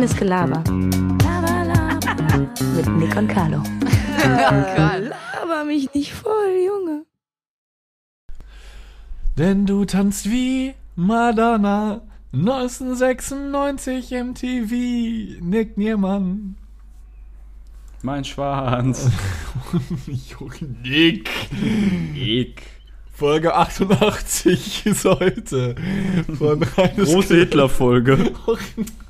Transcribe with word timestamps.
Reines 0.00 0.16
Gelaber. 0.16 0.64
Mit 2.74 2.88
Nick 2.96 3.14
und 3.16 3.28
Carlo. 3.28 3.62
Laber 4.24 5.64
mich 5.66 5.92
nicht 5.92 6.14
voll, 6.14 6.56
Junge. 6.66 7.04
Denn 9.36 9.66
du 9.66 9.84
tanzt 9.84 10.30
wie 10.30 10.72
Madonna. 10.96 12.00
1996 12.32 14.12
MTV. 14.12 15.42
Nick 15.42 15.76
Niermann. 15.76 16.56
Mein 18.00 18.24
Schwanz. 18.24 19.10
Nick. 20.82 21.28
Nick. 22.14 22.62
Folge 23.12 23.54
88 23.54 24.86
ist 24.86 25.04
heute. 25.04 25.74
Von 26.38 26.60
Große 26.60 27.34
Hitler-Folge. 27.34 28.32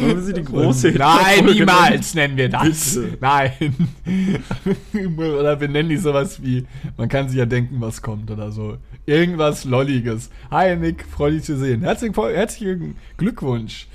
Wollen 0.00 0.16
wir 0.16 0.22
sie 0.22 0.32
die 0.32 0.44
große 0.44 0.90
Nein, 0.92 1.44
niemals 1.44 2.14
nennen 2.14 2.36
wir 2.36 2.48
das. 2.48 2.94
Bitte. 2.94 3.18
Nein. 3.20 3.74
oder 5.16 5.60
wir 5.60 5.68
nennen 5.68 5.88
die 5.88 5.96
sowas 5.96 6.42
wie, 6.42 6.66
man 6.96 7.08
kann 7.08 7.28
sich 7.28 7.38
ja 7.38 7.46
denken, 7.46 7.80
was 7.80 8.02
kommt 8.02 8.30
oder 8.30 8.50
so. 8.50 8.78
Irgendwas 9.06 9.64
Lolliges. 9.64 10.30
Hi 10.50 10.76
Nick, 10.76 11.04
freue 11.04 11.32
dich 11.32 11.44
zu 11.44 11.56
sehen. 11.56 11.82
Herzlichen, 11.82 12.14
herzlichen 12.14 12.96
Glückwunsch, 13.16 13.88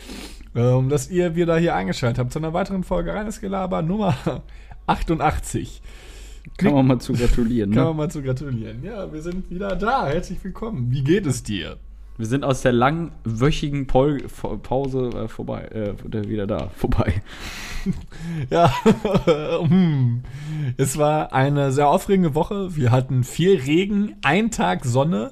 ähm, 0.55 0.89
dass 0.89 1.09
ihr 1.09 1.35
wieder 1.35 1.57
hier 1.57 1.75
eingeschaltet 1.75 2.19
habt 2.19 2.31
zu 2.31 2.39
einer 2.39 2.53
weiteren 2.53 2.83
Folge 2.83 3.13
Reines 3.13 3.41
Gelaber 3.41 3.81
Nummer 3.81 4.15
88. 4.85 5.81
Kann 6.57 6.73
man 6.73 6.87
mal 6.87 6.99
zu 6.99 7.13
gratulieren, 7.13 7.71
Kann 7.71 7.83
ne? 7.83 7.87
man 7.89 7.97
mal 7.97 8.11
zu 8.11 8.21
gratulieren. 8.21 8.81
Ja, 8.83 9.11
wir 9.11 9.21
sind 9.21 9.49
wieder 9.49 9.75
da. 9.75 10.07
Herzlich 10.07 10.41
willkommen. 10.43 10.91
Wie 10.91 11.03
geht 11.03 11.25
es 11.25 11.43
dir? 11.43 11.77
Wir 12.17 12.25
sind 12.25 12.43
aus 12.43 12.61
der 12.61 12.71
langwöchigen 12.71 13.85
Pol 13.87 14.23
F- 14.25 14.47
Pause 14.63 15.09
äh, 15.09 15.27
vorbei, 15.27 15.65
äh, 15.65 16.27
wieder 16.27 16.47
da, 16.47 16.69
vorbei. 16.75 17.21
Ja, 18.49 18.73
hm. 19.61 20.23
es 20.75 20.97
war 20.97 21.31
eine 21.31 21.71
sehr 21.71 21.87
aufregende 21.87 22.35
Woche. 22.35 22.75
Wir 22.75 22.91
hatten 22.91 23.23
viel 23.23 23.57
Regen, 23.61 24.15
ein 24.23 24.51
Tag 24.51 24.83
Sonne. 24.83 25.31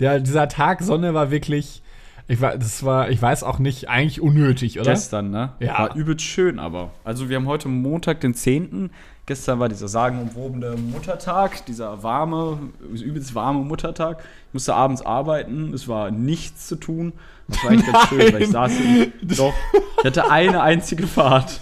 Der, 0.00 0.20
dieser 0.20 0.48
Tag 0.48 0.82
Sonne 0.82 1.14
war 1.14 1.30
wirklich, 1.30 1.82
ich, 2.28 2.40
war, 2.40 2.56
das 2.56 2.84
war, 2.84 3.10
ich 3.10 3.20
weiß 3.20 3.42
auch 3.42 3.58
nicht, 3.58 3.88
eigentlich 3.88 4.20
unnötig, 4.20 4.80
oder? 4.80 4.90
Gestern, 4.92 5.30
ne? 5.30 5.52
Ja. 5.60 5.78
War 5.78 5.94
übelst 5.94 6.24
schön, 6.24 6.58
aber. 6.58 6.90
Also, 7.04 7.28
wir 7.28 7.36
haben 7.36 7.46
heute 7.46 7.68
Montag, 7.68 8.20
den 8.20 8.34
10. 8.34 8.90
Gestern 9.26 9.58
war 9.58 9.70
dieser 9.70 9.88
sagenumwobene 9.88 10.76
Muttertag, 10.76 11.64
dieser 11.64 12.02
warme, 12.02 12.58
übelst 12.92 13.34
warme 13.34 13.64
Muttertag. 13.64 14.22
Ich 14.48 14.54
musste 14.54 14.74
abends 14.74 15.00
arbeiten, 15.00 15.72
es 15.72 15.88
war 15.88 16.10
nichts 16.10 16.66
zu 16.66 16.76
tun. 16.76 17.14
Das 17.48 17.64
war 17.64 17.70
eigentlich 17.70 17.92
ganz 17.92 18.04
schön, 18.08 18.32
weil 18.32 18.42
ich 18.42 18.50
saß 18.50 18.72
in, 18.80 19.12
Doch, 19.36 19.54
ich 19.98 20.04
hatte 20.04 20.30
eine 20.30 20.60
einzige 20.62 21.06
Fahrt. 21.06 21.60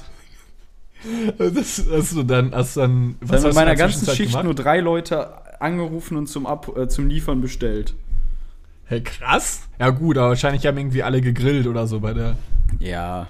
Das 1.38 1.84
hast 1.90 2.16
du 2.16 2.22
dann, 2.24 2.52
hast 2.52 2.76
dann, 2.76 3.16
Ich 3.20 3.28
habe 3.28 3.36
hast 3.36 3.44
in 3.44 3.50
du 3.50 3.54
meiner 3.54 3.72
in 3.72 3.78
der 3.78 3.86
ganzen 3.86 4.06
Schicht 4.06 4.30
gemacht? 4.30 4.44
nur 4.44 4.54
drei 4.54 4.80
Leute 4.80 5.32
angerufen 5.60 6.16
und 6.16 6.26
zum, 6.28 6.46
Ab 6.46 6.76
äh, 6.76 6.88
zum 6.88 7.08
Liefern 7.08 7.40
bestellt. 7.40 7.94
Hey, 8.84 9.02
krass. 9.02 9.68
Ja, 9.78 9.90
gut, 9.90 10.18
aber 10.18 10.30
wahrscheinlich 10.30 10.66
haben 10.66 10.78
irgendwie 10.78 11.02
alle 11.02 11.20
gegrillt 11.20 11.66
oder 11.66 11.86
so 11.86 12.00
bei 12.00 12.12
der. 12.12 12.36
Ja. 12.78 13.26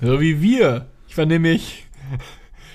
So 0.00 0.20
wie 0.20 0.40
wir. 0.40 0.86
Ich 1.08 1.16
war 1.16 1.26
nämlich. 1.26 1.86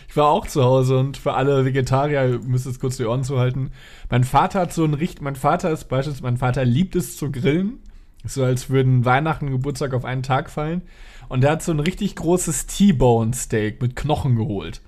Ich 0.08 0.18
war 0.18 0.30
auch 0.30 0.48
zu 0.48 0.64
Hause 0.64 0.98
und 0.98 1.18
für 1.18 1.34
alle 1.34 1.66
Vegetarier, 1.66 2.26
ihr 2.26 2.40
müsst 2.40 2.66
jetzt 2.66 2.80
kurz 2.80 2.96
die 2.96 3.04
Ohren 3.04 3.26
zuhalten. 3.26 3.72
Mein 4.10 4.24
Vater 4.24 4.62
hat 4.62 4.72
so 4.72 4.86
ein 4.86 4.94
Richt. 4.94 5.22
Mein 5.22 5.36
Vater 5.36 5.70
ist 5.72 5.90
beispielsweise, 5.90 6.24
mein 6.24 6.38
Vater 6.38 6.64
liebt 6.64 6.96
es 6.96 7.18
zu 7.18 7.34
grillen. 7.34 7.80
Ist 8.24 8.36
so, 8.36 8.46
als 8.46 8.70
würden 8.70 9.04
Weihnachten 9.04 9.48
und 9.48 9.52
Geburtstag 9.52 9.94
auf 9.94 10.06
einen 10.06 10.24
Tag 10.24 10.50
fallen. 10.50 10.84
Und 11.28 11.42
der 11.42 11.52
hat 11.52 11.64
so 11.64 11.74
ein 11.74 11.82
richtig 11.82 12.16
großes 12.16 12.68
T-Bone 12.68 13.34
Steak 13.34 13.82
mit 13.82 13.98
Knochen 13.98 14.38
geholt. 14.38 14.80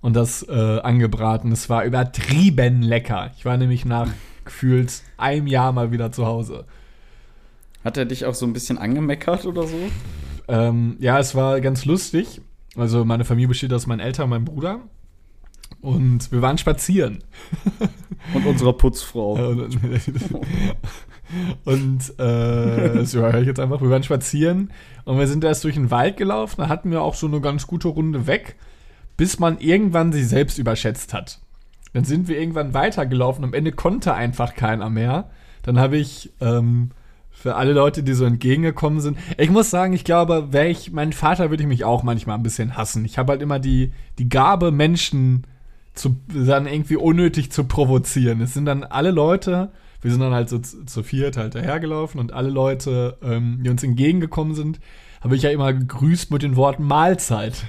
Und 0.00 0.14
das 0.14 0.46
äh, 0.48 0.78
angebraten. 0.78 1.50
Es 1.50 1.68
war 1.68 1.84
übertrieben 1.84 2.82
lecker. 2.82 3.32
Ich 3.36 3.44
war 3.44 3.56
nämlich 3.56 3.84
nach 3.84 4.10
gefühlt 4.44 5.02
einem 5.16 5.46
Jahr 5.46 5.72
mal 5.72 5.92
wieder 5.92 6.12
zu 6.12 6.26
Hause. 6.26 6.66
Hat 7.84 7.96
er 7.96 8.04
dich 8.04 8.26
auch 8.26 8.34
so 8.34 8.46
ein 8.46 8.52
bisschen 8.52 8.78
angemeckert 8.78 9.46
oder 9.46 9.66
so? 9.66 9.78
Ähm, 10.48 10.96
ja, 11.00 11.18
es 11.18 11.34
war 11.34 11.60
ganz 11.60 11.84
lustig. 11.84 12.40
Also 12.76 13.04
meine 13.04 13.24
Familie 13.24 13.48
besteht 13.48 13.72
aus 13.72 13.86
meinen 13.86 14.00
Eltern 14.00 14.24
und 14.24 14.30
meinem 14.30 14.44
Bruder. 14.44 14.80
Und 15.80 16.30
wir 16.30 16.42
waren 16.42 16.58
spazieren. 16.58 17.24
Und 18.34 18.46
unserer 18.46 18.74
Putzfrau. 18.74 19.32
und 21.64 22.20
äh, 22.20 22.94
das 22.94 23.14
höre 23.14 23.40
ich 23.40 23.46
jetzt 23.46 23.58
einfach. 23.58 23.80
Wir 23.80 23.90
waren 23.90 24.04
spazieren 24.04 24.70
und 25.04 25.18
wir 25.18 25.26
sind 25.26 25.42
erst 25.42 25.64
durch 25.64 25.74
den 25.74 25.90
Wald 25.90 26.16
gelaufen. 26.16 26.60
Da 26.60 26.68
hatten 26.68 26.92
wir 26.92 27.02
auch 27.02 27.14
so 27.14 27.26
eine 27.26 27.40
ganz 27.40 27.66
gute 27.66 27.88
Runde 27.88 28.28
weg, 28.28 28.54
bis 29.16 29.40
man 29.40 29.58
irgendwann 29.58 30.12
sich 30.12 30.28
selbst 30.28 30.58
überschätzt 30.58 31.12
hat. 31.12 31.40
Dann 31.92 32.04
sind 32.04 32.28
wir 32.28 32.38
irgendwann 32.38 32.74
weitergelaufen. 32.74 33.44
Am 33.44 33.54
Ende 33.54 33.72
konnte 33.72 34.14
einfach 34.14 34.54
keiner 34.54 34.90
mehr. 34.90 35.30
Dann 35.62 35.78
habe 35.78 35.96
ich 35.96 36.32
ähm, 36.40 36.90
für 37.30 37.56
alle 37.56 37.72
Leute, 37.72 38.02
die 38.02 38.12
so 38.12 38.24
entgegengekommen 38.24 39.00
sind. 39.00 39.18
Ich 39.36 39.50
muss 39.50 39.70
sagen, 39.70 39.92
ich 39.92 40.04
glaube, 40.04 40.52
wäre 40.52 40.68
ich, 40.68 40.92
mein 40.92 41.12
Vater 41.12 41.50
würde 41.50 41.62
ich 41.62 41.68
mich 41.68 41.84
auch 41.84 42.02
manchmal 42.02 42.36
ein 42.36 42.42
bisschen 42.42 42.76
hassen. 42.76 43.04
Ich 43.04 43.18
habe 43.18 43.32
halt 43.32 43.42
immer 43.42 43.58
die, 43.58 43.92
die 44.18 44.28
Gabe, 44.28 44.70
Menschen 44.70 45.46
zu, 45.94 46.16
dann 46.32 46.66
irgendwie 46.66 46.96
unnötig 46.96 47.52
zu 47.52 47.64
provozieren. 47.64 48.40
Es 48.40 48.54
sind 48.54 48.64
dann 48.66 48.84
alle 48.84 49.10
Leute, 49.10 49.72
wir 50.00 50.10
sind 50.10 50.20
dann 50.20 50.32
halt 50.32 50.48
so 50.48 50.58
zu, 50.58 50.84
zu 50.84 51.02
viert 51.02 51.36
halt 51.36 51.54
dahergelaufen 51.54 52.20
und 52.20 52.32
alle 52.32 52.50
Leute, 52.50 53.18
ähm, 53.22 53.60
die 53.62 53.70
uns 53.70 53.82
entgegengekommen 53.82 54.54
sind, 54.54 54.80
habe 55.20 55.36
ich 55.36 55.42
ja 55.42 55.50
immer 55.50 55.72
gegrüßt 55.72 56.30
mit 56.30 56.42
den 56.42 56.56
Worten 56.56 56.84
Mahlzeit. 56.84 57.64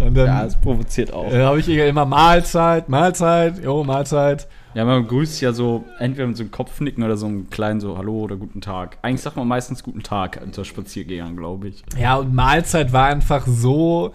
Und 0.00 0.14
dann 0.14 0.26
Ja, 0.26 0.44
es 0.44 0.56
provoziert 0.56 1.12
auch. 1.12 1.30
äh, 1.32 1.42
habe 1.42 1.58
ich 1.60 1.68
immer 1.68 2.04
Mahlzeit, 2.04 2.88
Mahlzeit, 2.88 3.62
jo, 3.62 3.82
Mahlzeit. 3.84 4.46
Ja, 4.74 4.84
man 4.84 5.06
grüßt 5.06 5.40
ja 5.40 5.52
so 5.52 5.84
entweder 5.98 6.26
mit 6.26 6.36
so 6.36 6.42
einem 6.42 6.50
Kopfnicken 6.50 7.02
oder 7.02 7.16
so 7.16 7.24
einem 7.26 7.48
kleinen 7.48 7.80
so 7.80 7.96
Hallo 7.96 8.20
oder 8.20 8.36
Guten 8.36 8.60
Tag. 8.60 8.98
Eigentlich 9.00 9.22
sagt 9.22 9.36
man 9.36 9.48
meistens 9.48 9.82
Guten 9.82 10.02
Tag 10.02 10.38
unter 10.44 10.66
Spaziergängern, 10.66 11.34
glaube 11.36 11.68
ich. 11.68 11.82
Ja, 11.98 12.16
und 12.16 12.34
Mahlzeit 12.34 12.92
war 12.92 13.06
einfach 13.06 13.46
so. 13.46 14.12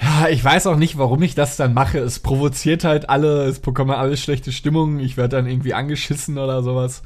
Ja, 0.00 0.28
ich 0.28 0.42
weiß 0.42 0.66
auch 0.68 0.76
nicht, 0.76 0.96
warum 0.96 1.22
ich 1.22 1.34
das 1.34 1.56
dann 1.56 1.74
mache. 1.74 1.98
Es 1.98 2.18
provoziert 2.18 2.82
halt 2.82 3.10
alle, 3.10 3.44
es 3.44 3.60
bekommen 3.60 3.90
alle 3.90 4.16
schlechte 4.16 4.52
Stimmung. 4.52 4.98
Ich 5.00 5.16
werde 5.18 5.36
dann 5.36 5.46
irgendwie 5.46 5.74
angeschissen 5.74 6.38
oder 6.38 6.62
sowas. 6.62 7.02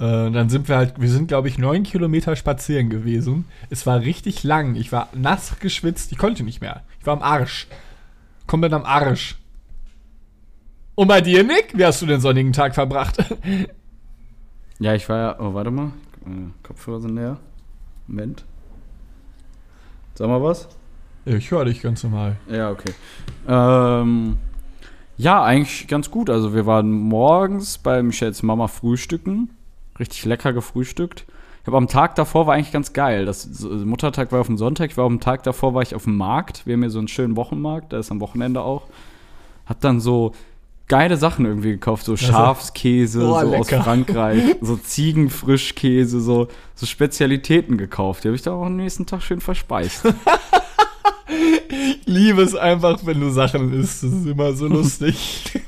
Äh, 0.00 0.30
dann 0.30 0.48
sind 0.48 0.68
wir 0.68 0.76
halt, 0.76 1.00
wir 1.00 1.08
sind, 1.08 1.28
glaube 1.28 1.48
ich, 1.48 1.58
neun 1.58 1.82
Kilometer 1.82 2.36
spazieren 2.36 2.88
gewesen. 2.88 3.46
Es 3.70 3.86
war 3.86 4.00
richtig 4.00 4.44
lang. 4.44 4.74
Ich 4.76 4.92
war 4.92 5.08
nass 5.12 5.58
geschwitzt. 5.58 6.12
Ich 6.12 6.18
konnte 6.18 6.44
nicht 6.44 6.60
mehr. 6.60 6.82
Ich 7.00 7.06
war 7.06 7.14
am 7.14 7.22
Arsch. 7.22 7.66
Komplett 8.46 8.72
am 8.72 8.84
Arsch. 8.84 9.36
Und 10.94 11.08
bei 11.08 11.20
dir, 11.20 11.44
Nick? 11.44 11.76
Wie 11.76 11.84
hast 11.84 12.02
du 12.02 12.06
den 12.06 12.20
sonnigen 12.20 12.52
Tag 12.52 12.74
verbracht? 12.74 13.18
Ja, 14.80 14.94
ich 14.94 15.08
war 15.08 15.18
ja. 15.18 15.40
Oh, 15.40 15.54
warte 15.54 15.72
mal. 15.72 15.90
Meine 16.24 16.52
Kopfhörer 16.62 17.00
sind 17.00 17.16
leer. 17.16 17.38
Moment. 18.06 18.44
Sag 20.14 20.28
mal 20.28 20.42
was? 20.42 20.68
ich 21.24 21.50
höre 21.50 21.64
dich 21.64 21.82
ganz 21.82 22.02
normal. 22.04 22.36
Ja, 22.48 22.70
okay. 22.70 22.92
Ähm, 23.46 24.36
ja, 25.16 25.42
eigentlich 25.42 25.88
ganz 25.88 26.10
gut. 26.10 26.30
Also 26.30 26.54
wir 26.54 26.64
waren 26.64 26.90
morgens 26.90 27.78
bei 27.78 28.02
Michels 28.02 28.42
Mama 28.42 28.68
frühstücken. 28.68 29.50
Richtig 29.98 30.24
lecker 30.24 30.52
gefrühstückt. 30.52 31.24
Ich 31.62 31.66
habe 31.66 31.76
am 31.76 31.88
Tag 31.88 32.14
davor 32.14 32.46
war 32.46 32.54
eigentlich 32.54 32.72
ganz 32.72 32.92
geil. 32.92 33.26
Das 33.26 33.42
so, 33.42 33.68
Muttertag 33.68 34.32
war 34.32 34.40
auf 34.40 34.46
dem 34.46 34.56
Sonntag. 34.56 34.90
Ich 34.90 34.96
war 34.96 35.04
am 35.04 35.20
Tag 35.20 35.42
davor 35.42 35.74
war 35.74 35.82
ich 35.82 35.94
auf 35.94 36.04
dem 36.04 36.16
Markt. 36.16 36.66
Wir 36.66 36.74
haben 36.74 36.82
hier 36.82 36.90
so 36.90 36.98
einen 36.98 37.08
schönen 37.08 37.36
Wochenmarkt. 37.36 37.92
Da 37.92 37.98
ist 37.98 38.10
am 38.10 38.20
Wochenende 38.20 38.62
auch. 38.62 38.84
Hab 39.66 39.80
dann 39.80 40.00
so 40.00 40.32
geile 40.86 41.18
Sachen 41.18 41.44
irgendwie 41.44 41.72
gekauft, 41.72 42.06
so 42.06 42.16
Schafskäse 42.16 43.20
Oh, 43.20 43.38
so 43.40 43.54
aus. 43.54 43.68
Frankreich, 43.68 44.42
so 44.62 44.76
Ziegenfrischkäse, 44.76 46.20
so, 46.20 46.48
so 46.74 46.86
Spezialitäten 46.86 47.76
gekauft. 47.76 48.24
Die 48.24 48.28
habe 48.28 48.36
ich 48.36 48.42
dann 48.42 48.54
auch 48.54 48.64
am 48.64 48.76
nächsten 48.76 49.04
Tag 49.06 49.22
schön 49.22 49.40
verspeist. 49.40 50.04
Ich 51.30 52.06
liebe 52.06 52.40
es 52.40 52.54
einfach, 52.54 53.00
wenn 53.04 53.20
du 53.20 53.28
Sachen 53.28 53.72
isst. 53.74 54.02
Das 54.02 54.10
ist 54.10 54.26
immer 54.26 54.54
so 54.54 54.66
lustig. 54.68 55.60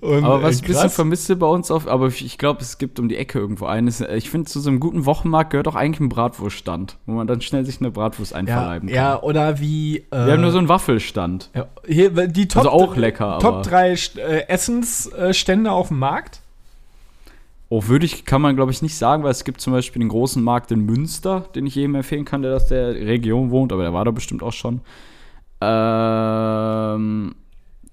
Und, 0.00 0.24
Aber 0.24 0.42
was 0.42 0.56
ich 0.56 0.62
äh, 0.62 0.64
ein 0.64 0.68
bisschen 0.68 0.90
vermisse 0.90 1.36
bei 1.36 1.46
uns 1.46 1.70
auf, 1.70 1.86
aber 1.86 2.08
ich 2.08 2.36
glaube, 2.36 2.62
es 2.62 2.78
gibt 2.78 2.98
um 2.98 3.08
die 3.08 3.16
Ecke 3.16 3.38
irgendwo 3.38 3.66
eines. 3.66 4.00
Ich 4.00 4.28
finde, 4.28 4.50
zu 4.50 4.58
so 4.58 4.68
einem 4.70 4.80
guten 4.80 5.06
Wochenmarkt 5.06 5.50
gehört 5.50 5.68
auch 5.68 5.76
eigentlich 5.76 6.00
ein 6.00 6.08
Bratwurststand, 6.08 6.96
wo 7.06 7.12
man 7.12 7.28
dann 7.28 7.40
schnell 7.40 7.64
sich 7.64 7.80
eine 7.80 7.90
Bratwurst 7.92 8.32
ja, 8.32 8.38
einverleiben 8.38 8.88
kann. 8.88 8.96
ja, 8.96 9.22
oder 9.22 9.60
wie. 9.60 9.98
Äh, 9.98 10.02
Wir 10.10 10.32
haben 10.32 10.40
nur 10.40 10.50
so 10.50 10.58
einen 10.58 10.68
Waffelstand. 10.68 11.50
ja, 11.54 11.66
hier, 11.86 12.10
die 12.26 12.48
Top, 12.48 12.64
Also 12.64 12.70
auch 12.70 12.96
lecker, 12.96 13.26
aber- 13.34 13.40
Top 13.40 13.62
3 13.62 13.90
äh, 14.16 14.48
Essensstände 14.48 15.70
auf 15.70 15.88
dem 15.88 16.00
Markt. 16.00 16.40
Oh, 17.68 17.84
würde 17.86 18.04
ich, 18.06 18.24
kann 18.24 18.42
man 18.42 18.56
glaube 18.56 18.72
ich 18.72 18.82
nicht 18.82 18.96
sagen, 18.96 19.22
weil 19.22 19.30
es 19.30 19.44
gibt 19.44 19.60
zum 19.60 19.72
Beispiel 19.72 20.00
den 20.00 20.08
großen 20.08 20.42
Markt 20.42 20.72
in 20.72 20.80
Münster, 20.86 21.44
den 21.54 21.66
ich 21.66 21.76
jedem 21.76 21.94
empfehlen 21.94 22.24
kann, 22.24 22.42
der 22.42 22.56
aus 22.56 22.66
der 22.66 22.94
Region 22.94 23.52
wohnt, 23.52 23.72
aber 23.72 23.82
der 23.82 23.92
war 23.92 24.04
da 24.04 24.10
bestimmt 24.10 24.42
auch 24.42 24.52
schon. 24.52 24.80
Ähm, 25.60 27.34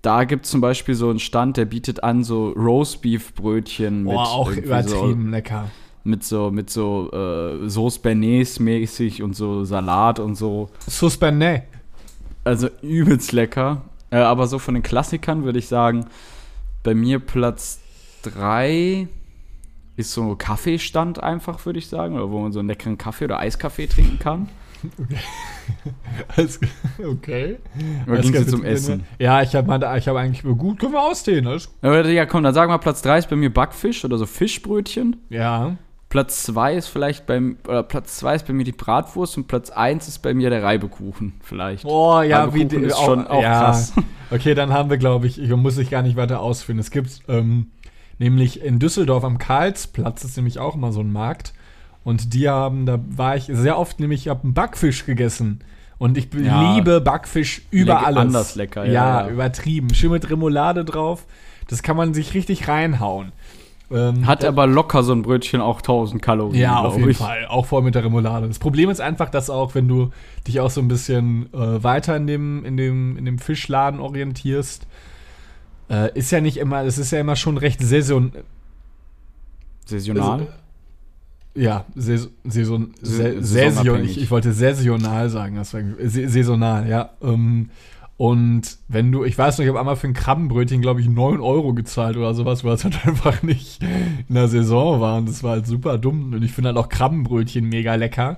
da 0.08 0.24
gibt 0.24 0.46
es 0.46 0.52
zum 0.52 0.62
Beispiel 0.62 0.96
so 0.96 1.10
einen 1.10 1.20
Stand, 1.20 1.58
der 1.58 1.66
bietet 1.66 2.02
an 2.02 2.24
so 2.24 2.52
Roastbeef-Brötchen 2.52 4.04
mit 4.04 4.14
Boah, 4.14 4.30
auch 4.30 4.52
übertrieben 4.52 5.32
lecker. 5.32 5.66
So 5.66 6.10
Mit 6.10 6.24
so, 6.24 6.50
mit 6.50 6.70
so 6.70 7.12
äh, 7.12 7.70
Sauce 7.70 8.00
Bernays 8.00 8.62
mäßig 8.62 9.22
und 9.22 9.36
so 9.36 9.66
Salat 9.66 10.22
und 10.22 10.36
so. 10.36 10.70
Suspendé. 10.90 11.64
Also 12.46 12.70
übelst 12.82 13.34
lecker. 13.34 13.82
Äh, 14.10 14.20
aber 14.20 14.48
so 14.48 14.60
von 14.60 14.76
den 14.76 14.84
Klassikern 14.84 15.44
würde 15.44 15.60
ich 15.60 15.68
sagen, 15.68 16.06
bei 16.84 16.96
mir 16.96 17.20
Platz 17.20 17.82
3 18.22 19.10
ist 19.98 20.14
so 20.14 20.22
ein 20.22 20.38
Kaffeestand 20.38 21.22
einfach, 21.22 21.66
würde 21.66 21.80
ich 21.80 21.90
sagen. 21.90 22.16
Oder 22.16 22.32
wo 22.32 22.40
man 22.40 22.54
so 22.54 22.60
einen 22.60 22.70
leckeren 22.70 22.98
Kaffee 22.98 23.26
oder 23.26 23.40
Eiskaffee 23.40 23.88
trinken 23.88 24.20
kann. 24.20 24.48
Alles- 26.36 26.60
Okay. 27.04 27.58
Oder 28.08 28.22
klar, 28.22 28.34
jetzt 28.34 28.54
um 28.54 28.64
Essen? 28.64 29.04
Ja, 29.20 29.42
ich 29.42 29.56
habe 29.56 29.98
ich 29.98 30.08
hab 30.08 30.16
eigentlich 30.16 30.44
gut, 30.44 30.80
können 30.80 30.94
wir 30.94 31.02
ausdehnen. 31.04 31.48
Alles 31.48 31.70
ja, 31.82 32.26
komm, 32.26 32.44
dann 32.44 32.54
sagen 32.54 32.72
wir 32.72 32.78
Platz 32.78 33.02
3 33.02 33.20
ist 33.20 33.30
bei 33.30 33.36
mir 33.36 33.54
Backfisch 33.54 34.04
oder 34.06 34.18
so 34.18 34.26
Fischbrötchen. 34.26 35.18
Ja. 35.30 35.78
Platz 36.10 36.44
2 36.44 36.76
ist 36.76 36.88
vielleicht 36.88 37.26
beim, 37.26 37.58
oder 37.68 37.84
Platz 37.84 38.18
2 38.18 38.36
ist 38.36 38.48
bei 38.48 38.54
mir 38.54 38.64
die 38.64 38.72
Bratwurst 38.72 39.38
und 39.38 39.48
Platz 39.48 39.70
1 39.70 40.08
ist 40.08 40.20
bei 40.20 40.34
mir 40.34 40.50
der 40.50 40.64
Reibekuchen, 40.64 41.34
vielleicht. 41.42 41.84
Oh, 41.86 42.22
ja, 42.22 42.54
wie 42.54 42.62
Reibekuchen 42.62 42.82
die, 42.82 42.88
ist 42.88 43.00
schon 43.00 43.28
auch 43.28 43.42
ja. 43.42 43.60
krass. 43.60 43.94
Okay, 44.30 44.56
dann 44.56 44.74
haben 44.74 44.90
wir, 44.90 44.98
glaube 44.98 45.26
ich, 45.26 45.42
ich 45.42 45.50
muss 45.56 45.78
ich 45.78 45.90
gar 45.90 46.02
nicht 46.02 46.18
weiter 46.18 46.42
ausführen. 46.42 46.80
Es 46.80 46.92
gibt 46.92 47.22
ähm, 47.30 47.72
nämlich 48.20 48.62
in 48.62 48.78
Düsseldorf 48.78 49.24
am 49.24 49.38
Karlsplatz 49.38 50.26
ist 50.26 50.36
nämlich 50.36 50.60
auch 50.60 50.76
mal 50.76 50.92
so 50.92 51.00
ein 51.00 51.14
Markt. 51.14 51.54
Und 52.08 52.34
die 52.34 52.48
haben, 52.48 52.86
da 52.86 53.00
war 53.10 53.36
ich 53.36 53.50
sehr 53.52 53.78
oft 53.78 54.00
nämlich, 54.00 54.22
ich 54.22 54.28
habe 54.30 54.44
einen 54.44 54.54
Backfisch 54.54 55.06
gegessen. 55.06 55.60
Und 55.98 56.18
ich 56.18 56.30
Ja. 56.34 56.76
liebe 56.76 57.02
Backfisch 57.02 57.64
über 57.70 57.96
Leck- 57.96 58.06
alles. 58.06 58.18
anders 58.20 58.56
lecker, 58.56 58.86
ja, 58.86 59.26
ja, 59.26 59.30
übertrieben. 59.30 59.94
Schön 59.94 60.12
mit 60.12 60.30
Remoulade 60.30 60.86
drauf. 60.86 61.26
Das 61.68 61.84
kann 61.84 61.98
man 61.98 62.14
sich 62.14 62.34
richtig 62.34 62.70
reinhauen. 62.70 63.34
Ähm, 63.92 64.26
Hat 64.26 64.46
aber 64.46 64.68
locker 64.68 65.04
so 65.04 65.12
ein 65.12 65.22
Brötchen 65.22 65.60
auch 65.60 65.82
1000 65.82 66.22
Kalorien. 66.22 66.62
ja, 66.62 66.80
auf 66.80 66.96
jeden 66.98 67.10
ich. 67.10 67.18
Fall. 67.18 67.46
Auch 67.48 67.66
vor 67.66 67.82
mit 67.82 67.94
der 67.96 68.06
Remoulade. 68.06 68.48
Das 68.48 68.60
Problem 68.60 68.90
ist 68.90 69.02
einfach, 69.02 69.30
dass 69.30 69.50
auch, 69.50 69.76
wenn 69.76 69.90
du 69.90 70.12
dich 70.48 70.62
auch 70.62 70.70
so 70.70 70.80
ein 70.80 70.88
bisschen 70.88 71.52
äh, 71.54 71.84
weiter 71.84 72.16
in 72.16 72.26
dem, 72.28 72.64
in, 72.64 72.78
dem, 72.78 73.18
in 73.18 73.26
dem 73.26 73.38
Fischladen 73.38 74.00
orientierst, 74.00 74.88
äh, 75.90 76.18
ist 76.18 76.32
ja 76.32 76.40
nicht 76.40 76.56
immer, 76.58 76.84
es 76.86 76.98
ist 76.98 77.12
ja 77.12 77.20
immer 77.20 77.36
schon 77.36 77.58
recht 77.58 77.82
saison, 77.82 78.32
Saisonal. 79.86 80.32
Also, 80.42 80.48
ja, 81.58 81.86
saison, 81.96 82.32
saison, 82.46 82.94
Sa- 83.02 83.24
saison, 83.42 83.86
ich, 84.04 84.18
ich 84.22 84.32
wollte 84.32 84.52
saisonal 84.54 85.30
sagen, 85.30 85.56
deswegen, 85.58 85.96
sa- 86.08 86.28
saisonal, 86.28 86.88
ja. 86.88 87.10
Ähm, 87.22 87.70
und 88.16 88.78
wenn 88.88 89.12
du, 89.12 89.24
ich 89.26 89.38
weiß 89.38 89.58
noch, 89.58 89.64
ich 89.64 89.70
habe 89.70 89.80
einmal 89.80 89.96
für 89.96 90.08
ein 90.08 90.14
Krabbenbrötchen, 90.14 90.82
glaube 90.82 91.02
ich, 91.02 91.08
9 91.08 91.40
Euro 91.40 91.74
gezahlt 91.74 92.18
oder 92.18 92.34
sowas, 92.34 92.64
weil 92.64 92.74
es 92.74 92.84
halt 92.84 92.98
einfach 93.08 93.44
nicht 93.44 93.80
in 94.28 94.34
der 94.34 94.48
Saison 94.48 95.00
war. 95.00 95.18
Und 95.20 95.30
das 95.30 95.44
war 95.44 95.52
halt 95.52 95.68
super 95.68 95.98
dumm. 96.00 96.34
Und 96.34 96.44
ich 96.44 96.52
finde 96.52 96.70
halt 96.70 96.78
auch 96.78 96.90
Krabbenbrötchen 96.90 97.70
mega 97.70 97.94
lecker. 97.96 98.38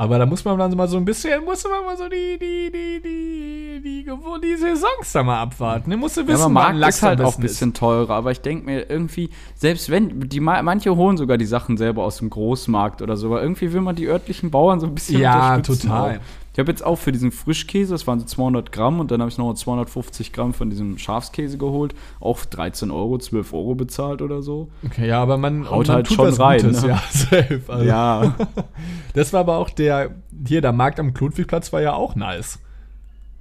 Aber 0.00 0.18
da 0.18 0.24
muss 0.24 0.42
man 0.46 0.58
dann 0.58 0.74
mal 0.74 0.88
so 0.88 0.96
ein 0.96 1.04
bisschen, 1.04 1.44
muss 1.44 1.62
man 1.62 1.84
mal 1.84 1.94
so 1.94 2.08
die, 2.08 2.38
die, 2.38 2.70
die, 2.72 3.02
die, 3.02 3.80
die, 3.82 4.04
die, 4.04 4.40
die 4.42 4.56
Saisons 4.56 5.12
da 5.12 5.22
mal 5.22 5.42
abwarten. 5.42 5.90
Ne? 5.90 5.98
Musst 5.98 6.16
du 6.16 6.22
Ja, 6.22 6.28
wissen, 6.28 6.36
aber 6.40 6.44
wann 6.46 6.52
Markt 6.54 6.78
Lachs 6.78 6.96
ist 6.96 7.02
halt 7.02 7.20
auch 7.20 7.36
ein 7.36 7.42
bisschen 7.42 7.74
teurer, 7.74 8.14
aber 8.14 8.30
ich 8.30 8.40
denke 8.40 8.64
mir 8.64 8.88
irgendwie, 8.88 9.28
selbst 9.56 9.90
wenn, 9.90 10.20
die 10.26 10.40
ma- 10.40 10.62
manche 10.62 10.96
holen 10.96 11.18
sogar 11.18 11.36
die 11.36 11.44
Sachen 11.44 11.76
selber 11.76 12.02
aus 12.04 12.16
dem 12.16 12.30
Großmarkt 12.30 13.02
oder 13.02 13.18
so, 13.18 13.26
aber 13.26 13.42
irgendwie 13.42 13.74
will 13.74 13.82
man 13.82 13.94
die 13.94 14.06
örtlichen 14.06 14.50
Bauern 14.50 14.80
so 14.80 14.86
ein 14.86 14.94
bisschen 14.94 15.20
Ja, 15.20 15.56
unterstützen. 15.56 15.88
total. 15.88 16.16
Auch. 16.16 16.20
Ich 16.60 16.62
habe 16.62 16.72
jetzt 16.72 16.84
auch 16.84 16.96
für 16.96 17.10
diesen 17.10 17.32
Frischkäse, 17.32 17.94
das 17.94 18.06
waren 18.06 18.20
so 18.20 18.26
200 18.26 18.70
Gramm 18.70 19.00
und 19.00 19.10
dann 19.10 19.20
habe 19.22 19.30
ich 19.30 19.38
noch 19.38 19.54
250 19.54 20.30
Gramm 20.34 20.52
von 20.52 20.68
diesem 20.68 20.98
Schafskäse 20.98 21.56
geholt, 21.56 21.94
auch 22.20 22.44
13 22.44 22.90
Euro, 22.90 23.16
12 23.16 23.54
Euro 23.54 23.74
bezahlt 23.74 24.20
oder 24.20 24.42
so. 24.42 24.68
Okay, 24.84 25.08
ja, 25.08 25.22
aber 25.22 25.38
man 25.38 25.64
Haut 25.70 25.86
man 25.88 25.96
halt 25.96 26.06
tut 26.08 26.16
schon 26.16 26.26
was 26.28 26.38
rein, 26.38 26.60
Gutes, 26.60 26.82
ne? 26.82 26.88
Ja, 26.90 27.02
safe. 27.10 27.60
Also, 27.66 27.84
Ja, 27.86 28.34
Das 29.14 29.32
war 29.32 29.40
aber 29.40 29.56
auch 29.56 29.70
der, 29.70 30.10
hier, 30.46 30.60
der 30.60 30.72
Markt 30.72 31.00
am 31.00 31.14
Klotwigplatz 31.14 31.72
war 31.72 31.80
ja 31.80 31.94
auch 31.94 32.14
nice. 32.14 32.58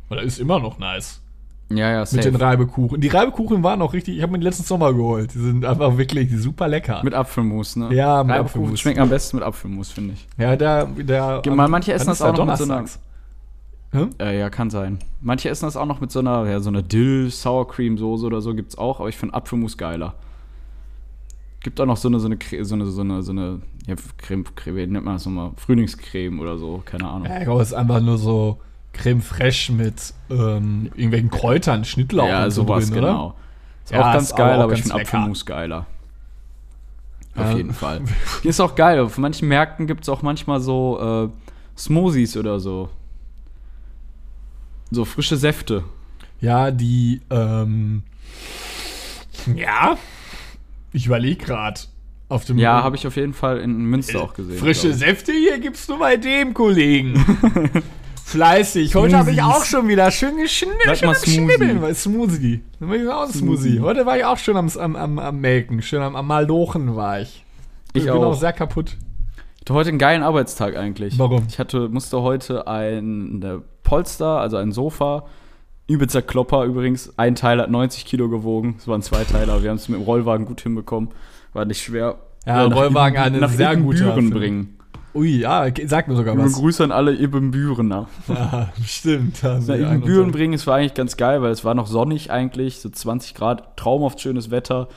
Oder 0.10 0.22
ist 0.22 0.40
immer 0.40 0.60
noch 0.62 0.80
nice. 0.80 1.20
ja, 1.70 1.92
ja, 1.92 2.00
Mit 2.00 2.08
safe. 2.08 2.32
den 2.32 2.36
Reibekuchen. 2.38 3.02
Die 3.02 3.10
Reibekuchen 3.10 3.64
waren 3.64 3.82
auch 3.82 3.92
richtig, 3.94 4.16
ich 4.16 4.22
habe 4.24 4.32
mir 4.32 4.38
den 4.40 4.44
letzten 4.46 4.64
Sommer 4.64 4.94
geholt. 4.94 5.34
Die 5.34 5.40
sind 5.40 5.66
einfach 5.66 5.98
wirklich 5.98 6.32
super 6.40 6.70
lecker. 6.70 7.02
Mit 7.04 7.14
Apfelmus, 7.14 7.76
ne? 7.76 7.94
Ja, 7.94 8.24
mit 8.24 8.34
Reibekuchen 8.34 8.62
Apfelmus. 8.62 8.80
schmecken 8.80 9.02
am 9.02 9.10
besten 9.10 9.36
mit 9.38 9.46
Apfelmus, 9.46 9.92
finde 9.92 10.14
ich. 10.14 10.26
ja, 10.38 10.56
der, 10.56 10.86
der. 10.86 11.42
Ge- 11.44 11.54
manche 11.54 11.92
essen 11.92 12.08
das 12.08 12.22
auch 12.22 12.36
noch 12.38 12.46
mit 12.46 12.58
so 12.58 12.64
einer-. 12.64 12.86
Hm? 13.92 14.12
Äh, 14.20 14.40
ja, 14.40 14.50
kann 14.50 14.70
sein. 14.70 15.00
Manche 15.20 15.50
essen 15.50 15.66
das 15.66 15.76
auch 15.76 15.86
noch 15.86 16.00
mit 16.00 16.12
so 16.12 16.20
einer, 16.20 16.46
ja, 16.48 16.60
so 16.60 16.70
einer 16.70 16.84
Dill-Sour 16.84 17.68
Cream 17.68 17.98
Soße 17.98 18.26
oder 18.26 18.42
so 18.42 18.54
gibt's 18.54 18.78
auch, 18.78 19.00
aber 19.00 19.10
ich 19.10 19.18
finde 19.18 19.34
Apfelmus 19.34 19.78
geiler. 19.78 20.14
Gibt 21.62 21.82
auch 21.82 21.86
noch 21.86 21.98
so 21.98 22.08
eine, 22.08 22.20
so 22.20 22.28
eine, 22.28 22.38
so 22.64 22.76
eine, 22.76 22.86
so 22.86 23.02
eine, 23.02 23.24
so 23.24 23.32
eine, 23.32 23.62
ja, 23.88 23.96
Creme, 24.18 24.46
Creme, 24.56 24.76
wie 24.76 24.88
nennt 24.88 25.06
man 25.06 25.16
das 25.16 25.26
nochmal? 25.26 25.52
Frühlingscreme 25.58 26.40
oder 26.40 26.58
so, 26.58 26.84
keine 26.86 27.08
Ahnung. 27.08 27.28
Ja, 27.28 27.40
ich 27.40 27.44
glaube, 27.44 27.62
es 27.62 27.70
ist 27.70 27.74
einfach 27.74 28.00
nur 28.00 28.18
so 28.18 28.60
Creme 28.94 29.22
fraiche 29.22 29.74
mit 29.74 30.14
ähm, 30.30 30.92
irgendwelchen 30.96 31.32
Kräutern, 31.32 31.84
Schnittlauch 31.84 32.28
ja, 32.28 32.46
und 32.46 32.52
so 32.52 32.62
sowas, 32.62 32.86
drin, 32.86 33.02
genau. 33.02 33.26
oder? 33.26 33.36
Ist 33.86 33.92
Ja, 33.92 34.02
auch 34.02 34.14
ganz 34.14 34.30
ist 34.30 34.36
geil, 34.36 34.54
aber 34.54 34.64
aber 34.66 34.74
ich 34.74 34.82
finde. 34.84 35.02
Apfelmus 35.02 35.46
geiler. 35.46 35.86
Auf 37.36 37.56
jeden 37.56 37.74
Fall. 37.74 38.02
Ist 38.44 38.60
auch 38.60 38.76
geil, 38.76 39.00
auf 39.00 39.18
manchen 39.18 39.48
Märkten 39.48 39.88
gibt's 39.88 40.10
auch 40.10 40.22
manchmal 40.22 40.60
so 40.60 41.30
äh, 41.32 41.80
Smoothies 41.80 42.36
oder 42.36 42.60
so. 42.60 42.90
So 44.92 45.06
frische 45.06 45.38
Säfte. 45.38 45.84
Ja, 46.42 46.72
die, 46.72 47.22
ähm, 47.30 48.04
ja, 49.56 49.98
ich 50.94 51.06
überlege 51.06 51.46
gerade. 51.46 51.82
Auf 52.30 52.46
dem 52.46 52.60
Ja, 52.60 52.84
habe 52.84 52.96
ich 52.96 53.08
auf 53.08 53.16
jeden 53.16 53.34
Fall 53.34 53.58
in 53.60 53.78
Münster 53.86 54.22
auch 54.22 54.34
gesehen. 54.34 54.58
Frische 54.58 54.90
ich. 54.90 54.98
Säfte 54.98 55.32
hier 55.32 55.60
gibst 55.60 55.90
du 55.90 55.98
bei 55.98 56.16
dem 56.16 56.54
Kollegen. 56.54 57.16
Fleißig. 58.24 58.94
Heute 58.94 59.18
habe 59.18 59.32
ich 59.32 59.42
auch 59.42 59.66
schon 59.66 59.88
wieder 59.88 60.12
schön 60.12 60.38
geschnibbelt. 60.38 61.00
Schön 61.00 61.16
Schnibbeln. 61.16 61.72
Smoothie. 61.72 61.82
weil 61.82 61.96
Smoothie. 61.96 62.62
Ich 62.80 63.36
Smoothie. 63.36 63.80
Heute 63.80 64.06
war 64.06 64.18
ich 64.18 64.26
auch 64.26 64.38
schon 64.38 64.56
am, 64.56 64.70
am, 64.70 64.96
am, 64.96 65.18
am 65.18 65.40
Melken. 65.40 65.82
Schön 65.82 66.04
am, 66.04 66.16
am 66.16 66.28
Malochen 66.28 66.96
war 66.96 67.22
ich. 67.22 67.44
Ich 67.94 68.04
bin 68.04 68.12
auch. 68.12 68.26
auch 68.26 68.40
sehr 68.40 68.54
kaputt. 68.54 68.98
Ich 69.56 69.62
hatte 69.62 69.74
heute 69.74 69.90
einen 69.90 69.98
geilen 69.98 70.22
Arbeitstag 70.22 70.78
eigentlich. 70.78 71.18
Warum? 71.18 71.48
Ich 71.50 71.58
hatte, 71.58 71.90
musste 71.90 72.22
heute 72.22 72.68
ein 72.68 73.42
eine 73.42 73.64
Polster, 73.90 74.40
also 74.40 74.58
ein 74.58 74.72
Sofa, 74.72 75.24
übelster 75.88 76.22
Klopper 76.22 76.64
übrigens. 76.66 77.12
Ein 77.18 77.34
Teil 77.36 77.60
hat 77.60 77.72
90 77.72 78.06
Kilo 78.06 78.30
gewogen. 78.30 78.76
Es 78.78 78.88
waren 78.88 79.02
zwei 79.02 79.24
Teile, 79.24 79.52
aber 79.52 79.64
wir 79.64 79.70
haben 79.72 79.78
es 79.78 79.90
mit 79.90 80.00
dem 80.00 80.04
Rollwagen 80.06 80.46
gut 80.46 80.62
hinbekommen. 80.62 81.10
War 81.54 81.66
nicht 81.66 81.82
schwer. 81.82 82.18
Ja, 82.46 82.68
nach 82.68 82.76
Rollwagen 82.78 83.16
Ibben- 83.18 83.24
eine 83.26 83.38
nach 83.40 83.50
sehr 83.50 83.76
gute 83.76 83.98
Ibbenbüren 84.04 84.28
Waffe. 84.30 84.40
bringen. 84.40 84.76
Ui, 85.16 85.40
ja, 85.40 85.66
sag 85.88 86.08
mir 86.08 86.16
sogar 86.16 86.38
was. 86.38 86.54
Grüße 86.54 86.84
an 86.84 86.92
alle 86.92 87.14
Ibbenbürener. 87.16 88.08
Ja, 88.28 88.70
stimmt. 88.86 89.42
Nach 89.42 89.58
Ibbenbüren 89.68 90.32
bringen, 90.32 90.54
es 90.54 90.68
war 90.68 90.76
eigentlich 90.76 90.94
ganz 90.94 91.18
geil, 91.18 91.42
weil 91.42 91.52
es 91.52 91.66
war 91.66 91.74
noch 91.74 91.88
sonnig 91.88 92.30
eigentlich, 92.32 92.80
so 92.80 92.90
20 92.90 93.34
Grad, 93.34 93.76
traumhaft 93.76 94.22
schönes 94.22 94.52
Wetter. 94.52 94.88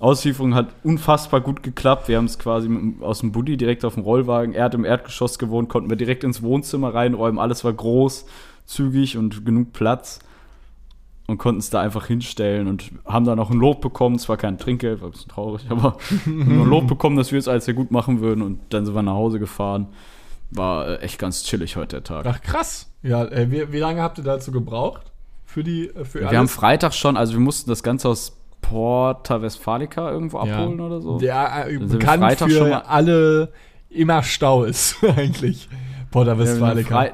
Auslieferung 0.00 0.54
hat 0.54 0.68
unfassbar 0.82 1.42
gut 1.42 1.62
geklappt. 1.62 2.08
Wir 2.08 2.16
haben 2.16 2.24
es 2.24 2.38
quasi 2.38 2.68
mit, 2.68 3.02
aus 3.02 3.20
dem 3.20 3.32
Buddy 3.32 3.58
direkt 3.58 3.84
auf 3.84 3.94
dem 3.94 4.02
Rollwagen. 4.02 4.54
Er 4.54 4.64
hat 4.64 4.74
im 4.74 4.86
Erdgeschoss 4.86 5.38
gewohnt, 5.38 5.68
konnten 5.68 5.90
wir 5.90 5.96
direkt 5.96 6.24
ins 6.24 6.42
Wohnzimmer 6.42 6.94
reinräumen. 6.94 7.38
Alles 7.38 7.64
war 7.64 7.72
groß, 7.74 8.24
zügig 8.64 9.18
und 9.18 9.44
genug 9.44 9.72
Platz. 9.72 10.18
Und 11.26 11.38
konnten 11.38 11.60
es 11.60 11.70
da 11.70 11.80
einfach 11.80 12.06
hinstellen 12.06 12.66
und 12.66 12.90
haben 13.04 13.24
dann 13.24 13.38
auch 13.38 13.50
ein 13.50 13.58
Lob 13.58 13.80
bekommen. 13.82 14.18
Zwar 14.18 14.36
kein 14.36 14.58
Trinkgeld, 14.58 15.00
war 15.00 15.08
ein 15.08 15.12
bisschen 15.12 15.30
traurig, 15.30 15.66
aber 15.68 15.96
haben 16.24 16.62
ein 16.62 16.68
Lob 16.68 16.88
bekommen, 16.88 17.16
dass 17.16 17.30
wir 17.30 17.38
es 17.38 17.46
alles 17.46 17.66
sehr 17.66 17.74
gut 17.74 17.92
machen 17.92 18.20
würden. 18.20 18.42
Und 18.42 18.58
dann 18.70 18.84
sind 18.84 18.96
wir 18.96 19.02
nach 19.02 19.14
Hause 19.14 19.38
gefahren. 19.38 19.86
War 20.50 20.88
äh, 20.88 20.96
echt 21.02 21.20
ganz 21.20 21.44
chillig 21.44 21.76
heute 21.76 21.96
der 21.96 22.04
Tag. 22.04 22.26
Ach, 22.26 22.40
krass. 22.40 22.90
Ja, 23.02 23.26
äh, 23.26 23.48
wie, 23.50 23.70
wie 23.70 23.78
lange 23.78 24.02
habt 24.02 24.18
ihr 24.18 24.24
dazu 24.24 24.50
gebraucht? 24.50 25.12
Für 25.44 25.62
die, 25.62 25.88
äh, 25.88 26.04
für 26.04 26.28
Wir 26.28 26.38
haben 26.38 26.48
Freitag 26.48 26.94
schon, 26.94 27.16
also 27.16 27.34
wir 27.34 27.40
mussten 27.40 27.70
das 27.70 27.84
Ganze 27.84 28.08
aus 28.08 28.39
Porta 28.60 29.42
Westfalica 29.42 30.10
irgendwo 30.10 30.38
abholen 30.38 30.80
oder 30.80 31.00
so. 31.00 31.18
Der 31.18 31.66
äh, 31.68 31.78
bekannt 31.78 32.22
Freitag 32.22 32.50
schon 32.50 32.68
mal- 32.70 32.80
für 32.80 32.86
alle 32.88 33.52
immer 33.88 34.22
Stau 34.22 34.64
ist, 34.64 34.96
eigentlich. 35.16 35.68
Porta 36.10 36.32
Ja, 36.32 36.38
Westfalica. 36.38 36.88
Frei- 36.94 37.12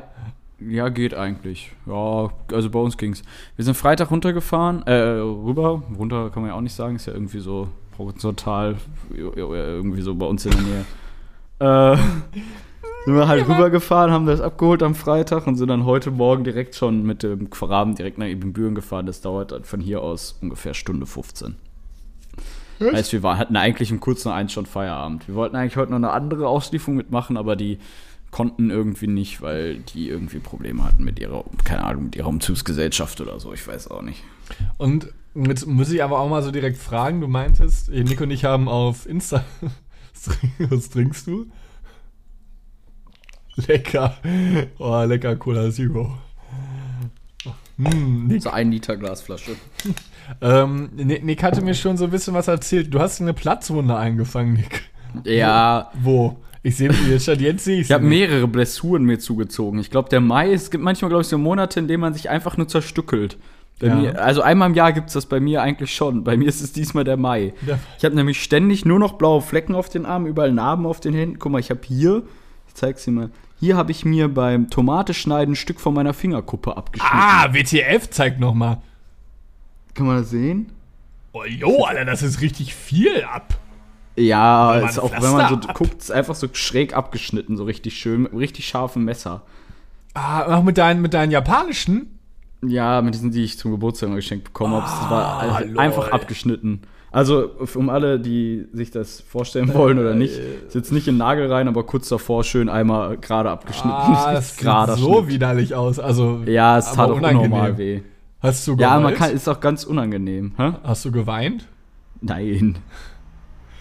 ja, 0.59 0.88
geht 0.88 1.12
eigentlich. 1.15 1.73
Ja, 1.87 2.31
also 2.53 2.71
bei 2.71 2.79
uns 2.79 2.97
ging's. 2.97 3.23
Wir 3.57 3.65
sind 3.65 3.75
Freitag 3.76 4.11
runtergefahren, 4.11 4.83
äh, 4.87 4.93
rüber. 5.21 5.83
Runter 5.99 6.31
kann 6.31 6.43
man 6.43 6.50
ja 6.50 6.57
auch 6.57 6.62
nicht 6.62 6.75
sagen, 6.75 6.97
ist 6.97 7.07
ja 7.07 7.12
irgendwie 7.12 7.41
so 7.41 7.69
horizontal, 7.99 8.76
irgendwie 9.15 10.00
so 10.03 10.15
bei 10.15 10.26
uns 10.26 10.47
in 10.47 10.53
der 10.53 10.61
Nähe. 10.62 10.85
äh, 11.95 11.99
sind 13.06 13.14
wir 13.14 13.28
halt 13.28 13.48
rübergefahren, 13.48 14.10
haben 14.10 14.26
das 14.26 14.40
abgeholt 14.40 14.82
am 14.82 14.96
Freitag 14.96 15.46
und 15.46 15.54
sind 15.54 15.68
dann 15.68 15.84
heute 15.84 16.10
Morgen 16.10 16.42
direkt 16.42 16.75
schon 16.75 17.04
mit 17.04 17.22
dem 17.22 17.48
Rahmen 17.52 17.94
direkt 17.94 18.18
nach 18.18 18.26
Ibbenbüren 18.26 18.75
gefahren. 18.75 19.06
Das 19.06 19.20
dauert 19.20 19.52
dann 19.52 19.62
von 19.62 19.78
hier 19.80 20.02
aus 20.02 20.36
ungefähr 20.42 20.75
Stunde 20.75 21.06
15. 21.06 21.54
Heißt, 22.80 23.12
wir 23.12 23.22
war, 23.22 23.38
hatten 23.38 23.54
eigentlich 23.54 23.92
um 23.92 24.00
kurz 24.00 24.25
nach 24.25 24.34
eins 24.34 24.52
schon 24.52 24.66
Feierabend. 24.66 25.28
Wir 25.28 25.36
wollten 25.36 25.54
eigentlich 25.54 25.76
heute 25.76 25.92
noch 25.92 25.98
eine 25.98 26.10
andere 26.10 26.48
Auslieferung 26.48 26.96
mitmachen, 26.96 27.36
aber 27.36 27.54
die 27.54 27.78
konnten 28.32 28.70
irgendwie 28.70 29.06
nicht, 29.06 29.40
weil 29.40 29.76
die 29.78 30.08
irgendwie 30.08 30.40
Probleme 30.40 30.82
hatten 30.82 31.04
mit 31.04 31.20
ihrer, 31.20 31.44
keine 31.62 31.84
Ahnung, 31.84 32.06
mit 32.06 32.16
ihrer 32.16 32.26
Umzugsgesellschaft 32.26 33.20
oder 33.20 33.38
so. 33.38 33.52
Ich 33.52 33.66
weiß 33.66 33.88
auch 33.88 34.02
nicht. 34.02 34.25
Und 34.78 35.12
jetzt 35.32 35.64
muss 35.64 35.92
ich 35.92 36.02
aber 36.02 36.18
auch 36.18 36.28
mal 36.28 36.42
so 36.42 36.50
direkt 36.50 36.76
fragen, 36.76 37.20
du 37.20 37.28
meintest, 37.28 37.88
Nico 37.88 38.25
und 38.25 38.32
ich 38.32 38.44
haben 38.44 38.68
auf 38.68 39.06
Insta 39.06 39.44
Was 40.58 40.90
trinkst 40.90 41.28
du? 41.28 41.46
Lecker. 43.68 44.14
Oh, 44.78 45.02
lecker 45.04 45.36
Cola 45.36 45.70
Zero. 45.70 46.12
Hm, 47.78 48.26
Nick, 48.28 48.42
So 48.42 48.50
ein 48.50 48.70
Liter 48.72 48.96
Glasflasche. 48.96 49.52
ähm, 50.40 50.90
Nick 50.94 51.42
hatte 51.42 51.60
mir 51.62 51.75
schon 51.75 51.96
so 51.96 52.04
ein 52.04 52.10
bisschen 52.10 52.34
was 52.34 52.48
erzählt. 52.48 52.92
Du 52.92 53.00
hast 53.00 53.20
eine 53.20 53.34
Platzwunde 53.34 53.96
eingefangen, 53.96 54.54
Nick. 54.54 54.82
Ja, 55.25 55.90
Wo? 56.02 56.36
Ich 56.62 56.76
sehe 56.78 56.90
jetzt 57.08 57.25
schon, 57.26 57.38
jetzt 57.38 57.64
sehe 57.64 57.80
ich 57.80 57.92
habe 57.92 58.04
mehrere 58.04 58.48
Blessuren 58.48 59.04
mir 59.04 59.20
zugezogen. 59.20 59.78
Ich 59.78 59.88
glaube, 59.90 60.08
der 60.08 60.20
Mai, 60.20 60.52
es 60.52 60.70
gibt 60.72 60.82
manchmal, 60.82 61.10
glaube 61.10 61.22
ich, 61.22 61.28
so 61.28 61.38
Monate, 61.38 61.78
in 61.78 61.86
denen 61.86 62.00
man 62.00 62.12
sich 62.12 62.28
einfach 62.28 62.56
nur 62.56 62.66
zerstückelt. 62.66 63.36
Bei 63.78 63.86
Ja. 63.88 63.94
mir, 63.94 64.20
also 64.20 64.42
einmal 64.42 64.70
im 64.70 64.75
Jahr 64.75 64.92
gibt 64.92 65.06
es 65.08 65.12
das 65.12 65.26
bei 65.26 65.38
mir 65.38 65.62
eigentlich 65.62 65.94
schon. 65.94 66.25
Bei 66.25 66.36
mir 66.36 66.48
ist 66.48 66.60
es 66.62 66.72
diesmal 66.72 67.04
der 67.04 67.16
Mai. 67.18 67.54
Ja. 67.66 67.78
Ich 67.98 68.04
habe 68.04 68.16
nämlich 68.16 68.42
ständig 68.42 68.84
nur 68.84 68.98
noch 68.98 69.12
blaue 69.12 69.42
Flecken 69.42 69.76
auf 69.76 69.88
den 69.88 70.06
Armen, 70.06 70.26
überall 70.26 70.50
Narben 70.50 70.86
auf 70.86 70.98
den 70.98 71.14
Händen. 71.14 71.38
Guck 71.38 71.52
mal, 71.52 71.60
ich 71.60 71.70
habe 71.70 71.80
hier, 71.86 72.25
ich 72.66 72.75
zeig's 72.75 73.04
dir 73.04 73.12
mal, 73.12 73.30
hier 73.58 73.76
habe 73.76 73.90
ich 73.90 74.04
mir 74.04 74.28
beim 74.32 74.70
Tomateschneiden 74.70 75.52
ein 75.52 75.56
Stück 75.56 75.80
von 75.80 75.94
meiner 75.94 76.12
Fingerkuppe 76.14 76.76
abgeschnitten. 76.76 77.16
Ah, 77.18 77.52
WTF, 77.52 78.10
zeig 78.10 78.38
noch 78.38 78.54
mal. 78.54 78.82
Kann 79.94 80.06
man 80.06 80.18
das 80.18 80.30
sehen? 80.30 80.72
Oh, 81.32 81.44
jo, 81.44 81.84
Alter, 81.84 82.04
das 82.04 82.22
ist 82.22 82.40
richtig 82.40 82.75
viel 82.75 83.22
ab. 83.25 83.58
Ja, 84.18 84.76
ist 84.76 84.98
auch, 84.98 85.12
wenn 85.12 85.32
man 85.32 85.48
so 85.48 85.54
ab- 85.68 85.75
guckt, 85.75 86.00
ist 86.00 86.10
einfach 86.10 86.34
so 86.34 86.48
schräg 86.52 86.94
abgeschnitten, 86.96 87.56
so 87.56 87.64
richtig 87.64 87.96
schön, 87.98 88.22
mit 88.22 88.32
richtig 88.34 88.66
scharfen 88.66 89.04
Messer. 89.04 89.42
Ah, 90.14 90.56
auch 90.56 90.62
mit 90.62 90.78
deinen, 90.78 91.02
mit 91.02 91.12
deinen 91.12 91.30
japanischen? 91.30 92.18
Ja, 92.62 93.02
mit 93.02 93.12
diesen, 93.14 93.30
die 93.30 93.44
ich 93.44 93.58
zum 93.58 93.70
Geburtstag 93.72 94.14
geschenkt 94.14 94.44
bekommen 94.44 94.72
habe. 94.75 94.84
Das 94.86 95.10
war 95.10 95.25
Ah, 95.25 95.38
also 95.40 95.68
lol. 95.68 95.78
einfach 95.78 96.10
abgeschnitten. 96.12 96.80
Also, 97.16 97.50
um 97.75 97.88
alle, 97.88 98.20
die 98.20 98.66
sich 98.75 98.90
das 98.90 99.23
vorstellen 99.23 99.73
wollen 99.73 99.99
oder 99.99 100.14
nicht, 100.14 100.35
ist 100.66 100.75
jetzt 100.75 100.92
nicht 100.92 101.08
in 101.08 101.14
den 101.14 101.18
Nagel 101.18 101.50
rein, 101.50 101.66
aber 101.66 101.85
kurz 101.85 102.11
davor 102.11 102.44
schön 102.44 102.68
einmal 102.68 103.16
gerade 103.16 103.49
abgeschnitten. 103.50 103.88
Ah, 103.90 104.32
das 104.35 104.50
Ist 104.50 104.58
sieht 104.61 104.99
so 104.99 105.14
Schnitt. 105.20 105.28
widerlich 105.28 105.75
aus. 105.75 105.99
Also, 105.99 106.42
Ja, 106.44 106.76
es 106.76 106.92
tat 106.92 107.08
auch 107.11 107.16
unnormal 107.16 107.78
weh. 107.78 108.02
Hast 108.40 108.66
du 108.68 108.73
Ja, 108.73 108.88
geweint? 108.99 109.02
man 109.04 109.14
kann, 109.14 109.30
ist 109.30 109.49
auch 109.49 109.61
ganz 109.61 109.85
unangenehm. 109.85 110.52
Hä? 110.58 110.73
Hast 110.85 111.06
du 111.06 111.11
geweint? 111.11 111.66
Nein. 112.20 112.76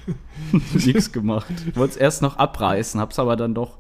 Nix 0.86 1.12
gemacht. 1.12 1.48
Ich 1.68 1.75
wollte 1.75 1.92
es 1.96 1.98
erst 1.98 2.22
noch 2.22 2.38
abreißen, 2.38 3.01
hab's 3.01 3.20
aber 3.20 3.36
dann 3.36 3.54
doch. 3.54 3.77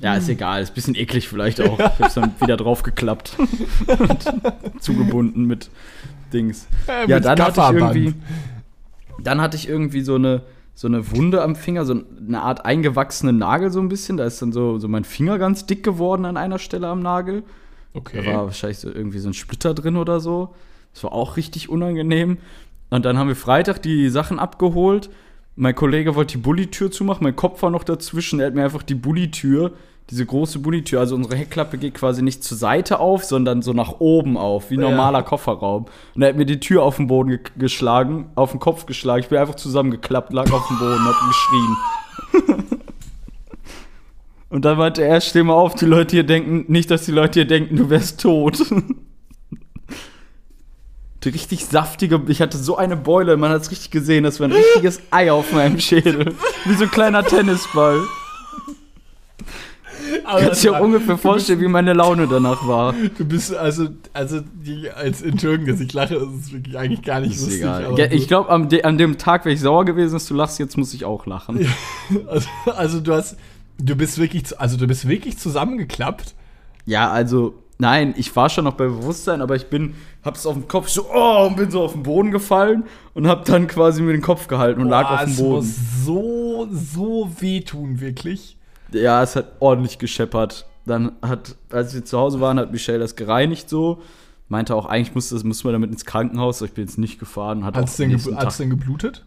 Ja, 0.00 0.14
ist 0.14 0.28
egal, 0.28 0.62
ist 0.62 0.70
ein 0.70 0.74
bisschen 0.74 0.94
eklig 0.94 1.28
vielleicht 1.28 1.60
auch. 1.60 1.78
Ich 1.78 2.00
hab's 2.00 2.14
dann 2.14 2.32
wieder 2.40 2.56
draufgeklappt. 2.56 3.36
und 3.38 4.34
zugebunden 4.80 5.46
mit 5.46 5.68
Dings. 6.32 6.66
Äh, 6.86 7.08
Ja, 7.08 7.16
mit 7.16 7.24
dann 7.24 7.40
hatte 7.40 7.60
ich 7.60 7.70
irgendwie. 7.82 8.14
Dann 9.22 9.40
hatte 9.40 9.56
ich 9.56 9.68
irgendwie 9.68 10.02
so 10.02 10.14
eine, 10.14 10.42
so 10.74 10.86
eine 10.86 11.10
Wunde 11.10 11.42
am 11.42 11.56
Finger, 11.56 11.84
so 11.84 11.94
eine 12.26 12.42
Art 12.42 12.64
eingewachsenen 12.64 13.38
Nagel 13.38 13.70
so 13.70 13.80
ein 13.80 13.88
bisschen. 13.88 14.16
Da 14.16 14.24
ist 14.24 14.40
dann 14.40 14.52
so, 14.52 14.78
so 14.78 14.88
mein 14.88 15.04
Finger 15.04 15.38
ganz 15.38 15.66
dick 15.66 15.82
geworden 15.82 16.24
an 16.24 16.36
einer 16.36 16.58
Stelle 16.58 16.88
am 16.88 17.00
Nagel. 17.00 17.42
Okay. 17.94 18.22
Da 18.24 18.32
war 18.32 18.44
wahrscheinlich 18.46 18.78
so 18.78 18.88
irgendwie 18.88 19.18
so 19.18 19.28
ein 19.28 19.34
Splitter 19.34 19.74
drin 19.74 19.96
oder 19.96 20.20
so. 20.20 20.54
Das 20.94 21.02
war 21.04 21.12
auch 21.12 21.36
richtig 21.36 21.68
unangenehm. 21.68 22.38
Und 22.90 23.04
dann 23.04 23.18
haben 23.18 23.28
wir 23.28 23.36
Freitag 23.36 23.82
die 23.82 24.08
Sachen 24.08 24.38
abgeholt. 24.38 25.10
Mein 25.56 25.74
Kollege 25.74 26.14
wollte 26.14 26.36
die 26.36 26.42
Bullitür 26.42 26.90
zumachen, 26.90 27.24
mein 27.24 27.36
Kopf 27.36 27.62
war 27.62 27.70
noch 27.70 27.84
dazwischen. 27.84 28.38
Er 28.38 28.46
hat 28.46 28.54
mir 28.54 28.64
einfach 28.64 28.84
die 28.84 28.94
Bullitür, 28.94 29.72
diese 30.10 30.24
große 30.24 30.60
Bullitür, 30.60 31.00
also 31.00 31.14
unsere 31.14 31.36
Heckklappe 31.36 31.76
geht 31.76 31.94
quasi 31.94 32.22
nicht 32.22 32.42
zur 32.42 32.56
Seite 32.56 32.98
auf, 32.98 33.24
sondern 33.24 33.60
so 33.60 33.74
nach 33.74 34.00
oben 34.00 34.38
auf, 34.38 34.70
wie 34.70 34.76
Ja. 34.76 34.80
normaler 34.82 35.22
Kofferraum. 35.22 35.86
Und 36.14 36.22
er 36.22 36.30
hat 36.30 36.36
mir 36.36 36.46
die 36.46 36.60
Tür 36.60 36.82
auf 36.82 36.96
den 36.96 37.08
Boden 37.08 37.28
ge 37.28 37.40
geschlagen, 37.58 38.30
auf 38.34 38.52
den 38.52 38.60
Kopf 38.60 38.86
geschlagen. 38.86 39.20
Ich 39.22 39.28
bin 39.28 39.38
einfach 39.38 39.56
zusammengeklappt, 39.56 40.32
lag 40.32 40.50
auf 40.50 40.66
dem 40.68 40.78
Boden, 40.78 41.04
hab 41.04 41.16
geschrien. 41.28 41.76
Und 44.50 44.64
dann 44.64 44.78
meinte 44.78 45.02
er, 45.04 45.20
steh 45.20 45.42
mal 45.42 45.52
auf, 45.52 45.74
die 45.74 45.84
Leute 45.84 46.16
hier 46.16 46.24
denken, 46.24 46.64
nicht, 46.72 46.90
dass 46.90 47.04
die 47.04 47.12
Leute 47.12 47.40
hier 47.40 47.46
denken, 47.46 47.76
du 47.76 47.90
wärst 47.90 48.20
tot. 48.20 48.58
Die 51.24 51.30
richtig 51.30 51.66
saftige, 51.66 52.22
ich 52.28 52.40
hatte 52.40 52.56
so 52.56 52.76
eine 52.76 52.96
Beule, 52.96 53.36
man 53.36 53.50
hat 53.50 53.62
es 53.62 53.72
richtig 53.72 53.90
gesehen, 53.90 54.22
das 54.22 54.38
war 54.38 54.46
ein 54.46 54.52
richtiges 54.52 55.00
Ei 55.10 55.32
auf 55.32 55.52
meinem 55.52 55.80
Schädel. 55.80 56.32
Wie 56.64 56.74
so 56.74 56.84
ein 56.84 56.90
kleiner 56.92 57.24
Tennisball. 57.24 58.00
Aber 60.24 60.40
Kannst 60.40 60.64
dir 60.64 60.76
auch 60.76 60.80
ungefähr 60.80 61.18
vorstellen, 61.18 61.60
wie 61.60 61.68
meine 61.68 61.92
Laune 61.92 62.26
danach 62.26 62.66
war. 62.66 62.94
Du 63.16 63.24
bist 63.24 63.54
also, 63.54 63.88
also 64.12 64.40
die, 64.40 64.90
als 64.90 65.22
Entschuldigung, 65.22 65.66
dass 65.66 65.80
ich 65.80 65.92
lache, 65.92 66.16
ist 66.16 66.46
es 66.46 66.52
wirklich 66.52 66.76
eigentlich 66.78 67.02
gar 67.02 67.20
nicht 67.20 67.40
lustig. 67.40 67.64
aber 67.64 67.98
Ja, 67.98 68.10
ich 68.10 68.28
glaube, 68.28 68.50
an, 68.50 68.68
de 68.68 68.82
an 68.82 68.98
dem 68.98 69.18
Tag 69.18 69.44
wäre 69.44 69.54
ich 69.54 69.60
sauer 69.60 69.84
gewesen, 69.84 70.14
dass 70.14 70.26
du 70.26 70.34
lachst, 70.34 70.58
jetzt 70.58 70.76
muss 70.76 70.92
ich 70.94 71.04
auch 71.04 71.26
lachen. 71.26 71.66
also, 72.26 72.48
also 72.66 73.00
du 73.00 73.14
hast, 73.14 73.36
du 73.78 73.96
bist 73.96 74.18
wirklich, 74.18 74.58
also 74.60 74.76
du 74.76 74.86
bist 74.86 75.08
wirklich 75.08 75.38
zusammengeklappt. 75.38 76.34
Ja, 76.84 77.10
also, 77.10 77.54
nein, 77.78 78.14
ich 78.16 78.34
war 78.36 78.48
schon 78.48 78.64
noch 78.64 78.74
bei 78.74 78.84
Bewusstsein, 78.84 79.40
aber 79.40 79.56
ich 79.56 79.66
bin, 79.68 79.94
hab's 80.24 80.46
auf 80.46 80.54
dem 80.54 80.68
Kopf 80.68 80.88
so, 80.88 81.06
oh, 81.12 81.46
und 81.46 81.56
bin 81.56 81.70
so 81.70 81.82
auf 81.82 81.92
den 81.92 82.02
Boden 82.02 82.30
gefallen 82.30 82.84
und 83.14 83.26
hab 83.28 83.44
dann 83.44 83.66
quasi 83.66 84.02
mir 84.02 84.12
den 84.12 84.22
Kopf 84.22 84.48
gehalten 84.48 84.80
und 84.80 84.88
lag 84.88 85.08
Boah, 85.08 85.14
auf 85.14 85.24
dem 85.24 85.36
Boden. 85.36 85.66
muss 85.66 86.04
so, 86.04 86.68
so 86.70 87.30
wehtun, 87.40 88.00
wirklich. 88.00 88.57
Ja, 88.92 89.22
es 89.22 89.36
hat 89.36 89.52
ordentlich 89.60 89.98
gescheppert. 89.98 90.66
Dann 90.86 91.12
hat, 91.22 91.56
als 91.70 91.94
wir 91.94 92.04
zu 92.04 92.18
Hause 92.18 92.40
waren, 92.40 92.58
hat 92.58 92.72
Michelle 92.72 92.98
das 92.98 93.16
gereinigt 93.16 93.68
so. 93.68 94.00
Meinte 94.48 94.74
auch, 94.74 94.86
eigentlich 94.86 95.14
muss, 95.14 95.28
das, 95.28 95.44
muss 95.44 95.62
man 95.64 95.74
damit 95.74 95.90
ins 95.90 96.06
Krankenhaus. 96.06 96.62
Ich 96.62 96.72
bin 96.72 96.84
jetzt 96.84 96.96
nicht 96.96 97.18
gefahren. 97.18 97.64
Hat 97.64 97.76
es 97.76 97.96
denn, 97.96 98.08
ge 98.08 98.16
nächsten 98.16 98.62
denn 98.62 98.70
geblutet? 98.70 99.26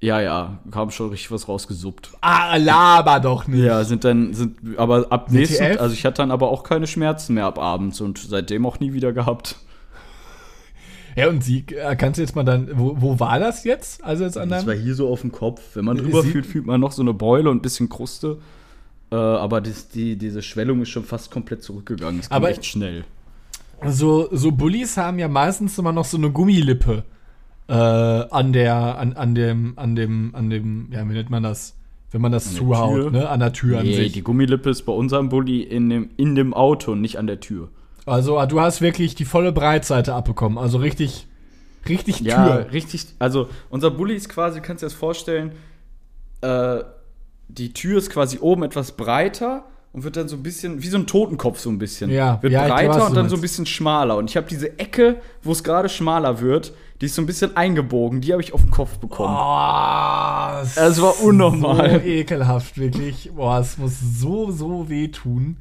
Ja, 0.00 0.20
ja, 0.20 0.58
kam 0.70 0.90
schon 0.90 1.10
richtig 1.10 1.30
was 1.30 1.48
rausgesuppt. 1.48 2.12
Ah, 2.20 2.56
laber 2.56 3.20
doch 3.20 3.46
nicht. 3.46 3.62
Ja, 3.64 3.84
sind 3.84 4.04
dann, 4.04 4.34
sind, 4.34 4.78
aber 4.78 5.06
ab 5.10 5.30
nächsten, 5.30 5.64
WTF? 5.64 5.80
also 5.80 5.94
ich 5.94 6.04
hatte 6.04 6.18
dann 6.18 6.30
aber 6.30 6.48
auch 6.50 6.62
keine 6.62 6.86
Schmerzen 6.86 7.34
mehr 7.34 7.46
ab 7.46 7.58
abends 7.58 8.00
und 8.00 8.18
seitdem 8.18 8.66
auch 8.66 8.80
nie 8.80 8.92
wieder 8.92 9.12
gehabt. 9.12 9.56
Ja, 11.16 11.28
und 11.28 11.44
sie, 11.44 11.64
äh, 11.68 11.94
kannst 11.96 12.18
du 12.18 12.22
jetzt 12.22 12.34
mal 12.34 12.42
dann, 12.42 12.68
wo, 12.74 12.96
wo 13.00 13.20
war 13.20 13.38
das 13.38 13.64
jetzt? 13.64 14.02
Also 14.02 14.24
jetzt 14.24 14.36
an 14.36 14.48
Das 14.48 14.66
war 14.66 14.74
hier 14.74 14.94
so 14.94 15.08
auf 15.08 15.20
dem 15.20 15.30
Kopf. 15.32 15.62
Wenn 15.74 15.84
man 15.84 15.96
drüber 15.96 16.22
Sie- 16.22 16.30
fühlt, 16.32 16.44
fühlt 16.46 16.66
man 16.66 16.80
noch 16.80 16.92
so 16.92 17.02
eine 17.02 17.14
Beule 17.14 17.48
und 17.50 17.58
ein 17.58 17.62
bisschen 17.62 17.88
Kruste. 17.88 18.38
Äh, 19.14 19.18
aber 19.18 19.60
das, 19.60 19.88
die, 19.88 20.16
diese 20.16 20.42
Schwellung 20.42 20.82
ist 20.82 20.88
schon 20.88 21.04
fast 21.04 21.30
komplett 21.30 21.62
zurückgegangen. 21.62 22.18
Das 22.20 22.28
ging 22.30 22.36
Aber- 22.36 22.50
echt 22.50 22.64
schnell. 22.64 23.04
So, 23.86 24.28
so 24.32 24.50
Bullies 24.50 24.96
haben 24.96 25.18
ja 25.18 25.28
meistens 25.28 25.78
immer 25.78 25.92
noch 25.92 26.04
so 26.06 26.16
eine 26.16 26.30
Gummilippe 26.30 27.04
äh, 27.68 27.72
an 27.74 28.52
der, 28.52 28.74
an, 28.98 29.12
an 29.12 29.34
dem, 29.34 29.74
an 29.76 29.94
dem, 29.94 30.34
an 30.34 30.48
dem, 30.48 30.88
ja, 30.90 31.06
wie 31.08 31.12
nennt 31.12 31.28
man 31.30 31.42
das? 31.42 31.74
Wenn 32.10 32.20
man 32.22 32.32
das 32.32 32.54
zuhaut, 32.54 33.12
ne? 33.12 33.28
An 33.28 33.40
der 33.40 33.52
Tür 33.52 33.80
an 33.80 33.84
Nee, 33.86 33.94
sich. 33.96 34.12
die 34.12 34.22
Gummilippe 34.22 34.70
ist 34.70 34.82
bei 34.82 34.92
unserem 34.92 35.28
Bulli 35.28 35.62
in 35.62 35.90
dem, 35.90 36.10
in 36.16 36.34
dem 36.36 36.54
Auto 36.54 36.92
und 36.92 37.00
nicht 37.00 37.18
an 37.18 37.26
der 37.26 37.40
Tür. 37.40 37.68
Also 38.06 38.44
du 38.46 38.60
hast 38.60 38.80
wirklich 38.80 39.14
die 39.16 39.24
volle 39.24 39.50
Breitseite 39.52 40.14
abbekommen. 40.14 40.56
Also 40.56 40.78
richtig, 40.78 41.26
richtig 41.88 42.20
Ja, 42.20 42.46
Tür. 42.46 42.72
richtig. 42.72 43.06
Also 43.18 43.48
unser 43.68 43.90
Bulli 43.90 44.14
ist 44.14 44.28
quasi, 44.28 44.60
kannst 44.60 44.82
du 44.82 44.86
dir 44.86 44.90
das 44.90 44.98
vorstellen, 44.98 45.52
äh, 46.40 46.78
die 47.48 47.72
Tür 47.72 47.98
ist 47.98 48.10
quasi 48.10 48.38
oben 48.40 48.62
etwas 48.62 48.92
breiter 48.92 49.64
und 49.92 50.02
wird 50.02 50.16
dann 50.16 50.26
so 50.26 50.34
ein 50.36 50.42
bisschen, 50.42 50.82
wie 50.82 50.88
so 50.88 50.98
ein 50.98 51.06
Totenkopf 51.06 51.60
so 51.60 51.70
ein 51.70 51.78
bisschen. 51.78 52.10
Ja, 52.10 52.42
Wird 52.42 52.52
ja, 52.52 52.66
breiter 52.66 52.94
glaub, 52.94 53.00
was 53.00 53.08
und 53.10 53.14
dann 53.14 53.28
so 53.28 53.36
ein 53.36 53.40
bisschen 53.40 53.64
schmaler. 53.64 54.16
Und 54.16 54.28
ich 54.28 54.36
habe 54.36 54.48
diese 54.48 54.76
Ecke, 54.78 55.20
wo 55.42 55.52
es 55.52 55.62
gerade 55.62 55.88
schmaler 55.88 56.40
wird, 56.40 56.72
die 57.00 57.06
ist 57.06 57.14
so 57.14 57.22
ein 57.22 57.26
bisschen 57.26 57.56
eingebogen. 57.56 58.20
Die 58.20 58.32
habe 58.32 58.42
ich 58.42 58.52
auf 58.52 58.62
den 58.62 58.72
Kopf 58.72 58.98
bekommen. 58.98 59.36
Oh, 59.36 60.60
das 60.60 60.76
Es 60.76 61.00
war 61.00 61.22
unnormal. 61.22 62.00
So 62.00 62.08
ekelhaft, 62.08 62.76
wirklich. 62.76 63.30
Boah, 63.36 63.60
es 63.60 63.78
muss 63.78 64.00
so, 64.00 64.50
so 64.50 64.88
wehtun. 64.88 65.58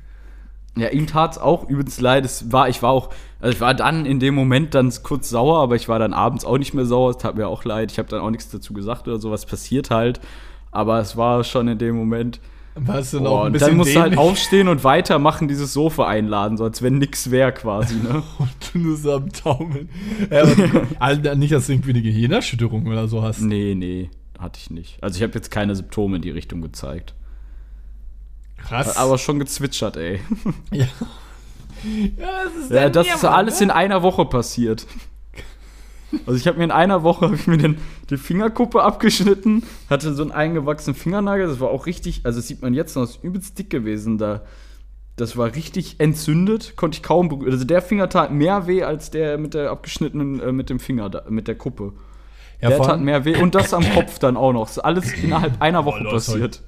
Ja, 0.75 0.89
ihm 0.89 1.05
tat's 1.05 1.37
auch 1.37 1.69
übelst 1.69 2.01
leid. 2.01 2.25
Es 2.25 2.51
war, 2.51 2.67
ich 2.67 2.81
war 2.81 2.89
auch, 2.89 3.09
also 3.39 3.53
ich 3.53 3.61
war 3.61 3.75
dann 3.75 4.07
in 4.07 4.19
dem 4.19 4.33
Moment 4.33 4.73
dann 4.73 4.91
kurz 5.03 5.29
sauer, 5.29 5.59
aber 5.59 5.75
ich 5.75 5.87
war 5.87 5.99
dann 5.99 6.13
abends 6.13 6.45
auch 6.45 6.57
nicht 6.57 6.73
mehr 6.73 6.85
sauer. 6.85 7.11
Es 7.11 7.17
tat 7.17 7.35
mir 7.35 7.47
auch 7.47 7.65
leid. 7.65 7.91
Ich 7.91 7.99
habe 7.99 8.09
dann 8.09 8.21
auch 8.21 8.31
nichts 8.31 8.49
dazu 8.49 8.73
gesagt 8.73 9.07
oder 9.07 9.19
sowas 9.19 9.45
passiert 9.45 9.91
halt. 9.91 10.19
Aber 10.73 10.99
es 10.99 11.15
war 11.15 11.43
schon 11.43 11.67
in 11.67 11.77
dem 11.77 11.95
Moment. 11.95 12.41
Warst 12.75 13.13
du 13.13 13.19
noch 13.19 13.29
Boah, 13.29 13.41
ein 13.41 13.45
und 13.47 13.53
bisschen 13.53 13.67
dann 13.67 13.77
musst 13.77 13.95
du 13.95 13.99
halt 13.99 14.13
dämlich 14.13 14.27
aufstehen 14.27 14.67
und 14.67 14.83
weitermachen, 14.83 15.47
dieses 15.47 15.73
Sofa 15.73 16.07
einladen, 16.07 16.57
so 16.57 16.63
als 16.63 16.81
wenn 16.81 16.97
nix 16.97 17.29
wäre 17.29 17.51
quasi, 17.51 17.95
ne? 17.95 18.23
und 18.39 18.49
du 18.73 18.79
nur 18.79 18.97
so 18.97 19.13
am 19.13 19.31
Taumeln. 19.31 19.89
Ja, 20.31 20.41
aber 20.99 21.35
nicht, 21.35 21.53
dass 21.53 21.67
du 21.67 21.73
irgendwie 21.73 21.91
eine 21.91 22.01
Gehirnerschütterung 22.01 22.87
oder 22.87 23.07
so 23.07 23.21
hast. 23.21 23.41
nee, 23.41 23.75
nee, 23.75 24.09
hatte 24.39 24.59
ich 24.59 24.71
nicht. 24.71 24.97
Also 25.03 25.17
ich 25.17 25.23
habe 25.23 25.33
jetzt 25.35 25.51
keine 25.51 25.75
Symptome 25.75 26.15
in 26.15 26.23
die 26.23 26.31
Richtung 26.31 26.61
gezeigt. 26.61 27.13
Krass. 28.57 28.97
Aber 28.97 29.19
schon 29.19 29.37
gezwitschert, 29.37 29.97
ey. 29.97 30.21
ja. 30.71 30.85
ja, 32.17 32.43
das 32.43 32.63
ist, 32.63 32.71
Ja, 32.71 32.89
das 32.89 33.07
ist 33.07 33.25
alles 33.25 33.59
ne? 33.59 33.65
in 33.65 33.71
einer 33.71 34.01
Woche 34.01 34.25
passiert. 34.25 34.87
Also 36.25 36.39
ich 36.39 36.47
habe 36.47 36.57
mir 36.57 36.63
in 36.65 36.71
einer 36.71 37.03
Woche 37.03 37.31
ich 37.33 37.47
mir 37.47 37.57
den, 37.57 37.77
die 38.09 38.17
Fingerkuppe 38.17 38.83
abgeschnitten, 38.83 39.63
hatte 39.89 40.13
so 40.13 40.23
einen 40.23 40.31
eingewachsenen 40.31 40.95
Fingernagel, 40.95 41.47
das 41.47 41.59
war 41.59 41.69
auch 41.69 41.85
richtig, 41.85 42.21
also 42.23 42.39
das 42.39 42.47
sieht 42.47 42.61
man 42.61 42.73
jetzt 42.73 42.95
noch, 42.95 43.03
das 43.03 43.11
ist 43.17 43.23
übelst 43.23 43.57
dick 43.57 43.69
gewesen 43.69 44.17
da. 44.17 44.41
Das 45.15 45.37
war 45.37 45.53
richtig 45.53 45.99
entzündet, 45.99 46.75
konnte 46.75 46.95
ich 46.95 47.03
kaum 47.03 47.29
berühren. 47.29 47.51
Also 47.51 47.65
der 47.65 47.83
Finger 47.83 48.09
tat 48.09 48.31
mehr 48.31 48.65
weh 48.65 48.81
als 48.81 49.11
der 49.11 49.37
mit 49.37 49.53
der 49.53 49.69
abgeschnittenen, 49.69 50.39
äh, 50.39 50.51
mit 50.51 50.71
dem 50.71 50.79
Finger, 50.79 51.07
da, 51.11 51.23
mit 51.29 51.47
der 51.47 51.53
Kuppe. 51.53 51.93
Ja, 52.59 52.69
der 52.69 52.81
tat 52.81 52.99
mehr 52.99 53.23
weh. 53.23 53.39
Und 53.39 53.53
das 53.53 53.75
am 53.75 53.87
Kopf 53.93 54.17
dann 54.17 54.37
auch 54.37 54.53
noch. 54.53 54.67
Ist 54.67 54.79
alles 54.79 55.13
innerhalb 55.13 55.53
einer 55.61 55.85
Woche 55.85 56.01
Leute, 56.01 56.15
passiert. 56.15 56.63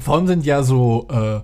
Vor 0.00 0.16
allem 0.16 0.26
sind 0.26 0.44
ja 0.44 0.64
so, 0.64 1.06
äh, 1.08 1.40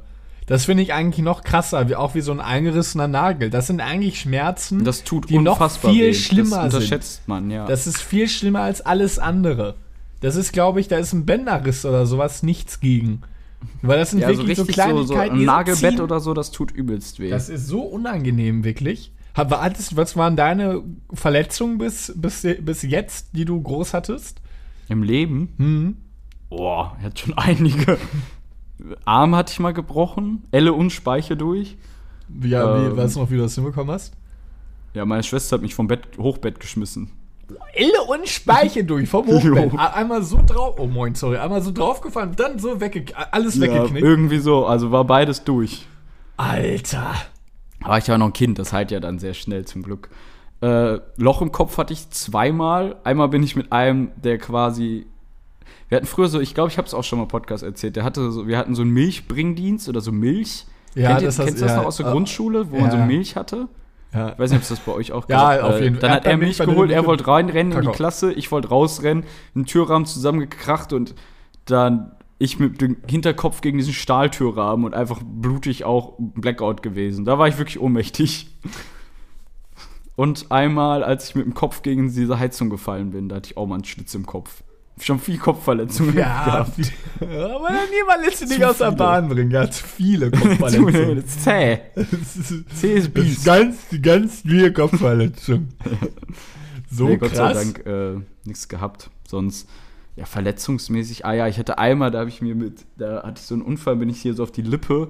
das 0.53 0.67
finde 0.67 0.83
ich 0.83 0.93
eigentlich 0.93 1.25
noch 1.25 1.43
krasser, 1.45 1.89
wie, 1.89 1.95
auch 1.97 2.15
wie 2.15 2.21
so 2.21 2.33
ein 2.33 2.41
eingerissener 2.41 3.09
Nagel. 3.09 3.49
Das 3.51 3.67
sind 3.67 3.81
eigentlich 3.81 4.21
Schmerzen, 4.21 4.85
Das 4.85 5.03
tut 5.05 5.31
die 5.31 5.39
noch 5.39 5.71
viel 5.71 6.09
weh. 6.09 6.15
schlimmer 6.15 6.65
das 6.65 6.73
sind. 6.73 6.75
unterschätzt 6.75 7.27
man, 7.27 7.51
ja. 7.51 7.67
Das 7.67 7.87
ist 7.87 8.01
viel 8.01 8.29
schlimmer 8.29 8.61
als 8.61 8.81
alles 8.83 9.19
andere. 9.19 9.77
Das 10.21 10.37
ist, 10.37 10.53
glaube 10.53 10.81
ich, 10.81 10.89
da 10.89 10.99
ist 10.99 11.13
ein 11.13 11.27
Bänderriss 11.27 11.85
oder 11.85 12.07
sowas 12.07 12.43
nichts 12.43 12.81
gegen. 12.81 13.23
Weil 13.81 13.99
das 13.99 14.11
sind 14.11 14.21
ja, 14.21 14.29
so 14.33 14.39
wirklich 14.39 14.59
so, 14.59 14.65
so, 14.65 14.71
so, 14.71 14.73
Kleinigkeiten. 14.75 15.39
ein 15.39 15.45
Nagelbett 15.45 16.01
oder 16.01 16.21
so, 16.21 16.35
das 16.35 16.51
tut 16.51 16.71
übelst 16.71 17.19
weh. 17.19 17.31
Das 17.31 17.49
ist 17.49 17.67
so 17.67 17.81
unangenehm, 17.81 18.63
wirklich. 18.65 19.13
Hattest- 19.35 19.97
Was 19.97 20.17
waren 20.17 20.37
deine 20.37 20.83
Verletzungen 21.13 21.79
bis, 21.79 22.13
bis, 22.15 22.47
bis 22.61 22.83
jetzt, 22.83 23.29
die 23.33 23.45
du 23.47 23.61
groß 23.63 23.95
hattest? 23.95 24.41
Im 24.89 25.03
Leben? 25.03 25.55
Hm. 25.57 25.97
Boah, 26.51 26.97
er 27.01 27.07
hat 27.07 27.19
schon 27.19 27.33
einige. 27.39 27.97
Arm 29.05 29.35
hatte 29.37 29.53
ich 29.53 29.61
mal 29.61 29.73
gebrochen, 29.73 30.45
Elle 30.51 30.73
und 30.73 30.91
Speiche 30.91 31.37
durch. 31.37 31.77
Ja, 32.43 32.81
wie, 32.81 32.87
Ähm. 32.87 32.97
weißt 32.97 33.17
du 33.17 33.21
noch, 33.21 33.31
wie 33.31 33.37
du 33.37 33.43
das 33.43 33.55
hinbekommen 33.55 33.93
hast? 33.93 34.15
Ja, 34.95 35.05
meine 35.05 35.23
Schwester 35.23 35.55
hat 35.57 35.63
mich 35.63 35.75
vom 35.75 35.87
Bett, 35.89 36.03
Hochbett 36.19 36.61
geschmissen. 36.61 37.11
Elle 37.75 38.03
und 38.09 38.29
Speiche 38.29 38.85
durch 38.85 39.09
vom 39.09 39.27
Hochbett. 39.27 39.73
Einmal 39.79 40.23
so 40.23 40.41
drauf, 40.47 40.77
oh 40.79 40.87
moin, 40.87 41.15
sorry, 41.15 41.37
einmal 41.39 41.61
so 41.63 41.71
draufgefallen, 41.73 42.35
dann 42.37 42.59
so 42.59 42.81
wegge 42.81 43.05
alles 43.31 43.57
Ja, 43.57 43.63
weggeknickt. 43.63 44.05
irgendwie 44.07 44.39
so, 44.39 44.67
also 44.67 44.91
war 44.91 45.05
beides 45.05 45.45
durch. 45.45 45.87
Alter. 46.37 47.13
Aber 47.83 47.99
ich 47.99 48.09
war 48.09 48.19
noch 48.19 48.27
ein 48.27 48.33
Kind, 48.33 48.59
das 48.59 48.73
heilt 48.73 48.91
ja 48.91 49.01
dann 49.01 49.19
sehr 49.19 49.35
schnell 49.35 49.65
zum 49.65 49.83
Glück. 49.83 50.09
Äh, 50.61 50.99
Loch 51.17 51.43
im 51.43 51.51
Kopf 51.53 51.77
hatte 51.79 51.93
ich 51.93 52.09
zweimal. 52.11 52.97
Einmal 53.05 53.29
bin 53.29 53.43
ich 53.43 53.57
mit 53.57 53.73
einem, 53.73 54.11
der 54.23 54.39
quasi. 54.39 55.07
Wir 55.93 55.97
hatten 55.97 56.07
früher 56.07 56.29
so, 56.29 56.41
ich 56.41 56.55
glaube, 56.55 56.71
ich 56.71 56.79
habe 56.79 56.87
es 56.89 56.95
auch 56.95 57.05
schon 57.05 57.19
mal 57.19 57.25
im 57.25 57.29
Podcast 57.29 57.63
erzählt. 57.63 57.97
Der 57.97 58.03
hatte 58.03 58.33
so, 58.33 58.47
wir 58.49 58.57
hatten 58.57 58.75
so 58.75 58.81
einen 58.81 58.93
Milchbringdienst 58.93 59.91
oder 59.91 60.01
so 60.01 60.11
Milch. 60.11 60.65
Ja, 60.95 61.09
Kennt 61.09 61.21
ihr, 61.21 61.27
das 61.27 61.39
hast- 61.39 61.45
kennst 61.45 61.61
du 61.61 61.67
das 61.67 61.73
ja, 61.75 61.81
noch 61.81 61.85
aus 61.85 61.99
der 61.99 62.07
äh, 62.07 62.13
Grundschule, 62.13 62.71
wo 62.71 62.79
man 62.79 62.91
so 62.91 62.97
ja. 62.97 63.05
Milch 63.05 63.37
hatte? 63.37 63.69
Ja. 64.15 64.31
Ich 64.31 64.39
weiß 64.39 64.53
nicht, 64.53 64.57
ob 64.57 64.63
es 64.63 64.69
das 64.71 64.81
bei 64.81 64.93
euch 64.93 65.13
auch 65.13 65.29
Ja, 65.29 65.55
gab. 65.59 65.65
auf 65.69 65.81
jeden 65.83 65.97
Fall. 65.97 66.01
Dann 66.01 66.11
hat 66.13 66.25
er 66.25 66.39
der 66.39 66.67
geholt, 66.67 66.91
er 66.91 67.05
wollte 67.05 67.27
reinrennen 67.27 67.75
in 67.77 67.85
die. 67.85 67.89
Klasse, 67.91 68.33
ich 68.33 68.51
wollte 68.51 68.69
rausrennen, 68.71 69.25
den 69.55 69.67
Türrahmen 69.67 70.07
zusammengekracht 70.07 70.95
und 70.95 71.15
dann 71.67 72.13
ich 72.39 72.59
mit 72.59 72.81
dem 72.81 72.97
Hinterkopf 73.07 73.61
gegen 73.61 73.77
diesen 73.77 73.93
Stahltürrahmen 73.93 74.87
und 74.87 74.95
einfach 74.95 75.21
blutig 75.23 75.85
auch 75.85 76.15
Blackout 76.19 76.83
gewesen. 76.83 77.27
Da 77.27 77.39
war 77.39 77.49
ich 77.49 77.59
wirklich 77.59 77.79
ohnmächtig. 77.79 78.49
Und 80.17 80.51
einmal, 80.51 81.05
als 81.05 81.29
ich 81.29 81.35
mit 81.35 81.45
dem 81.45 81.53
Kopf 81.53 81.83
gegen 81.83 82.11
diese 82.11 82.39
Heizung 82.39 82.71
gefallen 82.71 83.11
bin, 83.11 83.29
da 83.29 83.37
hatte 83.37 83.51
ich 83.51 83.57
auch 83.59 83.67
mal 83.67 83.75
einen 83.75 83.85
Schlitz 83.85 84.15
im 84.15 84.25
Kopf. 84.25 84.63
Schon 85.01 85.19
viel 85.19 85.39
Kopfverletzungen 85.39 86.17
Ja, 86.17 86.45
gehabt. 86.45 86.79
aber 87.21 87.69
dann 87.69 87.89
niemand 87.91 88.25
lässt 88.25 88.47
Zu 88.49 88.69
aus 88.69 88.79
der. 88.79 88.91
Bahn 88.93 89.29
bringen. 89.29 89.51
Ja, 89.51 89.69
zu 89.71 89.85
viele 89.85 90.31
Kopfverletzungen. 90.31 91.27
zäh. 91.27 91.79
Das 91.95 92.37
ist- 92.37 92.79
Zäh 92.79 92.95
ist 92.95 93.13
Biest. 93.15 93.45
ganz, 93.45 93.77
ganz 94.03 94.43
viele 94.43 94.73
Kopfverletzungen. 94.73 95.69
So 96.95 97.07
nee, 97.09 97.17
Gott 97.17 97.35
sei 97.35 97.53
krass. 97.53 97.73
Dank 97.75 97.87
äh, 97.87 98.21
nichts 98.45 98.69
gehabt. 98.69 99.09
Sonst, 99.27 99.67
ja, 100.15 100.27
verletzungsmäßig. 100.27 101.25
Ah 101.25 101.33
ja, 101.33 101.49
ich 101.49 101.59
hatte 101.59 101.79
einmal, 101.79 102.11
da 102.11 102.19
habe 102.19 102.29
ich 102.29 102.43
mir 102.43 102.55
mit, 102.55 102.85
da 102.99 103.23
hatte 103.23 103.41
ich 103.41 103.47
so 103.47 103.55
einen 103.55 103.63
Unfall, 103.63 103.97
bin 103.97 104.11
ich 104.11 104.21
hier 104.21 104.35
so 104.35 104.43
auf 104.43 104.53
die 104.53 104.61
Lippe. 104.61 105.09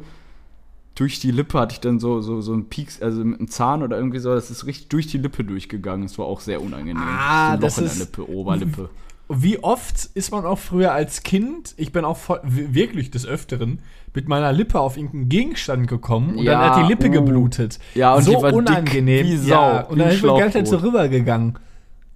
Durch 0.95 1.19
die 1.19 1.33
Lippe 1.33 1.59
hatte 1.59 1.73
ich 1.73 1.81
dann 1.81 1.99
so, 1.99 2.21
so, 2.21 2.41
so 2.41 2.53
einen 2.53 2.69
Pieks, 2.69 3.03
also 3.03 3.25
mit 3.25 3.41
einem 3.41 3.49
Zahn 3.49 3.83
oder 3.83 3.97
irgendwie 3.97 4.21
so, 4.21 4.33
das 4.33 4.49
ist 4.53 4.65
richtig 4.65 4.91
durch 4.91 5.09
die 5.09 5.19
Lippe 5.19 5.43
durchgegangen. 5.43 6.07
Das 6.07 6.17
war 6.19 6.27
auch 6.27 6.39
sehr 6.39 6.63
unangenehm. 6.63 7.03
Ah, 7.03 7.49
so 7.49 7.55
ein 7.55 7.61
das 7.63 7.77
Loch 7.77 7.83
in 7.83 7.87
ist- 7.89 7.99
der 7.99 8.07
Lippe, 8.07 8.31
Oberlippe. 8.31 8.91
Wie 9.29 9.63
oft 9.63 10.11
ist 10.15 10.31
man 10.31 10.45
auch 10.45 10.59
früher 10.59 10.93
als 10.93 11.23
Kind, 11.23 11.75
ich 11.77 11.93
bin 11.93 12.05
auch 12.05 12.17
voll, 12.19 12.41
wirklich 12.45 13.11
des 13.11 13.27
Öfteren, 13.27 13.79
mit 14.15 14.29
meiner 14.29 14.53
Lippe 14.53 14.79
auf 14.79 14.97
irgendeinen 14.97 15.29
Gegenstand 15.29 15.87
gekommen 15.89 16.37
und 16.37 16.45
Ja, 16.45 16.61
dann 16.61 16.71
hat 16.71 16.85
die 16.85 16.89
Lippe 16.89 17.09
uh. 17.09 17.11
geblutet. 17.11 17.79
Ja, 17.95 18.15
und 18.15 18.25
so 18.25 18.31
die 18.33 18.43
war 18.43 18.51
dick 18.51 18.59
unangenehm. 18.59 19.27
wie 19.27 19.37
Sau, 19.37 19.49
Ja, 19.55 19.81
und 19.83 19.99
dann 19.99 20.09
ist 20.11 20.23
man 20.23 20.39
ganze 20.39 20.59
Zeit 20.59 20.69
so 20.69 20.77
rübergegangen. 20.77 21.59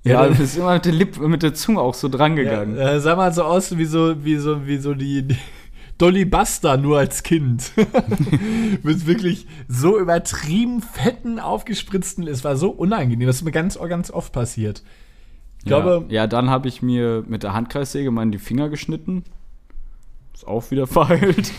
Ja, 0.04 0.22
dann- 0.22 0.32
du 0.32 0.38
bist 0.38 0.56
immer 0.56 0.74
mit 0.74 0.84
der, 0.84 0.92
Lippe, 0.92 1.28
mit 1.28 1.42
der 1.42 1.54
Zunge 1.54 1.80
auch 1.80 1.94
so 1.94 2.08
dran 2.08 2.36
gegangen. 2.36 2.76
Ja, 2.76 2.92
äh, 2.94 3.00
sah 3.00 3.16
mal 3.16 3.32
so 3.32 3.42
aus 3.44 3.76
wie 3.76 3.86
so, 3.86 4.24
wie 4.24 4.36
so, 4.36 4.66
wie 4.66 4.76
so 4.78 4.94
die, 4.94 5.22
die 5.22 5.36
Dolly 5.98 6.24
Buster 6.26 6.76
nur 6.76 6.98
als 6.98 7.22
Kind. 7.22 7.72
Mit 8.82 9.06
wirklich 9.06 9.46
so 9.66 9.98
übertrieben 9.98 10.82
fetten, 10.82 11.40
aufgespritzten, 11.40 12.28
es 12.28 12.44
war 12.44 12.56
so 12.56 12.68
unangenehm. 12.68 13.26
Das 13.26 13.36
ist 13.36 13.42
mir 13.44 13.50
ganz, 13.50 13.78
ganz 13.78 14.10
oft 14.10 14.32
passiert. 14.32 14.82
Glaube, 15.66 16.06
ja, 16.08 16.14
ja, 16.22 16.26
dann 16.26 16.48
habe 16.50 16.68
ich 16.68 16.82
mir 16.82 17.24
mit 17.26 17.42
der 17.42 17.52
Handkreissäge 17.52 18.10
mal 18.10 18.22
in 18.22 18.32
die 18.32 18.38
Finger 18.38 18.68
geschnitten. 18.68 19.24
Ist 20.34 20.46
auch 20.46 20.70
wieder 20.70 20.86
verheilt. 20.86 21.52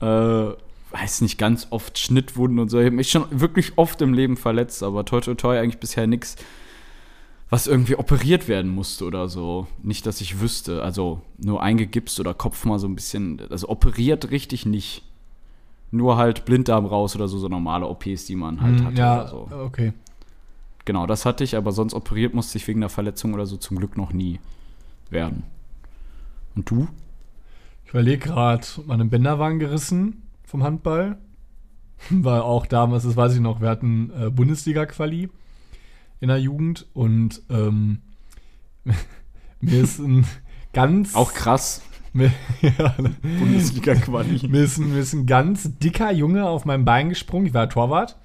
äh, 0.00 0.54
weiß 0.92 1.20
nicht, 1.20 1.38
ganz 1.38 1.68
oft 1.70 1.98
Schnittwunden 1.98 2.58
und 2.58 2.68
so. 2.68 2.78
Ich 2.78 2.86
habe 2.86 2.96
mich 2.96 3.10
schon 3.10 3.24
wirklich 3.30 3.72
oft 3.76 4.00
im 4.02 4.14
Leben 4.14 4.36
verletzt, 4.36 4.82
aber 4.82 5.04
toi 5.04 5.20
toi 5.20 5.34
toi 5.34 5.58
eigentlich 5.58 5.78
bisher 5.78 6.06
nichts, 6.06 6.36
was 7.48 7.66
irgendwie 7.66 7.96
operiert 7.96 8.48
werden 8.48 8.70
musste 8.70 9.04
oder 9.04 9.28
so. 9.28 9.66
Nicht, 9.82 10.06
dass 10.06 10.20
ich 10.20 10.40
wüsste. 10.40 10.82
Also 10.82 11.20
nur 11.38 11.62
eingegipst 11.62 12.18
oder 12.20 12.34
Kopf 12.34 12.64
mal 12.64 12.78
so 12.78 12.88
ein 12.88 12.94
bisschen. 12.94 13.40
Also 13.50 13.68
operiert 13.68 14.30
richtig 14.30 14.66
nicht. 14.66 15.02
Nur 15.92 16.16
halt 16.16 16.44
Blinddarm 16.44 16.86
raus 16.86 17.16
oder 17.16 17.26
so, 17.26 17.38
so 17.38 17.48
normale 17.48 17.86
OPs, 17.86 18.24
die 18.26 18.36
man 18.36 18.60
halt 18.60 18.78
Hm, 18.78 18.86
hatte 18.86 18.98
ja, 18.98 19.20
oder 19.22 19.28
so. 19.28 19.48
okay. 19.64 19.92
Genau, 20.90 21.06
das 21.06 21.24
hatte 21.24 21.44
ich, 21.44 21.54
aber 21.54 21.70
sonst 21.70 21.94
operiert 21.94 22.34
musste 22.34 22.58
ich 22.58 22.66
wegen 22.66 22.80
einer 22.80 22.88
Verletzung 22.88 23.32
oder 23.32 23.46
so 23.46 23.56
zum 23.56 23.76
Glück 23.76 23.96
noch 23.96 24.12
nie 24.12 24.40
werden. 25.08 25.44
Und 26.56 26.68
du? 26.68 26.88
Ich 27.84 27.90
überlege 27.90 28.26
gerade, 28.26 28.66
meine 28.86 29.04
Bänder 29.04 29.38
waren 29.38 29.60
gerissen 29.60 30.22
vom 30.42 30.64
Handball. 30.64 31.16
War 32.10 32.44
auch 32.44 32.66
damals, 32.66 33.04
das 33.04 33.14
weiß 33.14 33.34
ich 33.34 33.40
noch, 33.40 33.60
wir 33.60 33.68
hatten 33.68 34.10
äh, 34.20 34.30
Bundesliga-Quali 34.30 35.28
in 36.18 36.26
der 36.26 36.38
Jugend 36.38 36.88
und 36.92 37.40
ähm, 37.50 38.00
mir 39.60 39.80
ist 39.80 40.00
ein 40.00 40.26
ganz. 40.72 41.14
Auch 41.14 41.32
krass. 41.34 41.82
Ja, 42.62 42.96
Bundesliga-Quali. 43.38 44.48
mir, 44.48 44.64
ist 44.64 44.78
ein, 44.78 44.92
mir 44.92 44.98
ist 44.98 45.12
ein 45.12 45.26
ganz 45.26 45.78
dicker 45.78 46.10
Junge 46.10 46.48
auf 46.48 46.64
mein 46.64 46.84
Bein 46.84 47.10
gesprungen. 47.10 47.46
Ich 47.46 47.54
war 47.54 47.68
Torwart. 47.70 48.16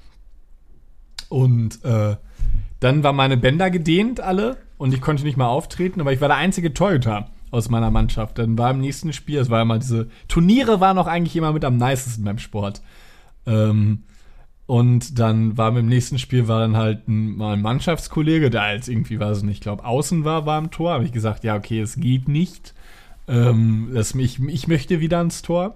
Und 1.36 1.84
äh, 1.84 2.16
dann 2.80 3.04
waren 3.04 3.18
meine 3.18 3.36
Bänder 3.36 3.70
gedehnt 3.70 4.22
alle 4.22 4.56
und 4.78 4.94
ich 4.94 5.02
konnte 5.02 5.26
nicht 5.26 5.36
mehr 5.36 5.50
auftreten, 5.50 6.00
aber 6.00 6.14
ich 6.14 6.22
war 6.22 6.30
der 6.30 6.38
einzige 6.38 6.74
Torhüter 6.74 7.30
aus 7.52 7.68
meiner 7.68 7.92
Mannschaft. 7.92 8.38
Dann 8.38 8.58
war 8.58 8.72
im 8.72 8.80
nächsten 8.80 9.12
Spiel, 9.12 9.40
es 9.40 9.50
war 9.50 9.62
immer 9.62 9.78
diese 9.78 10.08
Turniere 10.30 10.80
waren 10.80 10.98
auch 10.98 11.08
eigentlich 11.08 11.36
immer 11.36 11.52
mit 11.52 11.66
am 11.66 11.76
nicesten 11.76 12.24
beim 12.24 12.38
Sport. 12.38 12.82
Ähm, 13.46 14.04
und 14.66 15.20
dann 15.20 15.58
war 15.58 15.78
im 15.78 15.88
nächsten 15.88 16.20
Spiel 16.20 16.48
war 16.48 16.62
dann 16.62 16.78
halt 16.78 17.06
ein, 17.10 17.36
mal 17.36 17.56
ein 17.56 17.62
Mannschaftskollege, 17.62 18.50
der 18.50 18.62
als 18.62 18.88
irgendwie, 18.88 19.20
weiß 19.20 19.40
ich 19.40 19.44
nicht, 19.44 19.56
ich 19.56 19.62
glaube, 19.62 19.84
außen 19.84 20.24
war, 20.24 20.46
war 20.46 20.58
im 20.58 20.72
Tor. 20.72 20.94
Habe 20.94 21.04
ich 21.04 21.12
gesagt, 21.12 21.44
ja, 21.44 21.58
okay, 21.58 21.82
es 21.82 21.98
geht 21.98 22.30
nicht. 22.30 22.74
Ähm, 23.28 23.90
das, 23.94 24.16
ich, 24.16 24.40
ich 24.40 24.70
möchte 24.70 25.02
wieder 25.02 25.18
ans 25.18 25.42
Tor. 25.42 25.76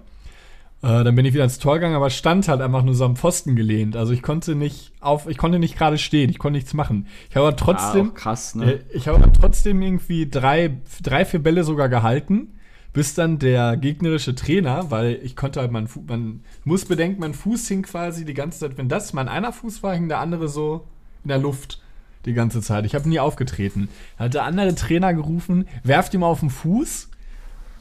Äh, 0.82 1.04
dann 1.04 1.14
bin 1.14 1.26
ich 1.26 1.34
wieder 1.34 1.44
ins 1.44 1.58
Tor 1.58 1.74
gegangen, 1.74 1.94
aber 1.94 2.08
stand 2.08 2.48
halt 2.48 2.62
einfach 2.62 2.82
nur 2.82 2.94
so 2.94 3.04
am 3.04 3.16
Pfosten 3.16 3.54
gelehnt. 3.54 3.96
Also 3.96 4.12
ich 4.12 4.22
konnte 4.22 4.54
nicht 4.54 4.92
auf, 5.00 5.28
ich 5.28 5.36
konnte 5.36 5.58
nicht 5.58 5.76
gerade 5.76 5.98
stehen, 5.98 6.30
ich 6.30 6.38
konnte 6.38 6.56
nichts 6.56 6.72
machen. 6.72 7.06
Ich 7.28 7.36
habe 7.36 7.46
aber 7.48 7.56
trotzdem, 7.56 8.06
Ah, 8.06 8.10
auch 8.10 8.14
krass, 8.14 8.54
ne? 8.54 8.72
äh, 8.74 8.80
ich 8.92 9.06
habe 9.06 9.22
aber 9.22 9.32
trotzdem 9.32 9.82
irgendwie 9.82 10.28
drei, 10.28 10.78
drei, 11.02 11.24
vier 11.26 11.42
Bälle 11.42 11.64
sogar 11.64 11.90
gehalten, 11.90 12.54
bis 12.94 13.14
dann 13.14 13.38
der 13.38 13.76
gegnerische 13.76 14.34
Trainer, 14.34 14.90
weil 14.90 15.20
ich 15.22 15.36
konnte 15.36 15.60
halt 15.60 15.70
meinen 15.70 15.86
Fuß, 15.86 16.02
man 16.08 16.40
muss 16.64 16.86
bedenken, 16.86 17.20
mein 17.20 17.34
Fuß 17.34 17.68
hing 17.68 17.82
quasi 17.82 18.24
die 18.24 18.34
ganze 18.34 18.60
Zeit, 18.60 18.78
wenn 18.78 18.88
das 18.88 19.12
mein 19.12 19.28
einer 19.28 19.52
Fuß 19.52 19.82
war, 19.82 19.94
hing 19.94 20.08
der 20.08 20.18
andere 20.18 20.48
so 20.48 20.86
in 21.24 21.28
der 21.28 21.38
Luft 21.38 21.82
die 22.24 22.32
ganze 22.32 22.62
Zeit. 22.62 22.86
Ich 22.86 22.94
habe 22.94 23.08
nie 23.08 23.20
aufgetreten. 23.20 23.88
Dann 24.16 24.24
hat 24.26 24.34
der 24.34 24.44
andere 24.44 24.74
Trainer 24.74 25.12
gerufen, 25.14 25.66
werft 25.84 26.14
ihm 26.14 26.22
auf 26.24 26.40
den 26.40 26.50
Fuß. 26.50 27.09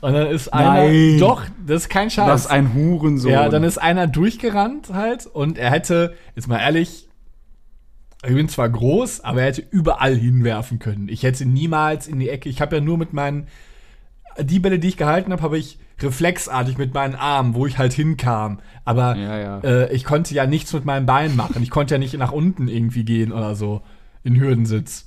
Und 0.01 0.13
dann 0.13 0.27
ist 0.27 0.53
einer, 0.53 0.85
Nein. 0.85 1.17
doch, 1.19 1.43
das 1.65 1.83
ist 1.83 1.89
kein 1.89 2.09
Scheiß. 2.09 2.27
Das 2.27 2.41
ist 2.41 2.47
ein 2.47 2.73
Hurensohn. 2.73 3.31
Ja, 3.31 3.49
dann 3.49 3.63
ist 3.63 3.77
einer 3.77 4.07
durchgerannt 4.07 4.93
halt 4.93 5.25
und 5.25 5.57
er 5.57 5.71
hätte, 5.71 6.15
jetzt 6.35 6.47
mal 6.47 6.59
ehrlich, 6.59 7.09
ich 8.25 8.33
bin 8.33 8.49
zwar 8.49 8.69
groß, 8.69 9.21
aber 9.21 9.41
er 9.41 9.47
hätte 9.47 9.63
überall 9.69 10.15
hinwerfen 10.15 10.79
können. 10.79 11.07
Ich 11.09 11.23
hätte 11.23 11.45
niemals 11.45 12.07
in 12.07 12.19
die 12.19 12.29
Ecke, 12.29 12.49
ich 12.49 12.61
habe 12.61 12.77
ja 12.77 12.81
nur 12.81 12.97
mit 12.97 13.13
meinen, 13.13 13.47
die 14.39 14.59
Bälle, 14.59 14.79
die 14.79 14.89
ich 14.89 14.97
gehalten 14.97 15.31
habe, 15.31 15.41
habe 15.41 15.57
ich 15.57 15.79
reflexartig 16.01 16.77
mit 16.77 16.93
meinen 16.93 17.15
Armen, 17.15 17.55
wo 17.55 17.65
ich 17.65 17.77
halt 17.77 17.93
hinkam. 17.93 18.59
Aber 18.85 19.15
Ja, 19.15 19.37
ja. 19.37 19.59
Äh, 19.59 19.93
ich 19.93 20.05
konnte 20.05 20.33
ja 20.33 20.45
nichts 20.45 20.71
mit 20.73 20.85
meinen 20.85 21.05
Beinen 21.05 21.35
machen. 21.35 21.61
Ich 21.61 21.69
konnte 21.69 21.95
ja 21.95 21.99
nicht 21.99 22.17
nach 22.17 22.31
unten 22.31 22.67
irgendwie 22.67 23.03
gehen 23.03 23.31
oder 23.31 23.55
so 23.55 23.81
in 24.23 24.39
Hürdensitz. 24.39 25.05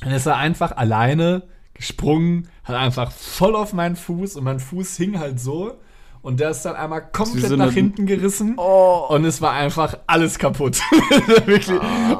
Dann 0.00 0.12
ist 0.12 0.26
er 0.26 0.36
einfach 0.36 0.76
alleine 0.76 1.44
gesprungen, 1.82 2.48
hat 2.64 2.76
einfach 2.76 3.12
voll 3.12 3.54
auf 3.56 3.72
meinen 3.72 3.96
Fuß 3.96 4.36
und 4.36 4.44
mein 4.44 4.60
Fuß 4.60 4.96
hing 4.96 5.18
halt 5.18 5.38
so. 5.40 5.74
und 6.22 6.38
der 6.40 6.50
ist 6.50 6.62
dann 6.62 6.76
einmal 6.76 7.02
komplett 7.10 7.46
so 7.48 7.56
nach 7.56 7.72
hinten 7.72 8.06
gerissen 8.06 8.54
Oh. 8.56 9.06
und 9.08 9.24
es 9.24 9.42
war 9.42 9.52
einfach 9.52 9.98
alles 10.06 10.38
kaputt. 10.38 10.80
wirklich. 11.46 11.68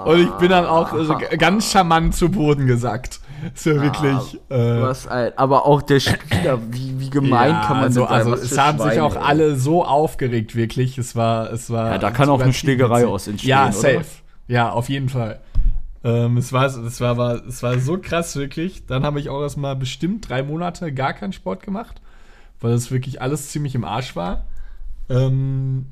Und 0.05 0.19
ich 0.21 0.31
bin 0.33 0.49
dann 0.51 0.67
auch 0.67 0.93
also, 0.93 1.17
ganz 1.39 1.71
charmant 1.71 2.15
zu 2.15 2.29
Boden 2.29 2.67
gesackt. 2.67 3.21
Ist 3.55 3.67
ja 3.67 3.81
wirklich. 3.81 4.41
äh, 4.51 4.83
Was 4.83 5.07
ein, 5.09 5.33
aber 5.37 5.67
auch 5.67 5.83
der 5.83 5.99
Spieler, 6.01 6.59
wie, 6.71 6.99
wie 7.01 7.11
gemein 7.11 7.51
ja, 7.53 7.61
kann 7.65 7.77
man 7.77 7.85
also, 7.87 8.03
sein? 8.03 8.13
also 8.13 8.31
Was 8.33 8.43
es 8.43 8.59
haben 8.59 8.79
sich 8.79 8.87
Schweine, 8.89 9.05
auch 9.05 9.17
ey. 9.17 9.23
alle 9.23 9.57
so 9.57 9.85
aufgeregt, 9.85 10.55
wirklich. 10.57 10.97
Es 10.99 11.15
war, 11.17 11.53
es 11.53 11.69
war. 11.71 11.93
Ja, 11.93 11.99
da 11.99 12.11
kann 12.13 12.29
auch 12.29 12.41
eine 12.41 12.53
Schlägerei 12.53 13.07
aus 13.07 13.27
entstehen, 13.29 13.51
Ja, 13.51 13.65
oder? 13.65 13.73
safe. 13.73 14.05
Ja, 14.49 14.71
auf 14.71 14.89
jeden 14.89 15.09
Fall. 15.09 15.41
Ähm, 16.05 16.37
es, 16.37 16.53
war, 16.53 16.67
es, 16.67 17.01
war, 17.01 17.17
war, 17.17 17.47
es 17.47 17.63
war 17.63 17.79
so 17.79 17.99
krass, 17.99 18.35
wirklich. 18.37 18.87
Dann 18.87 19.05
habe 19.05 19.21
ich 19.21 19.29
auch 19.29 19.41
erstmal 19.41 19.77
bestimmt 19.77 20.29
drei 20.29 20.43
Monate 20.43 20.93
gar 20.93 21.13
keinen 21.13 21.33
Sport 21.33 21.63
gemacht, 21.63 22.01
weil 22.61 22.73
es 22.73 22.91
wirklich 22.91 23.23
alles 23.23 23.51
ziemlich 23.51 23.75
im 23.75 23.85
Arsch 23.85 24.17
war. 24.17 24.45
Ähm, 25.09 25.87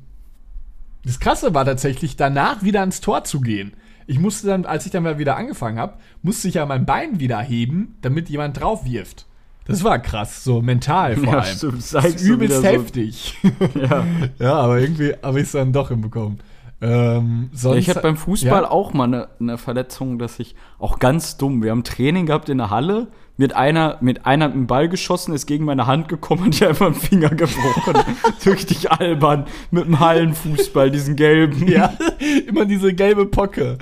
das 1.05 1.19
Krasse 1.19 1.53
war 1.53 1.65
tatsächlich, 1.65 2.15
danach 2.15 2.61
wieder 2.63 2.81
ans 2.81 3.01
Tor 3.01 3.23
zu 3.23 3.41
gehen. 3.41 3.73
Ich 4.07 4.19
musste 4.19 4.47
dann, 4.47 4.65
als 4.65 4.85
ich 4.85 4.91
dann 4.91 5.03
mal 5.03 5.17
wieder 5.19 5.37
angefangen 5.37 5.79
habe, 5.79 5.93
musste 6.21 6.47
ich 6.47 6.55
ja 6.55 6.65
mein 6.65 6.85
Bein 6.85 7.19
wieder 7.19 7.39
heben, 7.39 7.95
damit 8.01 8.29
jemand 8.29 8.59
drauf 8.59 8.83
wirft. 8.85 9.25
Das 9.65 9.83
war 9.83 9.99
krass, 9.99 10.43
so 10.43 10.61
mental 10.61 11.15
vor 11.15 11.33
Ja, 11.33 11.39
allem. 11.39 11.55
stimmt. 11.55 11.93
Das 11.93 12.05
ist 12.05 12.21
übelst 12.21 12.61
wieder 12.61 12.71
so- 12.73 12.77
heftig. 12.79 13.37
Ja. 13.75 14.05
ja, 14.39 14.53
aber 14.55 14.79
irgendwie 14.79 15.13
habe 15.23 15.39
ich 15.39 15.45
es 15.45 15.51
dann 15.53 15.71
doch 15.71 15.89
hinbekommen. 15.89 16.39
Ähm, 16.81 17.49
sonst, 17.53 17.77
ich 17.77 17.89
hatte 17.89 18.01
beim 18.01 18.17
Fußball 18.17 18.63
Ja. 18.63 18.71
auch 18.71 18.93
mal 18.93 19.03
eine, 19.03 19.27
eine 19.39 19.57
Verletzung, 19.57 20.17
dass 20.17 20.39
ich 20.39 20.55
auch 20.79 20.97
ganz 20.99 21.37
dumm. 21.37 21.61
Wir 21.61 21.71
haben 21.71 21.83
Training 21.83 22.25
gehabt 22.25 22.49
in 22.49 22.57
der 22.57 22.69
Halle. 22.69 23.07
Mit 23.37 23.55
einer, 23.55 23.97
mit 24.01 24.25
einer 24.25 24.47
mit 24.49 24.55
dem 24.55 24.67
Ball 24.67 24.89
geschossen, 24.89 25.33
ist 25.33 25.45
gegen 25.47 25.65
meine 25.65 25.87
Hand 25.87 26.09
gekommen 26.09 26.43
und 26.45 26.59
die 26.59 26.65
einfach 26.65 26.87
einen 26.87 26.95
Finger 26.95 27.29
gebrochen. 27.29 27.95
richtig 28.45 28.91
albern. 28.91 29.45
Mit 29.71 29.85
dem 29.85 29.99
Hallenfußball, 29.99 30.91
diesen 30.91 31.15
gelben. 31.15 31.67
Ja, 31.67 31.93
immer 32.47 32.65
diese 32.65 32.93
gelbe 32.93 33.25
Pocke. 33.25 33.77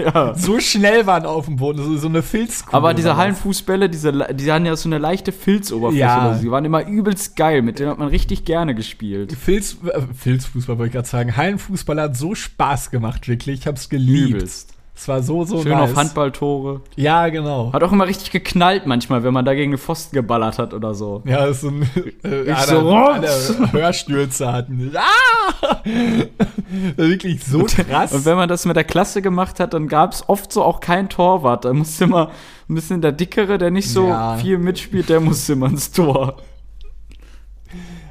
ja. 0.14 0.34
So 0.34 0.60
schnell 0.60 1.06
waren 1.06 1.26
auf 1.26 1.46
dem 1.46 1.56
Boden, 1.56 1.82
so, 1.82 1.96
so 1.96 2.08
eine 2.08 2.22
Filzkugel. 2.22 2.76
Aber 2.76 2.94
diese. 2.94 3.16
Hallenfußbälle, 3.16 3.90
diese, 3.90 4.12
die 4.12 4.50
hatten 4.50 4.66
ja 4.66 4.76
so 4.76 4.88
eine 4.88 4.98
leichte 4.98 5.32
Filzoberfläche. 5.32 6.00
Ja. 6.00 6.26
oder 6.26 6.36
so. 6.36 6.42
Die 6.42 6.50
waren 6.50 6.64
immer 6.64 6.86
übelst 6.86 7.36
geil. 7.36 7.62
Mit 7.62 7.78
denen 7.78 7.90
hat 7.90 7.98
man 7.98 8.08
richtig 8.08 8.44
gerne 8.44 8.74
gespielt. 8.74 9.32
Filz, 9.32 9.76
äh, 9.84 10.00
Filzfußball 10.14 10.78
wollte 10.78 10.88
ich 10.88 10.94
gerade 10.94 11.08
sagen. 11.08 11.36
Hallenfußball 11.36 12.00
hat 12.00 12.16
so 12.16 12.34
Spaß 12.34 12.90
gemacht, 12.90 13.28
wirklich. 13.28 13.60
Ich 13.60 13.66
hab's 13.66 13.88
geliebt. 13.88 14.30
Übelst. 14.30 14.79
Es 15.00 15.08
war 15.08 15.22
so, 15.22 15.44
so 15.46 15.62
Schön 15.62 15.72
nice. 15.72 15.92
auf 15.92 15.96
Handballtore. 15.96 16.82
Ja, 16.94 17.26
genau. 17.30 17.72
Hat 17.72 17.82
auch 17.82 17.90
immer 17.90 18.06
richtig 18.06 18.32
geknallt 18.32 18.84
manchmal, 18.84 19.22
wenn 19.24 19.32
man 19.32 19.46
dagegen 19.46 19.70
eine 19.70 19.78
Pfosten 19.78 20.14
geballert 20.14 20.58
hat 20.58 20.74
oder 20.74 20.92
so. 20.92 21.22
Ja, 21.24 21.46
das 21.46 21.56
ist 21.56 21.60
so 21.62 21.68
ein. 21.68 21.90
Äh, 22.22 22.50
Ich 22.52 22.58
so, 22.58 22.78
alle, 22.90 23.26
alle 23.30 23.72
Hörstürze 23.72 24.52
hatten. 24.52 24.92
Ah! 24.94 25.80
Wirklich 26.96 27.42
so 27.42 27.64
krass. 27.64 28.12
Und 28.12 28.26
wenn 28.26 28.36
man 28.36 28.50
das 28.50 28.66
mit 28.66 28.76
der 28.76 28.84
Klasse 28.84 29.22
gemacht 29.22 29.58
hat, 29.58 29.72
dann 29.72 29.88
gab 29.88 30.12
es 30.12 30.28
oft 30.28 30.52
so 30.52 30.62
auch 30.62 30.80
kein 30.80 31.08
Torwart. 31.08 31.64
Da 31.64 31.72
musste 31.72 32.04
immer 32.04 32.30
ein 32.68 32.74
bisschen 32.74 33.00
der 33.00 33.12
Dickere, 33.12 33.56
der 33.56 33.70
nicht 33.70 33.88
so 33.88 34.06
Ja. 34.06 34.36
viel 34.36 34.58
mitspielt, 34.58 35.08
der 35.08 35.20
musste 35.20 35.54
immer 35.54 35.68
ins 35.68 35.90
Tor. 35.92 36.36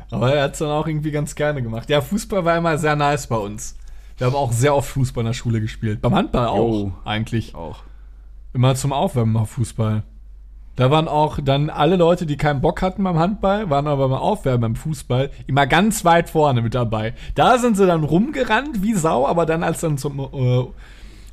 Aber 0.09 0.33
er 0.33 0.45
hat 0.45 0.53
es 0.53 0.57
dann 0.59 0.69
auch 0.69 0.87
irgendwie 0.87 1.11
ganz 1.11 1.35
gerne 1.35 1.61
gemacht. 1.61 1.87
Ja, 1.87 2.01
Fußball 2.01 2.43
war 2.43 2.57
immer 2.57 2.79
sehr 2.79 2.95
nice 2.95 3.27
bei 3.27 3.37
uns. 3.37 3.75
Wir 4.19 4.27
haben 4.27 4.35
auch 4.35 4.51
sehr 4.51 4.75
oft 4.75 4.89
Fußball 4.89 5.21
in 5.21 5.27
der 5.27 5.33
Schule 5.33 5.61
gespielt. 5.61 6.01
Beim 6.01 6.13
Handball 6.13 6.47
auch, 6.47 6.73
Jo. 6.73 6.91
eigentlich. 7.05 7.55
Auch. 7.55 7.83
Immer 8.53 8.75
zum 8.75 8.91
Aufwärmen 8.91 9.37
auf 9.37 9.51
Fußball. 9.51 10.03
Da 10.75 10.91
waren 10.91 11.07
auch 11.07 11.39
dann 11.43 11.69
alle 11.69 11.95
Leute, 11.95 12.25
die 12.25 12.37
keinen 12.37 12.61
Bock 12.61 12.81
hatten 12.81 13.03
beim 13.03 13.17
Handball, 13.17 13.69
waren 13.69 13.87
aber 13.87 14.09
beim 14.09 14.17
Aufwärmen 14.17 14.61
beim 14.61 14.75
Fußball 14.75 15.29
immer 15.47 15.67
ganz 15.67 16.05
weit 16.05 16.29
vorne 16.29 16.61
mit 16.61 16.75
dabei. 16.75 17.13
Da 17.35 17.57
sind 17.57 17.77
sie 17.77 17.85
dann 17.87 18.03
rumgerannt 18.03 18.81
wie 18.81 18.93
Sau, 18.93 19.25
aber 19.25 19.45
dann 19.45 19.63
als 19.63 19.81
dann 19.81 19.97
zum 19.97 20.19
äh, 20.19 20.65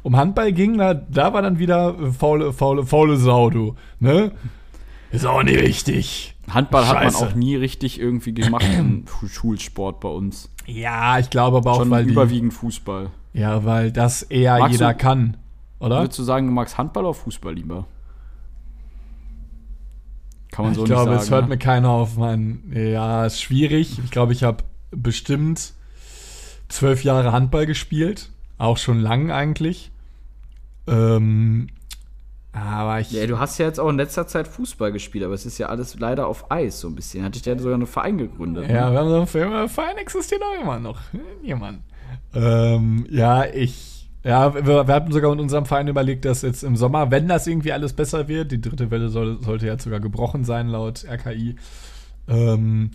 um 0.02 0.16
Handball 0.16 0.52
ging, 0.52 0.78
da, 0.78 0.94
da 0.94 1.32
war 1.32 1.42
dann 1.42 1.58
wieder 1.58 1.96
äh, 2.00 2.12
faule, 2.12 2.52
faule, 2.52 2.86
faule 2.86 3.16
Sau, 3.16 3.50
du. 3.50 3.74
Ne? 3.98 4.30
Ist 5.12 5.24
auch 5.26 5.42
nicht 5.42 5.58
richtig. 5.60 6.34
Handball 6.48 6.86
hat 6.86 6.94
man 6.94 7.04
Scheiße. 7.04 7.26
auch 7.28 7.34
nie 7.34 7.56
richtig 7.56 7.98
irgendwie 8.00 8.34
gemacht 8.34 8.64
im 8.78 9.04
Schu- 9.20 9.28
Schulsport 9.28 10.00
bei 10.00 10.08
uns. 10.08 10.50
Ja, 10.66 11.18
ich 11.18 11.30
glaube 11.30 11.58
aber 11.58 11.72
auch, 11.72 11.78
Schon 11.78 11.90
weil 11.90 12.04
die, 12.04 12.12
überwiegend 12.12 12.52
Fußball. 12.54 13.10
Ja, 13.32 13.64
weil 13.64 13.92
das 13.92 14.22
eher 14.22 14.58
Magst 14.58 14.72
jeder 14.72 14.92
du- 14.92 14.98
kann, 14.98 15.36
oder? 15.78 16.00
Würdest 16.00 16.18
du 16.18 16.22
sagen, 16.22 16.46
du 16.46 16.52
magst 16.52 16.78
Handball 16.78 17.04
oder 17.04 17.14
Fußball 17.14 17.54
lieber? 17.54 17.86
Kann 20.50 20.64
man 20.66 20.74
so 20.74 20.84
ich 20.84 20.88
nicht 20.90 20.96
glaube, 20.96 21.10
sagen. 21.12 21.22
es 21.22 21.30
hört 21.30 21.42
ne? 21.44 21.48
mir 21.50 21.58
keiner 21.58 21.90
auf 21.90 22.16
meinen. 22.16 22.72
Ja, 22.74 23.26
ist 23.26 23.42
schwierig. 23.42 23.98
Ich 24.04 24.10
glaube, 24.10 24.32
ich 24.32 24.42
habe 24.42 24.64
bestimmt 24.90 25.72
zwölf 26.68 27.04
Jahre 27.04 27.32
Handball 27.32 27.66
gespielt. 27.66 28.30
Auch 28.58 28.78
schon 28.78 29.00
lang 29.00 29.30
eigentlich. 29.30 29.90
Ähm, 30.86 31.66
aber 32.56 33.00
ich. 33.00 33.10
Ja, 33.12 33.26
du 33.26 33.38
hast 33.38 33.58
ja 33.58 33.66
jetzt 33.66 33.78
auch 33.78 33.88
in 33.88 33.96
letzter 33.96 34.26
Zeit 34.26 34.48
Fußball 34.48 34.92
gespielt, 34.92 35.24
aber 35.24 35.34
es 35.34 35.44
ist 35.46 35.58
ja 35.58 35.66
alles 35.68 35.98
leider 35.98 36.26
auf 36.26 36.50
Eis 36.50 36.80
so 36.80 36.88
ein 36.88 36.94
bisschen. 36.94 37.24
Hatte 37.24 37.38
ich 37.38 37.44
ja 37.44 37.58
sogar 37.58 37.74
einen 37.74 37.86
Verein 37.86 38.18
gegründet. 38.18 38.68
Ja, 38.68 38.90
wir 38.92 38.98
haben 38.98 39.08
so 39.08 39.16
einen 39.16 39.26
Film, 39.26 39.68
Verein 39.68 39.96
existiert 39.98 40.42
auch 40.42 40.62
immer 40.62 40.78
noch. 40.78 40.98
Jemand. 41.42 41.80
Ähm, 42.34 43.06
ja, 43.10 43.44
ich. 43.44 44.08
Ja, 44.24 44.54
wir, 44.54 44.88
wir 44.88 44.94
hatten 44.94 45.12
sogar 45.12 45.32
in 45.32 45.38
unserem 45.38 45.66
Verein 45.66 45.86
überlegt, 45.86 46.24
dass 46.24 46.42
jetzt 46.42 46.64
im 46.64 46.74
Sommer, 46.74 47.12
wenn 47.12 47.28
das 47.28 47.46
irgendwie 47.46 47.72
alles 47.72 47.92
besser 47.92 48.26
wird, 48.26 48.50
die 48.50 48.60
dritte 48.60 48.90
Welle 48.90 49.08
soll, 49.08 49.40
sollte 49.40 49.66
jetzt 49.66 49.84
sogar 49.84 50.00
gebrochen 50.00 50.44
sein 50.44 50.66
laut 50.66 51.04
RKI, 51.08 51.54
ähm, 52.26 52.90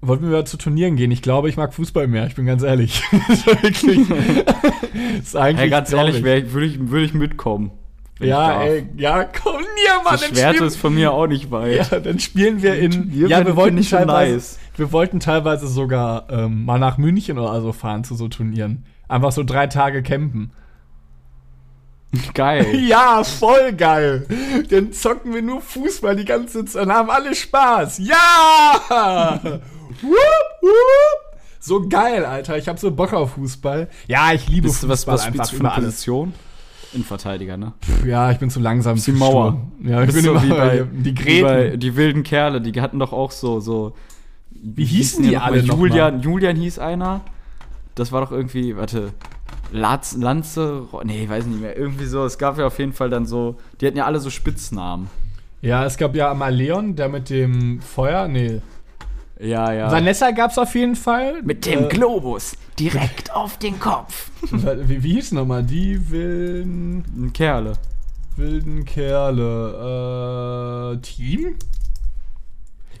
wollten 0.00 0.28
wir 0.30 0.44
zu 0.44 0.56
Turnieren 0.56 0.96
gehen. 0.96 1.12
Ich 1.12 1.22
glaube, 1.22 1.48
ich 1.48 1.56
mag 1.56 1.72
Fußball 1.72 2.08
mehr, 2.08 2.26
ich 2.26 2.34
bin 2.34 2.46
ganz 2.46 2.62
ehrlich. 2.64 3.00
Das 3.28 3.38
ist 3.38 3.46
wirklich. 3.46 3.98
ist 5.20 5.36
eigentlich 5.36 5.60
Hey, 5.60 5.70
ganz 5.70 5.90
traurig. 5.90 6.24
ehrlich, 6.24 6.52
würde 6.52 6.66
ich, 6.66 6.90
würd 6.90 7.04
ich 7.04 7.14
mitkommen. 7.14 7.70
Ja, 8.18 8.62
ey, 8.62 8.88
ja, 8.96 9.24
komm, 9.24 9.60
Niermann, 9.60 10.12
Das 10.12 10.24
Schwert 10.26 10.60
ist 10.60 10.76
von 10.76 10.94
mir 10.94 11.12
auch 11.12 11.26
nicht 11.26 11.50
weit. 11.50 11.90
ja, 11.90 12.00
dann 12.00 12.18
spielen 12.18 12.62
wir 12.62 12.78
in. 12.78 12.92
Turnier 12.92 13.28
ja, 13.28 13.46
wir 13.46 13.56
wollten 13.56 13.82
teilweise, 13.82 14.34
nice. 14.34 14.58
wir 14.76 14.90
wollten 14.90 15.20
teilweise 15.20 15.68
sogar 15.68 16.26
ähm, 16.30 16.64
mal 16.64 16.78
nach 16.78 16.96
München 16.96 17.38
oder 17.38 17.60
so 17.60 17.72
fahren 17.72 18.04
zu 18.04 18.14
so 18.14 18.28
Turnieren. 18.28 18.86
Einfach 19.08 19.32
so 19.32 19.44
drei 19.44 19.66
Tage 19.66 20.02
campen. 20.02 20.52
Geil. 22.34 22.66
Ja, 22.86 23.22
voll 23.24 23.72
geil. 23.72 24.26
Dann 24.70 24.92
zocken 24.92 25.34
wir 25.34 25.42
nur 25.42 25.60
Fußball 25.60 26.16
die 26.16 26.24
ganze 26.24 26.64
Zeit 26.64 26.86
und 26.86 26.92
haben 26.92 27.10
alle 27.10 27.34
Spaß. 27.34 27.98
Ja! 27.98 29.40
wupp, 29.42 30.62
wupp. 30.62 31.26
So 31.58 31.88
geil, 31.88 32.24
Alter. 32.24 32.56
Ich 32.56 32.68
hab 32.68 32.78
so 32.78 32.92
Bock 32.92 33.12
auf 33.12 33.32
Fußball. 33.32 33.88
Ja, 34.06 34.32
ich 34.32 34.48
liebe 34.48 34.68
Bist 34.68 34.82
du, 34.82 34.88
Fußball 34.88 35.14
was, 35.14 35.20
was 35.20 35.26
einfach 35.26 35.46
spielst 35.46 35.52
du 35.52 35.56
für 35.56 35.60
eine 35.64 35.68
über 35.68 35.76
alles. 35.76 36.06
Innenverteidiger, 36.96 37.56
ne? 37.56 37.72
Ja, 38.04 38.30
ich 38.30 38.38
bin 38.38 38.50
zu 38.50 38.60
langsam. 38.60 38.96
Die 38.96 39.12
Mauer. 39.12 39.58
stur. 39.78 39.90
Ja, 39.90 40.02
ich 40.02 40.12
bin 40.12 40.24
so 40.24 40.30
immer 40.32 40.42
wie 40.42 40.48
bei, 40.48 40.86
die 40.92 41.16
wie 41.18 41.42
bei 41.42 41.54
Gräten. 41.62 41.80
die 41.80 41.96
wilden 41.96 42.22
Kerle, 42.24 42.60
die 42.60 42.80
hatten 42.80 42.98
doch 42.98 43.12
auch 43.12 43.30
so, 43.30 43.60
so 43.60 43.94
Wie 44.50 44.84
hießen 44.84 45.22
die 45.22 45.30
noch 45.32 45.40
mal? 45.40 45.46
alle 45.46 45.60
Julian, 45.60 46.20
Julian 46.20 46.56
hieß 46.56 46.78
einer. 46.78 47.20
Das 47.94 48.12
war 48.12 48.20
doch 48.20 48.32
irgendwie, 48.32 48.76
warte, 48.76 49.12
Latz, 49.72 50.16
Lanze, 50.16 50.82
nee, 51.04 51.28
weiß 51.28 51.46
nicht 51.46 51.60
mehr, 51.60 51.76
irgendwie 51.76 52.06
so. 52.06 52.24
Es 52.24 52.38
gab 52.38 52.58
ja 52.58 52.66
auf 52.66 52.78
jeden 52.78 52.92
Fall 52.92 53.10
dann 53.10 53.26
so, 53.26 53.56
die 53.80 53.86
hatten 53.86 53.96
ja 53.96 54.04
alle 54.04 54.20
so 54.20 54.30
Spitznamen. 54.30 55.08
Ja, 55.62 55.84
es 55.84 55.96
gab 55.96 56.14
ja 56.14 56.30
einmal 56.30 56.54
Leon, 56.54 56.94
der 56.96 57.08
mit 57.08 57.30
dem 57.30 57.80
Feuer. 57.80 58.28
Nee. 58.28 58.60
Ja, 59.38 59.72
ja. 59.72 59.90
Vanessa 59.90 60.30
gab's 60.30 60.58
auf 60.58 60.74
jeden 60.74 60.96
Fall. 60.96 61.42
Mit 61.42 61.66
dem 61.66 61.84
Äh, 61.84 61.88
Globus 61.88 62.56
direkt 62.78 63.34
auf 63.34 63.58
den 63.58 63.78
Kopf. 63.78 64.30
Wie, 64.50 65.02
wie 65.02 65.14
hieß 65.14 65.32
nochmal? 65.32 65.62
Die 65.62 66.10
wilden, 66.10 67.32
Kerle. 67.32 67.74
wilden 68.36 68.84
Kerle. 68.84 70.94
Äh, 70.94 71.00
Team? 71.02 71.56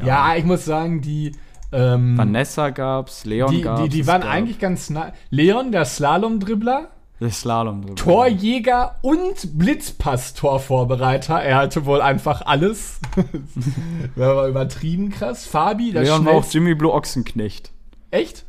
Ja. 0.04 0.34
ich 0.36 0.44
muss 0.44 0.64
sagen, 0.64 1.00
die. 1.00 1.32
Ähm, 1.72 2.16
Vanessa 2.16 2.70
gab's, 2.70 3.24
Leon 3.24 3.50
die, 3.50 3.62
gab's. 3.62 3.82
die, 3.82 3.88
die 3.88 4.06
waren 4.06 4.22
gab 4.22 4.30
eigentlich 4.30 4.58
ganz 4.58 4.90
nah. 4.90 5.12
Leon, 5.30 5.72
der 5.72 5.84
Slalom-Dribbler, 5.84 6.88
Der 7.20 7.30
Slalom. 7.30 7.96
Torjäger 7.96 8.96
und 9.00 9.58
Blitzpass-Torvorbereiter. 9.58 11.42
Er 11.42 11.56
hatte 11.56 11.86
wohl 11.86 12.02
einfach 12.02 12.42
alles. 12.44 13.00
das 13.16 14.26
war 14.26 14.48
übertrieben 14.48 15.10
krass. 15.10 15.46
Fabi, 15.46 15.92
der 15.92 16.02
Leon 16.02 16.24
war 16.26 16.34
auch 16.34 16.44
Jimmy 16.50 16.74
Blue 16.74 16.92
Ochsenknecht. 16.92 17.72
Echt? 18.10 18.44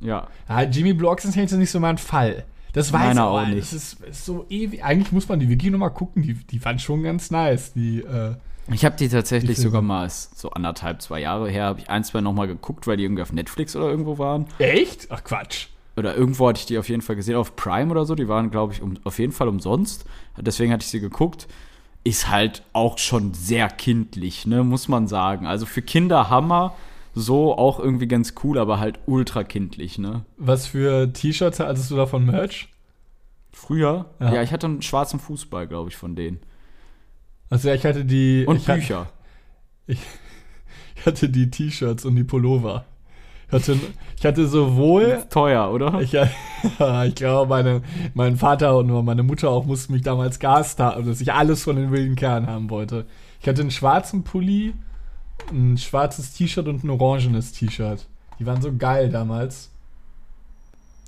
Ja. 0.00 0.28
Ja, 0.48 0.62
Jimmy 0.62 0.94
Blue 0.94 1.10
Ochsenknecht 1.10 1.52
ist 1.52 1.58
nicht 1.58 1.70
so 1.70 1.80
mein 1.80 1.98
Fall. 1.98 2.44
Das 2.72 2.92
weiß 2.92 3.08
Meiner 3.08 3.26
auch 3.26 3.38
aber, 3.40 3.48
nicht. 3.48 3.60
Das 3.60 3.72
ist, 3.72 4.00
ist 4.00 4.24
so 4.24 4.46
ewig. 4.48 4.84
Eigentlich 4.84 5.12
muss 5.12 5.28
man 5.28 5.40
die 5.40 5.48
Wiki 5.48 5.70
nochmal 5.70 5.90
gucken. 5.90 6.22
Die, 6.22 6.34
die 6.34 6.58
fand 6.58 6.80
schon 6.80 7.02
ganz 7.02 7.30
nice. 7.30 7.72
Die, 7.72 8.00
äh, 8.00 8.34
Ich 8.70 8.84
habe 8.84 8.96
die 8.96 9.08
tatsächlich 9.08 9.56
Die 9.56 9.62
sogar 9.62 9.82
mal, 9.82 10.08
so 10.08 10.50
anderthalb, 10.50 11.02
zwei 11.02 11.20
Jahre 11.20 11.50
her, 11.50 11.64
habe 11.64 11.80
ich 11.80 11.90
ein, 11.90 12.04
zwei 12.04 12.20
nochmal 12.20 12.46
geguckt, 12.46 12.86
weil 12.86 12.96
die 12.96 13.04
irgendwie 13.04 13.22
auf 13.22 13.32
Netflix 13.32 13.74
oder 13.76 13.88
irgendwo 13.88 14.18
waren. 14.18 14.46
echt? 14.58 15.08
Ach 15.10 15.24
Quatsch. 15.24 15.68
Oder 15.98 16.14
irgendwo 16.16 16.48
hatte 16.48 16.60
ich 16.60 16.66
die 16.66 16.78
auf 16.78 16.88
jeden 16.88 17.02
Fall 17.02 17.16
gesehen, 17.16 17.36
auf 17.36 17.56
Prime 17.56 17.90
oder 17.90 18.04
so. 18.06 18.14
Die 18.14 18.28
waren, 18.28 18.50
glaube 18.50 18.72
ich, 18.72 18.82
um, 18.82 18.94
auf 19.04 19.18
jeden 19.18 19.32
Fall 19.32 19.48
umsonst. 19.48 20.04
Deswegen 20.38 20.72
hatte 20.72 20.82
ich 20.84 20.90
sie 20.90 21.00
geguckt. 21.00 21.48
Ist 22.04 22.28
halt 22.30 22.62
auch 22.72 22.96
schon 22.98 23.34
sehr 23.34 23.68
kindlich, 23.68 24.46
ne, 24.46 24.62
muss 24.64 24.88
man 24.88 25.08
sagen. 25.08 25.46
Also 25.46 25.66
für 25.66 25.82
Kinder 25.82 26.30
Hammer. 26.30 26.74
so 27.14 27.56
auch 27.58 27.80
irgendwie 27.80 28.06
ganz 28.06 28.34
cool, 28.44 28.58
aber 28.58 28.78
halt 28.78 29.00
ultra 29.06 29.42
kindlich, 29.42 29.98
ne? 29.98 30.24
Was 30.36 30.66
für 30.68 31.12
T-Shirts 31.12 31.58
hattest 31.58 31.90
du 31.90 31.96
da 31.96 32.06
von 32.06 32.24
Merch? 32.24 32.68
Früher? 33.52 34.06
Ja. 34.20 34.34
Ja, 34.34 34.42
ich 34.42 34.52
hatte 34.52 34.66
einen 34.68 34.82
schwarzen 34.82 35.18
Fußball, 35.18 35.66
glaube 35.66 35.90
ich, 35.90 35.96
von 35.96 36.14
denen. 36.14 36.38
Also 37.50 37.68
ja, 37.68 37.74
ich 37.74 37.84
hatte 37.84 38.04
die. 38.04 38.44
Und 38.46 38.56
ich, 38.58 38.68
ha- 38.68 38.74
Bücher. 38.74 39.06
Ich 40.96 41.06
hatte 41.06 41.28
die 41.28 41.50
T-Shirts 41.50 42.04
und 42.04 42.16
die 42.16 42.24
Pullover. 42.24 42.84
Ich 43.48 43.54
hatte, 43.54 43.78
ich 44.16 44.26
hatte 44.26 44.46
sowohl. 44.46 45.24
Teuer, 45.30 45.72
oder? 45.72 46.00
Ich, 46.02 46.14
ich 47.06 47.14
glaube, 47.14 47.48
meine, 47.48 47.82
mein 48.14 48.36
Vater 48.36 48.76
und 48.76 49.04
meine 49.04 49.22
Mutter 49.22 49.48
auch 49.48 49.64
mussten 49.64 49.94
mich 49.94 50.02
damals 50.02 50.38
gast 50.38 50.80
haben, 50.80 51.06
dass 51.06 51.20
ich 51.20 51.32
alles 51.32 51.62
von 51.62 51.76
den 51.76 51.90
wilden 51.90 52.14
Kerlen 52.14 52.46
haben 52.46 52.68
wollte. 52.68 53.06
Ich 53.40 53.48
hatte 53.48 53.62
einen 53.62 53.70
schwarzen 53.70 54.22
Pulli, 54.22 54.74
ein 55.50 55.78
schwarzes 55.78 56.34
T-Shirt 56.34 56.68
und 56.68 56.84
ein 56.84 56.90
orangenes 56.90 57.52
T-Shirt. 57.52 58.06
Die 58.38 58.44
waren 58.46 58.60
so 58.60 58.76
geil 58.76 59.08
damals. 59.08 59.70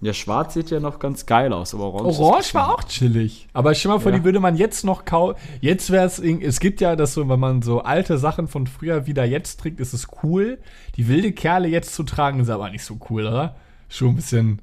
Ja, 0.02 0.14
schwarz 0.14 0.54
sieht 0.54 0.70
ja 0.70 0.80
noch 0.80 0.98
ganz 0.98 1.26
geil 1.26 1.52
aus, 1.52 1.74
aber 1.74 1.84
orange. 1.92 2.10
ist 2.12 2.18
Orange 2.20 2.54
war 2.54 2.74
auch 2.74 2.84
chillig. 2.84 3.48
Aber 3.52 3.74
stell 3.74 3.90
mal 3.92 3.98
vor, 4.00 4.12
Ja. 4.12 4.18
die 4.18 4.24
würde 4.24 4.40
man 4.40 4.56
jetzt 4.56 4.82
noch 4.84 5.04
kaufen. 5.04 5.34
Jetzt 5.60 5.90
wäre 5.90 6.06
es, 6.06 6.18
es 6.18 6.58
gibt 6.58 6.80
ja 6.80 6.96
das 6.96 7.12
so, 7.12 7.28
wenn 7.28 7.38
man 7.38 7.60
so 7.60 7.82
alte 7.82 8.16
Sachen 8.16 8.48
von 8.48 8.66
früher 8.66 9.06
wieder 9.06 9.24
jetzt 9.26 9.60
trägt, 9.60 9.78
ist 9.78 9.92
es 9.92 10.08
cool. 10.22 10.58
Die 10.96 11.06
wilde 11.06 11.32
Kerle 11.32 11.68
jetzt 11.68 11.94
zu 11.94 12.02
tragen, 12.02 12.40
ist 12.40 12.48
aber 12.48 12.70
nicht 12.70 12.84
so 12.84 12.96
cool, 13.10 13.26
oder? 13.26 13.56
Schon 13.90 14.08
ein 14.08 14.16
bisschen 14.16 14.62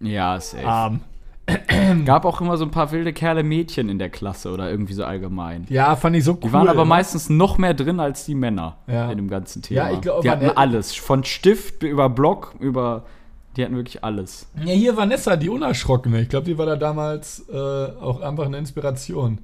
Ja, 0.00 0.38
safe. 0.40 0.64
arm. 0.66 1.00
Gab 2.04 2.24
auch 2.24 2.40
immer 2.40 2.56
so 2.56 2.64
ein 2.64 2.70
paar 2.70 2.92
wilde 2.92 3.12
Kerle 3.12 3.42
Mädchen 3.42 3.88
in 3.88 3.98
der 3.98 4.08
Klasse 4.08 4.52
oder 4.52 4.70
irgendwie 4.70 4.92
so 4.92 5.04
allgemein. 5.04 5.66
Ja, 5.68 5.96
fand 5.96 6.14
ich 6.14 6.22
so 6.22 6.34
cool. 6.34 6.38
Die 6.44 6.52
waren 6.52 6.68
aber 6.68 6.84
ne? 6.84 6.88
meistens 6.90 7.28
noch 7.28 7.58
mehr 7.58 7.74
drin 7.74 7.98
als 7.98 8.24
die 8.24 8.36
Männer 8.36 8.76
Ja. 8.86 9.10
in 9.10 9.16
dem 9.16 9.28
ganzen 9.28 9.62
Thema. 9.62 9.88
Ja, 9.88 9.94
ich 9.94 10.00
glaub, 10.00 10.22
die 10.22 10.30
hatten 10.30 10.42
Vanessa- 10.46 10.56
alles. 10.56 10.94
Von 10.94 11.24
Stift 11.24 11.82
über 11.82 12.08
Block 12.08 12.54
über. 12.60 13.02
Die 13.56 13.64
hatten 13.64 13.74
wirklich 13.74 14.04
alles. 14.04 14.48
Ja, 14.64 14.72
hier 14.72 14.96
Vanessa, 14.96 15.36
die 15.36 15.48
Unerschrockene. 15.48 16.22
Ich 16.22 16.28
glaube, 16.28 16.46
die 16.46 16.56
war 16.56 16.66
da 16.66 16.76
damals 16.76 17.44
äh, 17.48 17.56
auch 17.56 18.20
einfach 18.20 18.46
eine 18.46 18.58
Inspiration. 18.58 19.38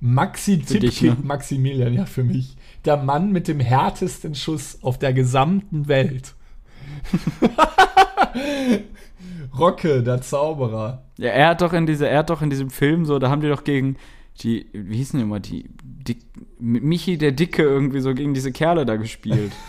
Maxi 0.00 0.58
Tippkick 0.58 1.02
ne? 1.02 1.16
Maximilian, 1.22 1.94
ja, 1.94 2.06
für 2.06 2.24
mich. 2.24 2.56
Der 2.84 2.96
Mann 2.96 3.30
mit 3.30 3.46
dem 3.46 3.60
härtesten 3.60 4.34
Schuss 4.34 4.80
auf 4.82 4.98
der 4.98 5.12
gesamten 5.12 5.86
Welt. 5.86 6.34
Rocke, 9.56 10.02
der 10.02 10.20
Zauberer. 10.22 11.04
Ja, 11.18 11.30
er 11.30 11.48
hat 11.50 11.60
doch 11.60 11.72
in 11.72 11.86
dieser, 11.86 12.08
er 12.08 12.18
hat 12.18 12.30
doch 12.30 12.42
in 12.42 12.50
diesem 12.50 12.70
Film 12.70 13.04
so, 13.04 13.20
da 13.20 13.30
haben 13.30 13.42
die 13.42 13.48
doch 13.48 13.62
gegen 13.62 13.96
die, 14.40 14.66
wie 14.72 14.96
hießen 14.96 15.18
die 15.18 15.24
immer, 15.24 15.38
die, 15.38 15.70
die 15.84 16.18
Michi 16.58 17.16
der 17.16 17.30
Dicke 17.30 17.62
irgendwie 17.62 18.00
so 18.00 18.12
gegen 18.12 18.34
diese 18.34 18.50
Kerle 18.50 18.84
da 18.84 18.96
gespielt. 18.96 19.52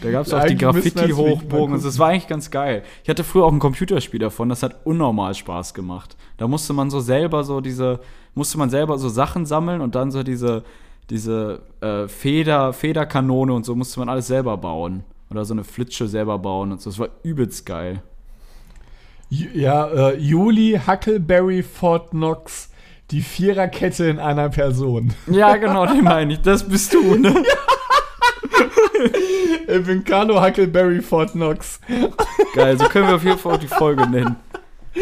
Da 0.00 0.10
gab 0.10 0.26
es 0.26 0.32
Ja, 0.32 0.38
auch 0.40 0.46
die 0.46 0.56
Graffiti-Hochbogen. 0.56 1.74
und 1.74 1.80
so. 1.80 1.88
Das 1.88 1.98
war 1.98 2.08
eigentlich 2.08 2.28
ganz 2.28 2.50
geil. 2.50 2.82
Ich 3.02 3.08
hatte 3.08 3.24
früher 3.24 3.44
auch 3.44 3.52
ein 3.52 3.58
Computerspiel 3.58 4.20
davon, 4.20 4.48
das 4.48 4.62
hat 4.62 4.76
unnormal 4.84 5.34
Spaß 5.34 5.74
gemacht. 5.74 6.16
Da 6.36 6.46
musste 6.46 6.72
man 6.72 6.90
so 6.90 7.00
selber 7.00 7.42
so 7.44 7.60
diese, 7.60 8.00
musste 8.34 8.58
man 8.58 8.70
selber 8.70 8.98
so 8.98 9.08
Sachen 9.08 9.44
sammeln 9.46 9.80
und 9.80 9.94
dann 9.94 10.10
so 10.10 10.22
diese, 10.22 10.62
diese 11.10 11.62
äh, 11.80 12.06
Feder, 12.06 12.72
Federkanone 12.72 13.52
und 13.52 13.64
so 13.64 13.74
musste 13.74 13.98
man 13.98 14.08
alles 14.08 14.28
selber 14.28 14.56
bauen. 14.56 15.04
Oder 15.30 15.44
so 15.44 15.52
eine 15.52 15.64
Flitsche 15.64 16.06
selber 16.08 16.38
bauen 16.38 16.72
und 16.72 16.80
so. 16.80 16.90
Das 16.90 16.98
war 16.98 17.08
übelst 17.22 17.66
geil. 17.66 18.02
Ja, 19.30 19.86
äh, 19.88 20.16
Juli, 20.16 20.80
Huckleberry, 20.86 21.62
Fort 21.62 22.10
Knox, 22.12 22.70
die 23.10 23.20
Viererkette 23.20 24.06
in 24.06 24.18
einer 24.20 24.48
Person. 24.48 25.12
Ja, 25.26 25.56
genau, 25.56 25.84
den 25.86 26.04
meine 26.04 26.32
ich. 26.34 26.40
Das 26.40 26.66
bist 26.66 26.94
du, 26.94 27.16
ne? 27.16 27.34
Ich 29.68 29.84
bin 29.84 30.02
Carlo 30.02 30.42
Huckleberry, 30.42 31.02
Fort 31.02 31.32
Knox. 31.32 31.78
Geil, 32.54 32.78
so 32.78 32.86
können 32.86 33.08
wir 33.08 33.16
auf 33.16 33.24
jeden 33.24 33.38
Fall 33.38 33.56
auch 33.56 33.60
die 33.60 33.68
Folge 33.68 34.08
nennen. 34.08 34.36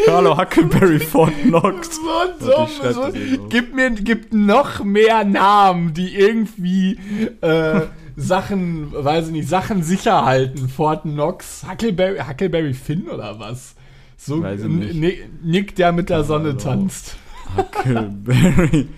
Carlo 0.05 0.37
Huckleberry 0.37 0.99
Fort 0.99 1.31
Knox. 1.43 1.95
So 2.39 2.51
dumm. 2.51 2.67
So, 2.93 3.09
gib 3.49 3.73
mir 3.73 3.91
gib 3.91 4.33
noch 4.33 4.83
mehr 4.83 5.23
Namen, 5.23 5.93
die 5.93 6.15
irgendwie 6.15 6.99
äh, 7.41 7.81
Sachen, 8.17 8.91
weiß 8.91 9.27
ich 9.27 9.31
nicht, 9.31 9.47
Sachen 9.47 9.83
sicher 9.83 10.25
halten. 10.25 10.67
Fort 10.67 11.03
Knox, 11.03 11.65
Huckleberry, 11.69 12.19
Huckleberry 12.19 12.73
Finn 12.73 13.07
oder 13.07 13.39
was? 13.39 13.75
So. 14.17 14.35
Nick, 14.37 15.29
Nick, 15.43 15.75
der 15.75 15.93
mit 15.93 16.09
der 16.09 16.25
Sonne 16.25 16.49
Hallo. 16.49 16.59
tanzt. 16.59 17.15
Huckleberry. 17.55 18.89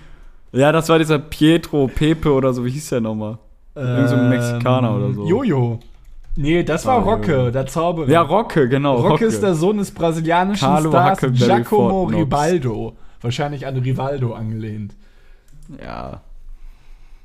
Ja, 0.52 0.72
das 0.72 0.90
war 0.90 0.98
dieser 0.98 1.20
Pietro 1.20 1.88
Pepe 1.88 2.32
oder 2.32 2.54
so, 2.54 2.66
wie 2.66 2.72
hieß 2.72 2.90
der 2.90 3.02
nochmal? 3.02 3.38
Irgend 3.76 4.10
so 4.10 4.16
ein 4.16 4.30
Mexikaner 4.30 4.96
oder 4.96 5.14
so. 5.14 5.22
Ähm, 5.24 5.28
Jojo. 5.28 5.80
Nee, 6.36 6.64
das 6.64 6.86
war 6.86 6.98
Ah, 7.00 7.02
Rocke, 7.02 7.52
der 7.52 7.66
Zauberer. 7.68 8.10
Ja, 8.10 8.22
Rocke, 8.22 8.70
genau. 8.70 8.96
Rocke 8.96 9.26
ist 9.26 9.42
der 9.44 9.56
Sohn 9.56 9.78
des 9.78 9.92
brasilianischen 9.92 10.68
Carlo 10.68 10.90
Stars 10.90 11.22
Huckleberry 11.22 11.46
Giacomo. 11.46 12.04
Ribaldo. 12.06 12.94
Wahrscheinlich 13.22 13.66
an 13.68 13.76
Rivaldo 13.78 14.34
angelehnt. 14.34 14.96
Ja. 15.84 16.22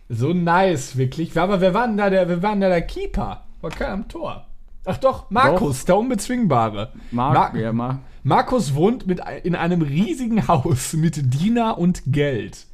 So 0.09 0.33
nice, 0.33 0.97
wirklich. 0.97 1.39
Aber 1.39 1.61
wer 1.61 1.75
war 1.75 1.87
denn 1.87 1.97
da 1.97 2.11
der, 2.11 2.29
wer 2.29 2.43
war 2.43 2.51
denn 2.53 2.61
da 2.61 2.69
der 2.69 2.83
Keeper? 2.83 3.45
War 3.61 3.71
keiner 3.71 3.93
am 3.93 4.09
Tor. 4.09 4.47
Ach 4.85 4.99
doch, 4.99 5.31
Markus, 5.31 5.85
der 5.87 5.97
Unbezwingbare. 5.97 6.91
Mark, 7.11 7.55
Ma- 7.55 7.59
ja, 7.59 7.73
Mark. 7.73 7.99
Markus 8.23 8.75
wohnt 8.75 9.07
mit, 9.07 9.21
in 9.45 9.55
einem 9.55 9.81
riesigen 9.83 10.47
Haus 10.49 10.93
mit 10.95 11.33
Diener 11.41 11.79
und 11.79 12.03
Geld. 12.07 12.67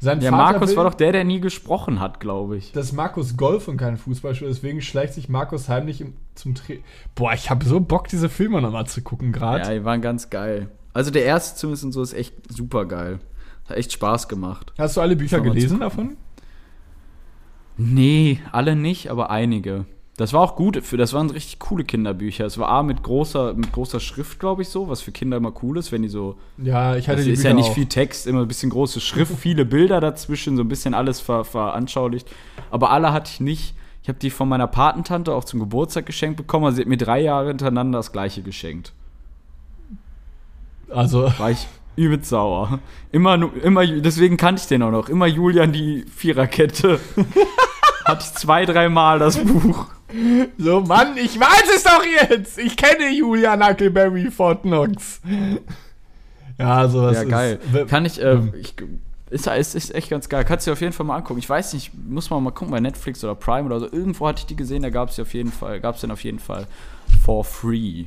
Sein 0.00 0.20
Ja, 0.20 0.30
Vater 0.30 0.52
Markus 0.52 0.70
will, 0.70 0.76
war 0.76 0.84
doch 0.84 0.94
der, 0.94 1.12
der 1.12 1.24
nie 1.24 1.40
gesprochen 1.40 1.98
hat, 1.98 2.20
glaube 2.20 2.56
ich. 2.56 2.70
dass 2.72 2.92
Markus 2.92 3.36
Golf 3.36 3.66
und 3.66 3.76
kein 3.78 3.96
Fußball 3.96 4.34
spielt, 4.34 4.50
deswegen 4.52 4.80
schleicht 4.80 5.14
sich 5.14 5.28
Markus 5.28 5.68
heimlich 5.68 6.00
im, 6.00 6.14
zum 6.34 6.54
Dreh. 6.54 6.78
Boah, 7.16 7.32
ich 7.32 7.50
habe 7.50 7.64
so 7.64 7.80
Bock, 7.80 8.06
diese 8.08 8.28
Filme 8.28 8.62
nochmal 8.62 8.86
zu 8.86 9.02
gucken 9.02 9.32
gerade. 9.32 9.64
Ja, 9.64 9.74
die 9.74 9.84
waren 9.84 10.00
ganz 10.00 10.30
geil. 10.30 10.68
Also 10.94 11.10
der 11.10 11.24
erste 11.24 11.58
zumindest 11.58 11.84
und 11.84 11.92
so 11.92 12.02
ist 12.02 12.12
echt 12.14 12.34
super 12.52 12.86
geil. 12.86 13.18
Hat 13.68 13.76
echt 13.76 13.92
Spaß 13.92 14.28
gemacht. 14.28 14.72
Hast 14.78 14.96
du 14.96 15.00
alle 15.00 15.16
Bücher 15.16 15.40
gelesen 15.40 15.80
davon? 15.80 16.16
Nee, 17.76 18.40
alle 18.52 18.76
nicht, 18.76 19.10
aber 19.10 19.30
einige. 19.30 19.84
Das 20.18 20.32
war 20.32 20.40
auch 20.40 20.56
gut, 20.56 20.84
für, 20.84 20.96
das 20.96 21.12
waren 21.12 21.30
richtig 21.30 21.60
coole 21.60 21.84
Kinderbücher. 21.84 22.44
Es 22.44 22.58
war 22.58 22.68
A 22.68 22.82
mit 22.82 23.04
großer, 23.04 23.54
mit 23.54 23.70
großer 23.70 24.00
Schrift, 24.00 24.40
glaube 24.40 24.62
ich, 24.62 24.68
so, 24.68 24.88
was 24.88 25.00
für 25.00 25.12
Kinder 25.12 25.36
immer 25.36 25.52
cool 25.62 25.78
ist, 25.78 25.92
wenn 25.92 26.02
die 26.02 26.08
so. 26.08 26.36
Ja, 26.56 26.96
ich 26.96 27.08
hatte 27.08 27.22
die 27.22 27.30
ist 27.30 27.38
Bücher 27.38 27.50
ja 27.50 27.54
nicht 27.54 27.68
auch. 27.70 27.74
viel 27.74 27.86
Text, 27.86 28.26
immer 28.26 28.40
ein 28.40 28.48
bisschen 28.48 28.70
große 28.70 29.00
Schrift, 29.00 29.32
viele 29.38 29.64
Bilder 29.64 30.00
dazwischen, 30.00 30.56
so 30.56 30.64
ein 30.64 30.68
bisschen 30.68 30.92
alles 30.92 31.20
ver, 31.20 31.44
veranschaulicht. 31.44 32.28
Aber 32.72 32.90
alle 32.90 33.12
hatte 33.12 33.30
ich 33.32 33.38
nicht. 33.38 33.74
Ich 34.02 34.08
habe 34.08 34.18
die 34.18 34.30
von 34.30 34.48
meiner 34.48 34.66
Patentante 34.66 35.32
auch 35.32 35.44
zum 35.44 35.60
Geburtstag 35.60 36.06
geschenkt 36.06 36.36
bekommen. 36.36 36.64
Also 36.64 36.76
sie 36.76 36.82
hat 36.82 36.88
mir 36.88 36.96
drei 36.96 37.20
Jahre 37.20 37.46
hintereinander 37.48 38.00
das 38.00 38.10
gleiche 38.10 38.42
geschenkt. 38.42 38.92
Also, 40.90 41.32
War 41.38 41.52
ich 41.52 41.68
übelst 41.94 42.30
sauer. 42.30 42.80
Immer, 43.12 43.52
immer, 43.62 43.86
deswegen 43.86 44.36
kannte 44.36 44.62
ich 44.62 44.66
den 44.66 44.82
auch 44.82 44.90
noch. 44.90 45.08
Immer 45.08 45.26
Julian 45.26 45.70
die 45.72 46.04
Viererkette. 46.12 46.98
Hatte 48.04 48.24
ich 48.24 48.34
zwei, 48.34 48.64
dreimal 48.64 49.20
das 49.20 49.38
Buch. 49.38 49.86
So, 50.58 50.80
Mann, 50.80 51.16
ich 51.16 51.38
weiß 51.38 51.74
es 51.76 51.84
doch 51.84 52.02
jetzt! 52.04 52.58
Ich 52.58 52.76
kenne 52.76 53.10
Julian 53.14 53.66
Huckleberry 53.66 54.30
Fort 54.30 54.62
Knox. 54.62 55.20
Ja, 56.58 56.88
sowas 56.88 57.16
Ja, 57.16 57.24
geil. 57.24 57.58
ist. 57.72 57.88
Kann 57.88 58.04
ich, 58.04 58.20
äh, 58.22 58.34
Mhm. 58.36 58.52
ich 58.58 58.74
ist, 59.30 59.46
ist, 59.46 59.74
ist 59.74 59.94
echt 59.94 60.08
ganz 60.08 60.28
geil. 60.30 60.44
Kannst 60.46 60.66
du 60.66 60.70
dir 60.70 60.72
auf 60.72 60.80
jeden 60.80 60.94
Fall 60.94 61.04
mal 61.04 61.16
angucken. 61.16 61.38
Ich 61.38 61.48
weiß 61.48 61.74
nicht, 61.74 61.92
muss 62.08 62.30
man 62.30 62.42
mal 62.42 62.50
gucken 62.50 62.70
bei 62.72 62.80
Netflix 62.80 63.22
oder 63.22 63.34
Prime 63.34 63.66
oder 63.66 63.78
so. 63.80 63.86
Irgendwo 63.92 64.26
hatte 64.26 64.40
ich 64.40 64.46
die 64.46 64.56
gesehen, 64.56 64.82
da 64.82 64.88
gab 64.90 65.10
es 65.10 65.20
auf 65.20 65.34
jeden 65.34 65.52
Fall, 65.52 65.80
gab 65.80 65.96
es 65.96 66.00
den 66.00 66.10
auf 66.10 66.24
jeden 66.24 66.38
Fall 66.38 66.66
for 67.22 67.44
free. 67.44 68.06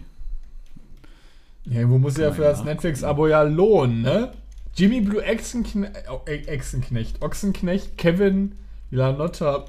Ja, 1.66 1.88
wo 1.88 2.00
muss 2.00 2.18
ja 2.18 2.32
für 2.32 2.42
das. 2.42 2.64
Netflix-Abo 2.64 3.28
ja 3.28 3.44
lohnen, 3.44 4.02
ne? 4.02 4.32
Jimmy 4.76 5.02
Blue 5.02 5.24
Echsenknecht, 5.24 5.94
Echsenknecht, 6.26 7.22
Ochsenknecht, 7.22 7.98
Kevin, 8.00 8.54
Lanotta, 8.90 9.66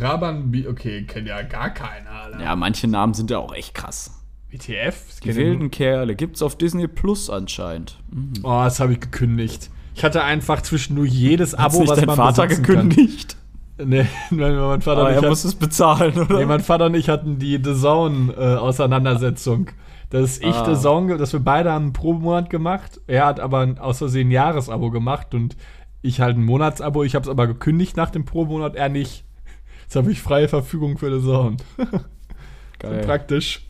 Raban, 0.00 0.52
okay, 0.68 1.04
kennt 1.04 1.28
ja 1.28 1.42
gar 1.42 1.70
keiner, 1.70 2.10
Alter. 2.10 2.40
Ja, 2.42 2.56
manche 2.56 2.86
Namen 2.88 3.14
sind 3.14 3.30
ja 3.30 3.38
auch 3.38 3.54
echt 3.54 3.74
krass. 3.74 4.20
WTF? 4.50 5.20
Die 5.24 5.34
wilden 5.34 5.70
Kerle 5.70 6.14
gibt's 6.14 6.40
auf 6.42 6.56
Disney 6.56 6.86
Plus 6.86 7.28
anscheinend. 7.28 7.98
Mhm. 8.10 8.34
Oh, 8.42 8.62
das 8.62 8.78
habe 8.80 8.92
ich 8.92 9.00
gekündigt. 9.00 9.70
Ich 9.96 10.04
hatte 10.04 10.22
einfach 10.24 10.62
zwischendurch 10.62 11.12
jedes 11.12 11.54
Abo, 11.54 11.80
nicht 11.80 11.90
was 11.90 11.98
dein 11.98 12.06
man 12.06 12.16
Vater 12.16 12.46
gekündigt? 12.46 13.32
Kann. 13.32 13.40
Nee, 13.76 14.06
mein, 14.30 14.82
Vater 14.82 15.00
Aber 15.00 15.10
er 15.10 15.20
ich 15.20 15.28
muss 15.28 15.42
es 15.42 15.56
bezahlen, 15.56 16.16
oder? 16.16 16.38
nee, 16.38 16.44
mein 16.46 16.60
Vater 16.60 16.86
und 16.86 16.94
ich 16.94 17.08
hatten 17.08 17.40
die 17.40 17.60
The 17.60 17.74
Zone-Auseinandersetzung. 17.74 19.70
dass 20.10 20.38
ich 20.38 20.54
Ah. 20.54 20.72
The 20.74 20.80
Zone, 20.80 21.16
dass 21.16 21.32
wir 21.32 21.40
beide 21.40 21.72
haben 21.72 21.86
einen 21.86 21.92
Probemonat 21.92 22.50
gemacht. 22.50 23.00
Er 23.08 23.26
hat 23.26 23.40
aber 23.40 23.60
ein, 23.60 23.78
aus 23.78 23.98
Versehen 23.98 24.28
ein 24.28 24.30
Jahresabo 24.30 24.90
gemacht 24.90 25.34
und 25.34 25.56
ich 26.02 26.20
halt 26.20 26.36
ein 26.36 26.44
Monatsabo. 26.44 27.02
Ich 27.02 27.16
habe 27.16 27.24
es 27.24 27.28
aber 27.28 27.48
gekündigt 27.48 27.96
nach 27.96 28.10
dem 28.10 28.24
Probemonat, 28.24 28.76
er 28.76 28.88
nicht. 28.88 29.24
Jetzt 29.94 30.02
habe 30.02 30.10
ich 30.10 30.20
freie 30.22 30.48
Verfügung 30.48 30.98
für 30.98 31.20
The 31.20 31.24
Zone. 31.24 31.56
Geil. 32.80 33.04
Praktisch. 33.06 33.64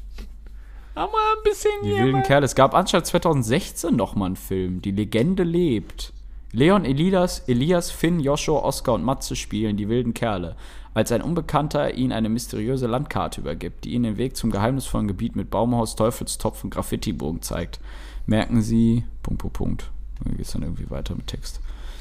Aber 0.95 1.11
ein 1.13 1.43
bisschen 1.45 1.71
Die 1.83 1.89
hier 1.89 1.99
wilden 1.99 2.13
mal- 2.13 2.23
Kerle. 2.23 2.47
Es 2.47 2.55
gab 2.55 2.73
anstatt 2.75 3.07
2016 3.07 3.95
noch 3.95 4.15
mal 4.15 4.25
einen 4.25 4.37
Film. 4.37 4.81
Die 4.81 4.93
Legende 4.93 5.43
lebt. 5.43 6.15
Leon, 6.53 6.87
Elias, 6.87 7.41
Elias, 7.41 7.91
Finn, 7.91 8.21
Joshua, 8.21 8.61
Oskar 8.61 8.95
und 8.95 9.05
Matze 9.05 9.37
spielen 9.37 9.77
die 9.77 9.91
wilden 9.91 10.15
Kerle, 10.15 10.57
als 10.95 11.13
ein 11.13 11.21
Unbekannter 11.21 11.93
ihnen 11.93 12.13
eine 12.13 12.31
mysteriöse 12.31 12.87
Landkarte 12.87 13.43
übergibt, 13.43 13.85
die 13.85 13.93
ihnen 13.93 14.05
den 14.05 14.17
Weg 14.17 14.35
zum 14.35 14.51
geheimnisvollen 14.51 15.07
Gebiet 15.09 15.37
mit 15.37 15.51
Baumhaus, 15.51 15.95
Teufelstopf 15.95 16.65
und 16.65 16.71
Graffitibogen 16.71 17.43
zeigt. 17.43 17.81
Merken 18.25 18.63
Sie, 18.63 19.05
Punkt, 19.23 19.43
Punkt, 19.43 19.57
Punkt. 19.59 19.91
Dann 20.25 20.39
geht 20.39 20.47
es 20.47 20.53
dann 20.53 20.63
irgendwie 20.63 20.89
weiter 20.89 21.15
mit 21.17 21.27
Text. 21.27 21.61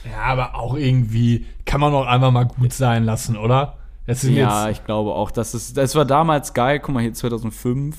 Ja, 0.09 0.21
aber 0.21 0.55
auch 0.55 0.75
irgendwie 0.77 1.45
kann 1.65 1.81
man 1.81 1.93
auch 1.93 2.05
einfach 2.07 2.31
mal 2.31 2.45
gut 2.45 2.71
sein 2.71 3.03
lassen, 3.03 3.35
oder? 3.35 3.79
Das 4.05 4.23
ja, 4.23 4.69
ich 4.69 4.83
glaube 4.85 5.13
auch, 5.13 5.31
dass 5.31 5.53
es, 5.53 5.73
das 5.73 5.95
war 5.95 6.05
damals 6.05 6.53
geil. 6.53 6.79
Guck 6.79 6.93
mal 6.93 7.01
hier 7.01 7.13
2005, 7.13 7.95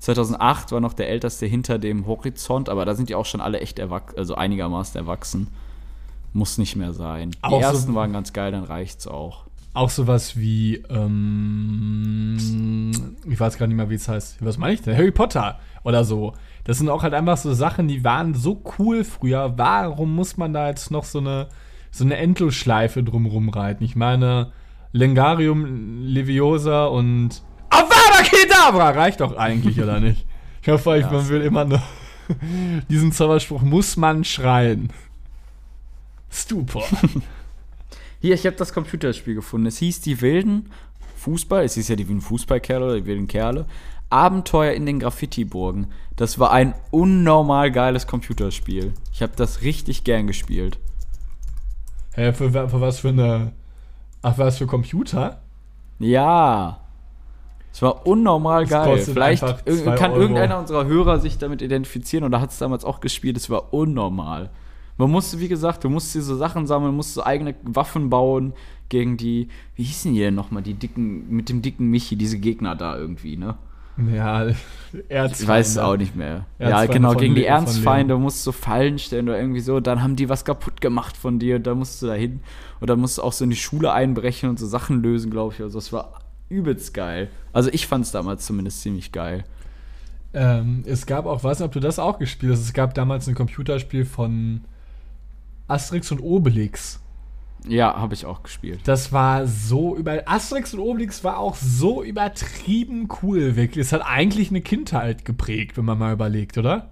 2008 0.00 0.72
war 0.72 0.80
noch 0.80 0.94
der 0.94 1.08
älteste 1.08 1.46
hinter 1.46 1.78
dem 1.78 2.06
Horizont, 2.06 2.68
aber 2.68 2.84
da 2.84 2.94
sind 2.94 3.08
die 3.08 3.14
auch 3.14 3.26
schon 3.26 3.40
alle 3.40 3.60
echt 3.60 3.78
erwachsen, 3.78 4.18
also 4.18 4.34
einigermaßen 4.34 5.00
erwachsen. 5.00 5.48
Muss 6.32 6.58
nicht 6.58 6.74
mehr 6.76 6.92
sein. 6.92 7.30
Die 7.30 7.38
auch 7.42 7.60
ersten 7.60 7.92
so, 7.92 7.94
waren 7.94 8.12
ganz 8.12 8.32
geil, 8.32 8.50
dann 8.52 8.64
reicht's 8.64 9.06
auch. 9.06 9.44
Auch 9.74 9.90
sowas 9.90 10.36
wie, 10.36 10.82
ähm, 10.90 12.36
ich 13.28 13.38
weiß 13.38 13.58
gar 13.58 13.68
nicht 13.68 13.76
mehr, 13.76 13.90
wie 13.90 13.94
es 13.94 14.08
heißt. 14.08 14.44
Was 14.44 14.58
meine 14.58 14.74
ich 14.74 14.82
denn? 14.82 14.96
Harry 14.96 15.12
Potter 15.12 15.60
oder 15.84 16.04
so. 16.04 16.34
Das 16.64 16.78
sind 16.78 16.88
auch 16.88 17.02
halt 17.04 17.14
einfach 17.14 17.36
so 17.36 17.54
Sachen, 17.54 17.86
die 17.88 18.02
waren 18.04 18.34
so 18.34 18.60
cool 18.78 19.04
früher. 19.04 19.54
Warum 19.56 20.14
muss 20.14 20.36
man 20.36 20.52
da 20.52 20.68
jetzt 20.68 20.90
noch 20.90 21.04
so 21.04 21.20
eine, 21.20 21.48
so 21.90 22.04
eine 22.04 22.16
Endlosschleife 22.16 23.04
drumrum 23.04 23.48
reiten? 23.48 23.84
Ich 23.84 23.94
meine, 23.96 24.52
Lengarium 24.92 26.02
Leviosa 26.02 26.86
und 26.86 27.42
Avada 27.70 28.22
Kedavra 28.22 28.90
reicht 28.90 29.20
doch 29.20 29.36
eigentlich, 29.36 29.80
oder 29.80 30.00
nicht? 30.00 30.26
Ich 30.62 30.68
hoffe, 30.68 30.96
ja, 30.96 31.10
man 31.10 31.28
will 31.28 31.42
immer 31.42 31.64
nur 31.64 31.82
diesen 32.88 33.12
Zauberspruch 33.12 33.62
muss 33.62 33.96
man 33.96 34.24
schreien. 34.24 34.90
Stupor. 36.30 36.84
Hier, 38.20 38.34
ich 38.34 38.44
habe 38.44 38.56
das 38.56 38.72
Computerspiel 38.72 39.34
gefunden. 39.34 39.66
Es 39.66 39.78
hieß 39.78 40.00
Die 40.00 40.20
Wilden 40.20 40.70
Fußball. 41.16 41.64
Es 41.64 41.74
hieß 41.74 41.88
ja 41.88 41.96
die 41.96 42.08
wilden 42.08 42.20
Fußballkerle 42.20 42.84
oder 42.84 42.96
die 42.96 43.06
wilden 43.06 43.28
Kerle. 43.28 43.66
Abenteuer 44.10 44.72
in 44.72 44.86
den 44.86 45.00
Graffiti-Burgen. 45.00 45.88
Das 46.16 46.38
war 46.38 46.52
ein 46.52 46.74
unnormal 46.90 47.70
geiles 47.70 48.06
Computerspiel. 48.06 48.92
Ich 49.12 49.22
habe 49.22 49.32
das 49.36 49.62
richtig 49.62 50.04
gern 50.04 50.26
gespielt. 50.26 50.78
Hä, 52.14 52.32
für, 52.32 52.50
für 52.50 52.80
was 52.80 53.00
für 53.00 53.08
eine 53.08 53.52
Ach, 54.28 54.38
was 54.38 54.58
für 54.58 54.66
Computer? 54.66 55.40
Ja. 55.98 56.80
Es 57.72 57.82
war 57.82 58.06
unnormal 58.06 58.62
das 58.64 58.70
geil. 58.70 58.98
Vielleicht 58.98 59.42
kann 59.96 60.10
Euro. 60.12 60.20
irgendeiner 60.20 60.58
unserer 60.58 60.86
Hörer 60.86 61.20
sich 61.20 61.38
damit 61.38 61.62
identifizieren 61.62 62.24
oder 62.24 62.40
hat 62.40 62.50
es 62.50 62.58
damals 62.58 62.84
auch 62.84 63.00
gespielt. 63.00 63.36
Es 63.36 63.50
war 63.50 63.72
unnormal. 63.72 64.50
Man 64.96 65.10
musste, 65.10 65.38
wie 65.38 65.48
gesagt, 65.48 65.84
du 65.84 65.88
musst 65.88 66.12
so 66.12 66.36
Sachen 66.36 66.66
sammeln, 66.66 66.94
musst 66.94 67.14
so 67.14 67.22
eigene 67.22 67.54
Waffen 67.62 68.10
bauen 68.10 68.52
gegen 68.88 69.16
die, 69.16 69.48
wie 69.76 69.84
hießen 69.84 70.12
die 70.12 70.18
denn 70.20 70.34
nochmal, 70.34 70.62
die 70.62 70.74
dicken, 70.74 71.30
mit 71.30 71.48
dem 71.48 71.62
dicken 71.62 71.88
Michi, 71.88 72.16
diese 72.16 72.38
Gegner 72.38 72.74
da 72.74 72.96
irgendwie, 72.96 73.36
ne? 73.36 73.56
Ja, 74.14 74.46
Erzfeinde. 75.08 75.36
Ich 75.40 75.48
weiß 75.48 75.68
es 75.68 75.78
auch 75.78 75.96
nicht 75.96 76.14
mehr. 76.16 76.46
ja, 76.58 76.86
genau, 76.86 77.14
gegen 77.14 77.34
die 77.34 77.44
Ernstfeinde 77.44 78.16
musst 78.16 78.46
du 78.46 78.52
Fallen 78.52 78.98
stellen 78.98 79.28
oder 79.28 79.38
irgendwie 79.38 79.60
so. 79.60 79.80
Dann 79.80 80.02
haben 80.02 80.16
die 80.16 80.28
was 80.28 80.44
kaputt 80.44 80.80
gemacht 80.80 81.16
von 81.16 81.38
dir 81.38 81.56
und 81.56 81.66
da 81.66 81.74
musst 81.74 82.00
du 82.00 82.06
da 82.06 82.14
hin. 82.14 82.40
Und 82.80 82.88
dann 82.88 83.00
musst 83.00 83.18
du 83.18 83.22
auch 83.22 83.32
so 83.32 83.44
in 83.44 83.50
die 83.50 83.56
Schule 83.56 83.92
einbrechen 83.92 84.48
und 84.48 84.58
so 84.58 84.66
Sachen 84.66 85.02
lösen, 85.02 85.30
glaube 85.30 85.54
ich. 85.54 85.60
Also 85.60 85.78
das 85.78 85.92
war 85.92 86.20
übelst 86.48 86.94
geil. 86.94 87.28
Also 87.52 87.70
ich 87.72 87.86
fand 87.86 88.04
es 88.04 88.12
damals 88.12 88.46
zumindest 88.46 88.82
ziemlich 88.82 89.12
geil. 89.12 89.44
Ähm, 90.32 90.84
es 90.86 91.06
gab 91.06 91.26
auch, 91.26 91.42
weiß 91.42 91.58
nicht, 91.58 91.66
ob 91.66 91.72
du 91.72 91.80
das 91.80 91.98
auch 91.98 92.18
gespielt 92.18 92.52
hast, 92.52 92.60
es 92.60 92.72
gab 92.72 92.94
damals 92.94 93.26
ein 93.28 93.34
Computerspiel 93.34 94.04
von 94.04 94.62
Asterix 95.66 96.12
und 96.12 96.20
Obelix. 96.20 97.00
Ja, 97.66 97.96
habe 97.96 98.14
ich 98.14 98.24
auch 98.26 98.42
gespielt. 98.42 98.80
Das 98.84 99.12
war 99.12 99.46
so 99.46 99.96
über. 99.96 100.22
Asterix 100.26 100.74
und 100.74 100.80
Obelix 100.80 101.24
war 101.24 101.38
auch 101.38 101.56
so 101.56 102.02
übertrieben 102.02 103.08
cool, 103.22 103.56
wirklich. 103.56 103.86
Es 103.86 103.92
hat 103.92 104.02
eigentlich 104.04 104.50
eine 104.50 104.60
Kindheit 104.60 105.24
geprägt, 105.24 105.76
wenn 105.76 105.84
man 105.84 105.98
mal 105.98 106.12
überlegt, 106.12 106.56
oder? 106.58 106.90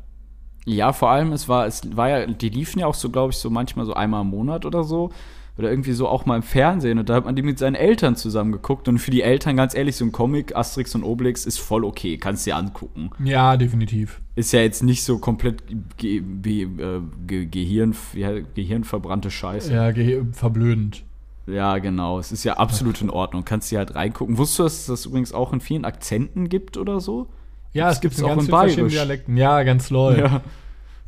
Ja, 0.65 0.93
vor 0.93 1.11
allem, 1.11 1.33
es 1.33 1.49
war, 1.49 1.67
es 1.67 1.97
war 1.97 2.09
ja, 2.09 2.27
die 2.27 2.49
liefen 2.49 2.81
ja 2.81 2.87
auch 2.87 2.95
so, 2.95 3.11
glaube 3.11 3.33
ich, 3.33 3.39
so 3.39 3.51
manchmal 3.51 3.87
so 3.87 3.95
einmal 3.95 4.23
im 4.23 4.31
Monat 4.31 4.67
oder 4.67 4.83
so 4.83 5.11
oder 5.59 5.71
irgendwie 5.71 5.93
so 5.93 6.09
auch 6.09 6.27
mal 6.27 6.37
im 6.37 6.43
Fernsehen 6.43 6.99
und 6.99 7.09
da 7.09 7.15
hat 7.15 7.25
man 7.25 7.37
die 7.37 7.43
mit 7.43 7.59
seinen 7.59 7.77
Eltern 7.77 8.17
zusammen 8.17 8.53
geguckt 8.53 8.89
und 8.89 8.99
für 8.99 9.11
die 9.11 9.23
Eltern 9.23 9.57
ganz 9.57 9.75
ehrlich 9.75 9.97
so 9.97 10.05
ein 10.05 10.13
Comic 10.13 10.55
Asterix 10.55 10.95
und 10.95 11.03
Obelix 11.03 11.47
ist 11.47 11.59
voll 11.59 11.85
okay, 11.85 12.19
kannst 12.19 12.47
dir 12.47 12.57
angucken. 12.57 13.11
Ja, 13.25 13.57
definitiv. 13.57 14.21
Ist 14.37 14.53
ja 14.53 14.61
jetzt 14.61 14.83
nicht 14.83 15.03
so 15.03 15.19
komplett 15.19 15.63
ge 15.97 16.23
ge 16.43 16.65
äh, 16.65 17.01
ge 17.27 17.47
Gehirn 17.47 17.97
ja, 18.15 18.39
gehirnverbrannte 18.55 19.31
Scheiße. 19.31 19.73
Ja, 19.73 19.91
ge 19.91 20.25
verblödend. 20.33 21.05
Ja, 21.47 21.79
genau. 21.79 22.19
Es 22.19 22.33
ist 22.33 22.45
ja 22.45 22.55
absolut 22.55 23.01
in 23.01 23.09
Ordnung. 23.09 23.45
Kannst 23.45 23.71
dir 23.71 23.79
halt 23.79 23.95
reingucken. 23.95 24.37
Wusstest 24.37 24.59
du, 24.59 24.63
dass 24.65 24.73
es 24.75 24.87
das 24.87 25.07
übrigens 25.07 25.33
auch 25.33 25.53
in 25.53 25.61
vielen 25.61 25.85
Akzenten 25.85 26.49
gibt 26.49 26.77
oder 26.77 27.01
so? 27.01 27.29
Ja, 27.73 27.91
es 27.91 28.01
gibt 28.01 28.15
es 28.15 28.23
auch 28.23 28.37
in 28.37 28.47
verschiedenen 28.47 28.91
Dialekten. 28.91 29.37
Ja, 29.37 29.63
ganz 29.63 29.91
lol. 29.91 30.19
Ja. 30.19 30.43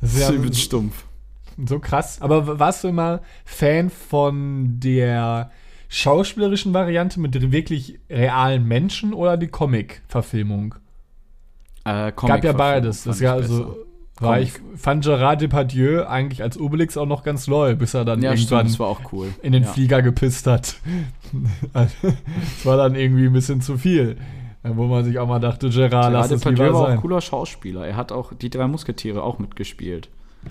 Das 0.00 0.14
ist 0.14 0.30
ja 0.30 0.52
stumpf. 0.52 1.04
So 1.66 1.80
krass. 1.80 2.22
Aber 2.22 2.58
warst 2.58 2.84
du 2.84 2.88
immer 2.88 3.20
Fan 3.44 3.90
von 3.90 4.78
der 4.78 5.50
schauspielerischen 5.88 6.72
Variante 6.72 7.18
mit 7.18 7.50
wirklich 7.50 7.98
realen 8.08 8.64
Menschen 8.66 9.12
oder 9.12 9.36
die 9.36 9.48
Comic-Verfilmung? 9.48 10.76
Äh, 11.88 12.12
Gab 12.12 12.44
ja 12.44 12.52
beides. 12.52 13.04
Das 13.04 13.20
ja 13.20 13.34
also 13.34 13.76
war 14.20 14.40
ich 14.40 14.52
fand 14.76 15.04
Gerard 15.04 15.40
Depardieu 15.40 16.04
eigentlich 16.04 16.42
als 16.42 16.58
Obelix 16.58 16.96
auch 16.96 17.06
noch 17.06 17.22
ganz 17.22 17.46
loyal, 17.46 17.76
bis 17.76 17.94
er 17.94 18.04
dann 18.04 18.20
ja, 18.20 18.32
irgendwann 18.32 18.68
stimmt, 18.68 19.12
cool. 19.12 19.28
in 19.42 19.52
den 19.52 19.62
ja. 19.62 19.68
Flieger 19.68 20.02
gepisst 20.02 20.46
hat. 20.46 20.76
das 21.72 21.94
war 22.64 22.76
dann 22.76 22.94
irgendwie 22.94 23.26
ein 23.26 23.32
bisschen 23.32 23.60
zu 23.60 23.78
viel. 23.78 24.16
Wo 24.64 24.86
man 24.86 25.04
sich 25.04 25.18
auch 25.18 25.28
mal 25.28 25.38
dachte, 25.38 25.70
Gerard, 25.70 25.90
Gerard 25.90 26.12
lass 26.12 26.30
es 26.30 26.44
lieber 26.44 26.72
war 26.72 26.82
auch 26.82 26.88
ein 26.88 27.00
cooler 27.00 27.20
Schauspieler. 27.20 27.86
Er 27.86 27.96
hat 27.96 28.10
auch 28.10 28.32
die 28.34 28.50
drei 28.50 28.66
Musketiere 28.66 29.22
auch 29.22 29.38
mitgespielt. 29.38 30.10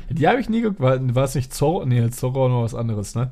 Die 0.10 0.28
habe 0.28 0.40
ich 0.40 0.50
nie 0.50 0.62
geguckt. 0.62 0.80
War, 0.80 1.16
war 1.16 1.26
es 1.26 1.36
nicht 1.36 1.54
Zorro? 1.54 1.86
Nee, 1.86 2.10
Zorro 2.10 2.48
noch 2.48 2.64
was 2.64 2.74
anderes, 2.74 3.16
ne? 3.16 3.32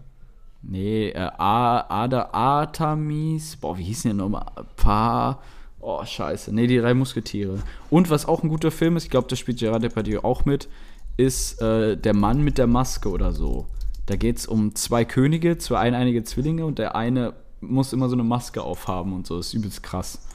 Nee, 0.62 1.10
äh, 1.10 1.30
Ada 1.38 2.30
Artemis. 2.34 3.56
Boah, 3.56 3.78
wie 3.78 3.84
hieß 3.84 4.04
denn 4.04 4.18
nochmal? 4.18 4.46
Pa. 4.76 5.40
Oh, 5.88 6.04
scheiße. 6.04 6.52
Nee, 6.52 6.66
die 6.66 6.80
drei 6.80 6.96
Musketiere. 6.96 7.60
Und 7.92 8.10
was 8.10 8.26
auch 8.26 8.42
ein 8.42 8.50
guter 8.50 8.72
Film 8.72 8.98
ist, 8.98 9.04
ich 9.04 9.12
glaube, 9.12 9.28
da 9.30 9.36
spielt 9.36 9.60
Gerard 9.60 9.84
Depardieu 9.84 10.22
auch 10.24 10.44
mit, 10.44 10.68
ist 11.16 11.62
äh, 11.62 11.96
Der 11.96 12.16
Mann 12.16 12.42
mit 12.42 12.58
der 12.58 12.66
Maske 12.66 13.08
oder 13.08 13.32
so. 13.32 13.68
Da 14.08 14.16
geht 14.16 14.38
es 14.38 14.48
um 14.48 14.74
zwei 14.74 15.06
Könige, 15.06 15.60
zwei 15.60 15.78
eineinige 15.78 16.24
Zwillinge 16.24 16.66
und 16.66 16.80
der 16.80 16.96
eine 16.96 17.34
muss 17.62 17.94
immer 17.94 18.10
so 18.10 18.16
eine 18.16 18.24
Maske 18.24 18.64
aufhaben 18.64 19.14
und 19.14 19.28
so. 19.28 19.38
Das 19.38 19.48
ist 19.48 19.54
übelst 19.54 19.84
krass. 19.84 20.28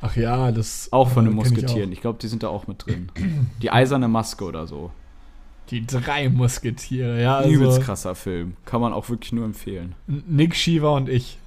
Ach 0.00 0.16
ja, 0.16 0.50
das. 0.50 0.88
Auch 0.92 1.10
von 1.10 1.26
den 1.26 1.34
Musketieren. 1.34 1.92
Ich, 1.92 1.98
ich 1.98 2.00
glaube, 2.00 2.18
die 2.18 2.28
sind 2.28 2.42
da 2.42 2.48
auch 2.48 2.66
mit 2.66 2.86
drin. 2.86 3.12
Die 3.60 3.70
eiserne 3.70 4.08
Maske 4.08 4.46
oder 4.46 4.66
so. 4.66 4.92
Die 5.70 5.86
drei 5.86 6.30
Musketiere, 6.30 7.20
ja. 7.20 7.36
Also 7.36 7.50
Übelst 7.50 7.82
krasser 7.82 8.14
Film. 8.14 8.56
Kann 8.64 8.80
man 8.80 8.94
auch 8.94 9.10
wirklich 9.10 9.32
nur 9.32 9.44
empfehlen. 9.44 9.94
Nick, 10.06 10.56
Shiva 10.56 10.96
und 10.96 11.10
ich. 11.10 11.38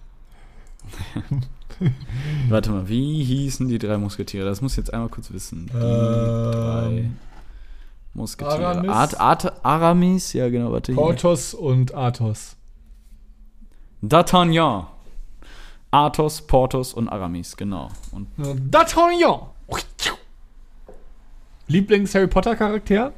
Warte 2.49 2.71
mal, 2.71 2.87
wie 2.89 3.23
hießen 3.23 3.67
die 3.67 3.79
drei 3.79 3.97
Musketiere? 3.97 4.45
Das 4.45 4.61
muss 4.61 4.73
ich 4.73 4.77
jetzt 4.77 4.93
einmal 4.93 5.09
kurz 5.09 5.31
wissen. 5.31 5.67
Die 5.67 5.77
ähm, 5.77 6.51
drei 6.51 7.09
Musketiere. 8.13 8.67
Aramis. 8.67 8.91
Art, 8.91 9.19
Art, 9.19 9.65
Aramis, 9.65 10.33
ja 10.33 10.49
genau, 10.49 10.71
warte 10.71 10.93
Portos 10.93 11.51
hier. 11.51 11.61
und 11.61 11.93
Athos. 11.93 12.55
D'Artagnan. 14.01 14.87
Athos, 15.91 16.41
Portos 16.41 16.93
und 16.93 17.09
Aramis, 17.09 17.57
genau. 17.57 17.89
Und 18.11 18.27
D'Artagnan! 18.37 19.47
Lieblings-Harry 21.69 22.27
Potter-Charakter? 22.27 23.13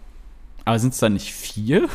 Aber 0.66 0.78
sind 0.78 0.94
es 0.94 1.00
da 1.00 1.10
nicht 1.10 1.32
vier? 1.32 1.88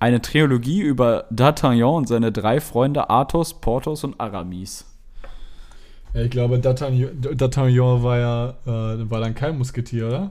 Eine 0.00 0.20
Trilogie 0.22 0.80
über 0.80 1.26
D'Artagnan 1.32 1.96
und 1.96 2.08
seine 2.08 2.32
drei 2.32 2.60
Freunde 2.60 3.10
Athos, 3.10 3.60
Porthos 3.60 4.04
und 4.04 4.20
Aramis. 4.20 4.86
Ja, 6.14 6.22
ich 6.22 6.30
glaube, 6.30 6.56
D'Artagnan 6.56 8.02
war 8.02 8.18
ja 8.18 8.48
äh, 8.66 9.10
war 9.10 9.20
dann 9.20 9.34
kein 9.34 9.58
Musketier, 9.58 10.08
oder? 10.08 10.30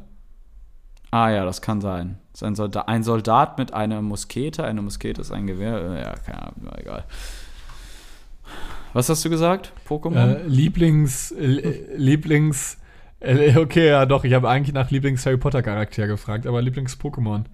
Ah 1.11 1.29
ja, 1.29 1.45
das 1.45 1.61
kann 1.61 1.81
sein. 1.81 2.17
Ein 2.41 2.55
Soldat, 2.55 2.87
ein 2.87 3.03
Soldat 3.03 3.57
mit 3.57 3.73
einer 3.73 4.01
Muskete. 4.01 4.63
Eine 4.63 4.81
Muskete 4.81 5.21
ist 5.21 5.31
ein 5.31 5.47
Gewehr. 5.47 5.77
Äh, 5.77 6.01
ja, 6.01 6.13
keine 6.15 6.43
Ahnung, 6.43 6.71
egal. 6.77 7.05
Was 8.93 9.09
hast 9.09 9.23
du 9.25 9.29
gesagt? 9.29 9.73
Pokémon? 9.87 10.35
Äh, 10.35 10.47
Lieblings, 10.47 11.31
äh, 11.31 11.95
Lieblings 11.95 12.77
äh, 13.19 13.57
okay, 13.57 13.87
ja 13.87 14.05
doch, 14.05 14.23
ich 14.23 14.33
habe 14.33 14.49
eigentlich 14.49 14.73
nach 14.73 14.91
Lieblings-Harry 14.91 15.37
Potter-Charakter 15.37 16.07
gefragt, 16.07 16.45
aber 16.45 16.61
Lieblings-Pokémon. 16.61 17.45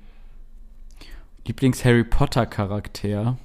Lieblings-Harry 1.45 2.03
Potter-Charakter. 2.03 3.37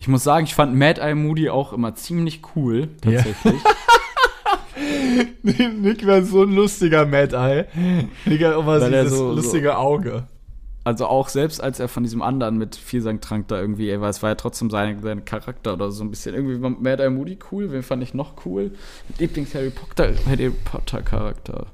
Ich 0.00 0.08
muss 0.08 0.24
sagen, 0.24 0.44
ich 0.44 0.54
fand 0.54 0.74
Mad 0.74 1.00
Eye 1.00 1.14
Moody 1.14 1.48
auch 1.48 1.72
immer 1.72 1.94
ziemlich 1.94 2.42
cool, 2.54 2.88
tatsächlich. 3.00 3.62
Ja. 5.44 5.68
Nick 5.68 6.04
wäre 6.04 6.24
so 6.24 6.42
ein 6.42 6.52
lustiger 6.52 7.06
Mad 7.06 7.34
Eye. 7.34 7.66
Nick 8.24 8.42
hat 8.44 8.54
immer 8.54 8.80
Weil 8.80 8.90
dieses 8.90 9.16
so, 9.16 9.32
lustige 9.32 9.68
so, 9.68 9.74
Auge. 9.74 10.24
Also 10.82 11.06
auch 11.06 11.28
selbst 11.28 11.62
als 11.62 11.80
er 11.80 11.88
von 11.88 12.02
diesem 12.02 12.20
anderen 12.20 12.58
mit 12.58 12.76
Vielsangtrank 12.76 13.48
da 13.48 13.60
irgendwie, 13.60 13.90
ey, 13.90 14.00
weil 14.00 14.10
es 14.10 14.22
war 14.22 14.30
ja 14.30 14.34
trotzdem 14.34 14.70
sein, 14.70 15.00
sein 15.02 15.24
Charakter 15.24 15.74
oder 15.74 15.90
so 15.90 16.02
ein 16.04 16.10
bisschen. 16.10 16.34
Irgendwie 16.34 16.60
war 16.60 16.70
Mad 16.70 17.02
Eye 17.02 17.10
Moody 17.10 17.38
cool, 17.50 17.70
wen 17.72 17.82
fand 17.82 18.02
ich 18.02 18.14
noch 18.14 18.44
cool? 18.44 18.72
Lieblings-Harry 19.18 19.70
Potter, 19.70 20.12
Harry 20.26 20.50
Potter 20.50 21.00
Charakter. 21.02 21.68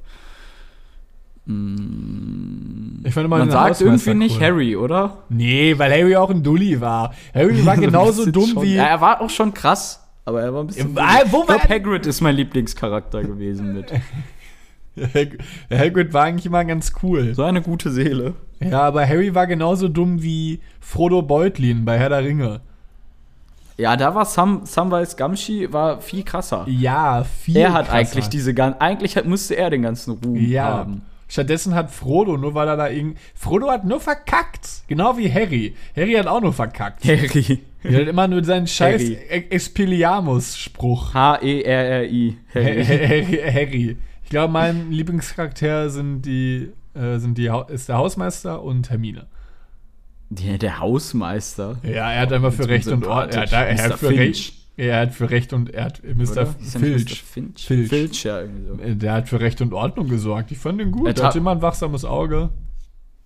Mm, 1.50 3.04
Ich 3.06 3.14
fand 3.14 3.24
immer 3.26 3.38
Man 3.38 3.50
sagt 3.50 3.80
irgendwie 3.80 4.14
nicht 4.14 4.36
cool. 4.36 4.42
Harry, 4.46 4.76
oder? 4.76 5.18
Nee, 5.28 5.74
weil 5.78 5.90
Harry 5.92 6.16
auch 6.16 6.30
ein 6.30 6.42
Dulli 6.42 6.80
war. 6.80 7.12
Harry 7.34 7.64
war 7.64 7.76
genauso 7.78 8.30
dumm 8.30 8.46
schon. 8.46 8.62
wie. 8.62 8.74
Ja, 8.74 8.84
er 8.84 9.00
war 9.00 9.20
auch 9.20 9.30
schon 9.30 9.52
krass, 9.54 10.06
aber 10.24 10.42
er 10.42 10.52
war 10.54 10.62
ein 10.62 10.66
bisschen. 10.66 10.94
Ja, 10.94 11.20
dumm. 11.22 11.32
wo 11.32 11.40
ich 11.40 11.46
glaube, 11.46 11.62
war- 11.62 11.68
Hagrid 11.68 12.06
ist 12.06 12.20
mein 12.20 12.36
Lieblingscharakter 12.36 13.22
gewesen 13.22 13.74
mit. 13.74 13.92
Hagrid 15.70 16.12
war 16.12 16.24
eigentlich 16.24 16.46
immer 16.46 16.64
ganz 16.64 16.92
cool. 17.02 17.34
So 17.34 17.42
eine 17.44 17.62
gute 17.62 17.90
Seele. 17.90 18.34
Ja, 18.60 18.82
aber 18.82 19.06
Harry 19.06 19.34
war 19.34 19.46
genauso 19.46 19.88
dumm 19.88 20.22
wie 20.22 20.60
Frodo 20.80 21.22
Beutlin 21.22 21.84
bei 21.84 21.98
Herr 21.98 22.10
der 22.10 22.24
Ringe. 22.24 22.60
Ja, 23.78 23.96
da 23.96 24.14
war 24.14 24.26
Sam, 24.26 24.60
Samwise 24.64 25.16
Gamgee 25.16 25.72
war 25.72 26.02
viel 26.02 26.22
krasser. 26.22 26.66
Ja, 26.68 27.24
viel. 27.24 27.56
er 27.56 27.72
hat 27.72 27.86
krasser. 27.86 27.98
eigentlich 27.98 28.28
diese 28.28 28.52
gan 28.52 28.74
eigentlich 28.74 29.16
hat, 29.16 29.24
musste 29.24 29.54
er 29.56 29.70
den 29.70 29.80
ganzen 29.82 30.18
Ruhm 30.22 30.36
Ja. 30.36 30.64
haben. 30.64 31.02
Stattdessen 31.30 31.74
hat 31.74 31.90
Frodo, 31.92 32.36
nur 32.36 32.54
weil 32.54 32.66
er 32.68 32.76
da 32.76 32.88
irgendwie. 32.90 33.16
Frodo 33.34 33.70
hat 33.70 33.84
nur 33.84 34.00
verkackt. 34.00 34.82
Genau 34.88 35.16
wie 35.16 35.32
Harry. 35.32 35.74
Harry 35.96 36.12
hat 36.14 36.26
auch 36.26 36.40
nur 36.42 36.52
verkackt. 36.52 37.04
Harry. 37.04 37.60
Er 37.82 38.00
hat 38.02 38.08
immer 38.08 38.28
nur 38.28 38.44
seinen 38.44 38.66
scheiß. 38.66 39.00
E- 39.00 39.46
Expelliarmus-Spruch. 39.50 41.14
H-E-R-R-I. 41.14 42.36
Harry. 42.54 42.84
Harry. 43.52 43.96
Ich 44.24 44.30
glaube, 44.30 44.52
mein 44.52 44.90
Lieblingscharakter 44.90 45.88
sind 45.90 46.22
die, 46.22 46.70
äh, 46.94 47.18
sind 47.18 47.38
die, 47.38 47.50
ist 47.68 47.88
der 47.88 47.96
Hausmeister 47.96 48.62
und 48.62 48.90
Hermine. 48.90 49.26
Der, 50.30 50.58
der 50.58 50.78
Hausmeister. 50.78 51.78
Ja, 51.82 52.12
er 52.12 52.20
hat 52.22 52.32
einfach 52.32 52.52
für 52.52 52.68
Recht 52.68 52.86
und 52.88 53.06
Ordnung. 53.06 53.42
Er, 53.44 53.50
hat- 53.50 53.52
er, 53.78 53.82
hat 53.84 53.98
für. 53.98 54.10
Recht. 54.10 54.54
Er 54.80 55.00
hat 55.00 55.12
für 55.12 55.28
Recht 55.28 55.52
und 55.52 55.74
er 55.74 55.84
hat 55.84 56.02
Mr. 56.02 56.46
Filch. 56.46 57.22
Finch. 57.22 57.66
Filch. 57.66 57.88
Filch, 57.90 58.24
ja, 58.24 58.40
irgendwie 58.40 58.64
so. 58.64 58.82
Äh, 58.82 58.96
Der 58.96 59.12
hat 59.12 59.28
für 59.28 59.38
Recht 59.38 59.60
und 59.60 59.74
Ordnung 59.74 60.08
gesorgt. 60.08 60.52
Ich 60.52 60.58
fand 60.58 60.80
ihn 60.80 60.90
gut. 60.90 61.06
Er 61.06 61.16
Er 61.18 61.26
hat 61.28 61.36
immer 61.36 61.50
ein 61.50 61.60
wachsames 61.60 62.06
Auge. 62.06 62.48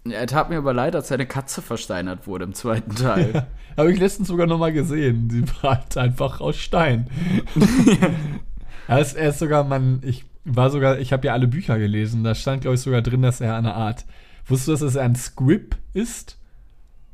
Er 0.04 0.26
tat 0.26 0.50
mir 0.50 0.58
aber 0.58 0.74
leid, 0.74 0.96
als 0.96 1.08
seine 1.08 1.26
Katze 1.26 1.62
versteinert 1.62 2.26
wurde 2.26 2.44
im 2.44 2.54
zweiten 2.54 2.96
Teil. 2.96 3.46
Habe 3.76 3.92
ich 3.92 4.00
letztens 4.00 4.26
sogar 4.26 4.48
noch 4.48 4.58
mal 4.58 4.72
gesehen. 4.72 5.30
Sie 5.30 5.44
war 5.62 5.76
halt 5.78 5.96
einfach 5.96 6.40
aus 6.40 6.56
Stein. 6.56 7.08
er, 8.88 8.98
ist, 8.98 9.14
er 9.14 9.28
ist 9.28 9.38
sogar, 9.38 9.62
man, 9.62 10.00
ich 10.02 10.24
war 10.44 10.70
sogar, 10.70 10.98
ich 10.98 11.12
habe 11.12 11.28
ja 11.28 11.34
alle 11.34 11.46
Bücher 11.46 11.78
gelesen. 11.78 12.24
Da 12.24 12.34
stand, 12.34 12.62
glaube 12.62 12.74
ich, 12.74 12.80
sogar 12.80 13.00
drin, 13.00 13.22
dass 13.22 13.40
er 13.40 13.54
eine 13.54 13.74
Art. 13.74 14.06
Wusstest 14.44 14.82
du, 14.82 14.86
dass 14.86 14.96
er 14.96 15.04
ein 15.04 15.14
Squib 15.14 15.76
ist? 15.92 16.36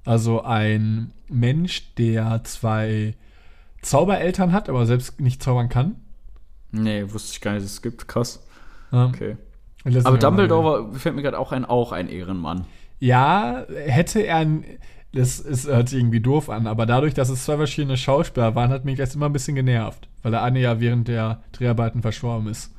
Also 0.07 0.43
ein 0.43 1.13
Mensch, 1.29 1.95
der 1.97 2.43
zwei 2.45 3.17
Zaubereltern 3.83 4.53
hat, 4.53 4.69
aber 4.69 4.87
selbst 4.87 5.21
nicht 5.21 5.43
zaubern 5.43 5.69
kann. 5.69 5.97
nee, 6.73 7.05
wusste 7.09 7.33
ich 7.33 7.41
gar 7.41 7.53
nicht, 7.53 7.65
dass 7.65 7.73
es 7.73 7.83
gibt. 7.83 8.07
Krass. 8.09 8.45
Ja. 8.93 9.07
Okay. 9.07 9.37
Aber 10.05 10.19
Dumbledore 10.19 10.65
war, 10.93 10.95
fällt 10.99 11.15
mir 11.17 11.23
gerade 11.23 11.39
auch 11.39 11.53
ein, 11.53 11.65
auch 11.65 11.93
ein 11.93 12.09
Ehrenmann. 12.09 12.67
Ja, 12.99 13.65
hätte 13.87 14.21
er. 14.21 14.41
n- 14.41 14.65
Das 15.13 15.41
ist, 15.41 15.67
hört 15.67 15.89
sich 15.89 15.99
irgendwie 15.99 16.21
doof 16.21 16.51
an, 16.51 16.67
aber 16.67 16.85
dadurch, 16.87 17.15
dass 17.15 17.31
es 17.31 17.45
zwei 17.45 17.57
verschiedene 17.57 17.97
Schauspieler 17.97 18.55
waren, 18.55 18.71
hat 18.71 18.85
mich 18.85 18.97
das 18.99 19.15
immer 19.15 19.27
ein 19.27 19.33
bisschen 19.33 19.55
genervt. 19.57 20.09
Weil 20.23 20.31
der 20.33 20.43
eine 20.43 20.61
ja 20.61 20.79
während 20.81 21.09
der 21.09 21.43
Dreharbeiten 21.53 22.03
verstorben 22.03 22.47
ist. 22.49 22.73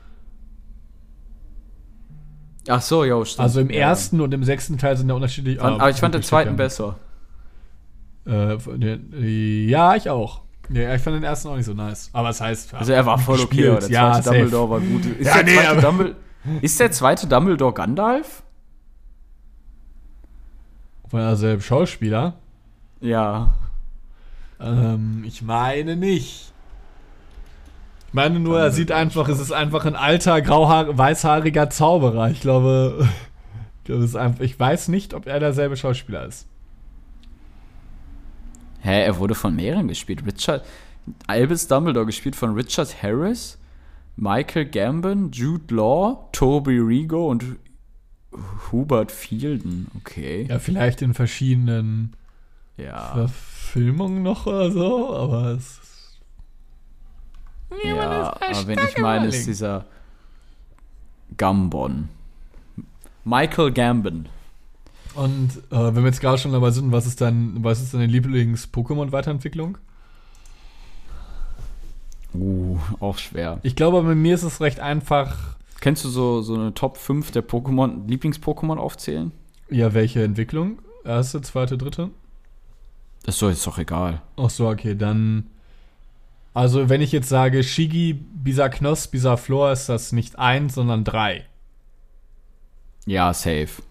Ach 2.70 2.82
so, 2.82 3.04
ja, 3.04 3.24
stimmt. 3.26 3.40
Also 3.40 3.60
im 3.62 3.70
Ja. 3.70 3.80
ersten 3.90 4.22
und 4.22 4.34
im 4.34 4.44
sechsten 4.44 4.78
Teil 4.78 4.96
sind 4.96 5.08
da 5.08 5.16
unterschiedlich. 5.16 5.58
Fand, 5.58 5.80
ah, 5.80 5.84
aber 5.84 5.90
ich 5.90 5.98
fand 5.98 6.14
den 6.14 6.20
wirklich 6.20 6.28
zweiten 6.30 6.56
besser. 6.56 6.98
Äh, 8.26 8.58
der- 8.78 9.00
ja, 9.20 9.96
ich 9.96 10.10
auch. 10.10 10.42
Ja, 10.74 10.96
ich 10.96 11.02
fand 11.02 11.18
den 11.18 11.24
ersten 11.24 11.50
auch 11.50 11.56
nicht 11.58 11.66
so 11.66 11.74
nice. 11.74 12.10
Aber 12.14 12.30
es 12.30 12.40
heißt. 12.40 12.72
ja, 12.72 12.78
Also 12.80 12.94
er 12.94 13.06
war 13.06 13.18
voll 13.18 13.40
okay, 13.40 13.68
aber 13.68 13.80
der 13.80 13.90
ja, 13.90 14.12
zweite 14.14 14.24
safe. 14.24 14.38
Dumbledore 14.38 14.70
war 14.70 14.80
gut. 14.80 15.06
Ist, 15.06 15.28
Ja, 15.28 15.44
der 15.44 15.74
nee, 15.76 15.82
Dumbledore, 15.82 16.16
ist 16.62 16.80
der 16.80 16.92
zweite 16.92 17.28
Dumbledore 17.28 17.74
Gandalf? 17.74 18.44
Von 21.10 21.20
derselben 21.20 21.62
Schauspieler. 21.62 22.36
Ja. 23.02 23.54
Ähm, 24.62 25.24
ich 25.28 25.42
meine 25.42 25.96
nicht. 25.98 26.54
Ich 28.08 28.14
meine 28.14 28.40
nur, 28.40 28.60
er 28.60 28.72
sieht 28.72 28.92
einfach, 28.92 29.28
es 29.28 29.40
ist 29.40 29.52
einfach 29.52 29.86
ein 29.86 29.96
alter, 29.96 30.42
grauhaar 30.42 30.98
weißhaariger 30.98 31.70
Zauberer. 31.70 32.30
Ich 32.30 32.42
glaube, 32.42 33.08
ich, 33.80 33.86
glaube, 33.86 34.20
einfach, 34.20 34.42
ich 34.42 34.58
weiß 34.60 34.88
nicht, 34.88 35.14
ob 35.14 35.28
er 35.28 35.40
derselbe 35.40 35.76
Schauspieler 35.76 36.26
ist. 36.26 36.48
Hä, 38.82 39.04
er 39.04 39.18
wurde 39.18 39.36
von 39.36 39.56
mehreren 39.56 39.88
gespielt. 39.88 40.26
Richard, 40.26 40.66
Albus 41.28 41.68
Dumbledore 41.68 42.06
gespielt 42.06 42.36
von 42.36 42.54
Richard 42.54 43.02
Harris, 43.02 43.58
Michael 44.16 44.66
Gambon, 44.66 45.32
Jude 45.32 45.74
Law, 45.74 46.28
Toby 46.32 46.78
Rigo 46.80 47.30
und 47.30 47.44
Hubert 48.72 49.12
Fielden. 49.12 49.88
Okay. 49.98 50.46
Ja, 50.50 50.60
vielleicht 50.60 51.02
in 51.02 51.14
verschiedenen 51.14 52.16
Ja. 52.78 53.14
Verfilmungen 53.14 54.24
noch 54.24 54.48
oder 54.48 54.72
so, 54.72 55.16
aber 55.16 55.52
es 55.52 55.80
ist. 55.80 56.22
Ja, 57.86 58.34
aber 58.42 58.68
wenn 58.68 58.80
ich 58.80 58.98
meine, 58.98 59.28
ist 59.28 59.48
dieser 59.48 59.86
Gambon. 61.38 62.10
Michael 63.24 63.72
Gambon. 63.72 64.28
Und 65.16 65.50
äh, 65.72 65.96
wenn 65.96 66.04
wir 66.04 66.06
jetzt 66.06 66.22
gerade 66.22 66.38
schon 66.38 66.52
dabei 66.52 66.72
sind, 66.72 66.92
was 66.92 67.06
ist 67.06 67.22
dein, 67.22 67.64
was 67.64 67.82
ist 67.82 67.94
deine 67.94 68.06
Lieblings-Pokémon-Weiterentwicklung? 68.06 69.78
Uh, 72.34 72.78
auch 73.00 73.18
schwer. 73.18 73.60
Ich 73.64 73.76
glaube, 73.76 74.02
bei 74.04 74.16
mir 74.16 74.34
ist 74.34 74.44
es 74.44 74.62
recht 74.62 74.80
einfach. 74.80 75.58
Kennst 75.82 76.06
du 76.06 76.10
so, 76.10 76.42
so 76.42 76.56
eine 76.56 76.74
Top 76.74 76.98
5 76.98 77.32
der 77.32 77.46
Pokémon, 77.46 78.08
Lieblings-Pokémon 78.08 78.78
aufzählen? 78.78 79.32
Ja, 79.70 79.94
welche 79.94 80.24
Entwicklung? 80.24 80.80
Erste, 81.04 81.42
zweite, 81.42 81.78
dritte? 81.78 82.10
Das 83.24 83.36
ist 83.36 83.42
doch 83.42 83.50
jetzt 83.50 83.68
doch 83.68 83.78
egal. 83.78 84.22
Ach 84.38 84.50
so, 84.50 84.70
okay, 84.70 84.96
dann. 84.96 85.48
Also, 86.54 86.90
wenn 86.90 87.02
ich 87.02 87.12
jetzt 87.12 87.30
sage 87.30 87.64
Shigi, 87.64 88.14
Bisaknos, 88.14 89.08
Bisaflor, 89.08 89.72
ist 89.72 89.88
das 89.88 90.12
nicht 90.12 90.38
eins, 90.38 90.76
sondern 90.76 91.04
drei. 91.04 91.46
Ja, 93.06 93.34
safe. 93.34 93.82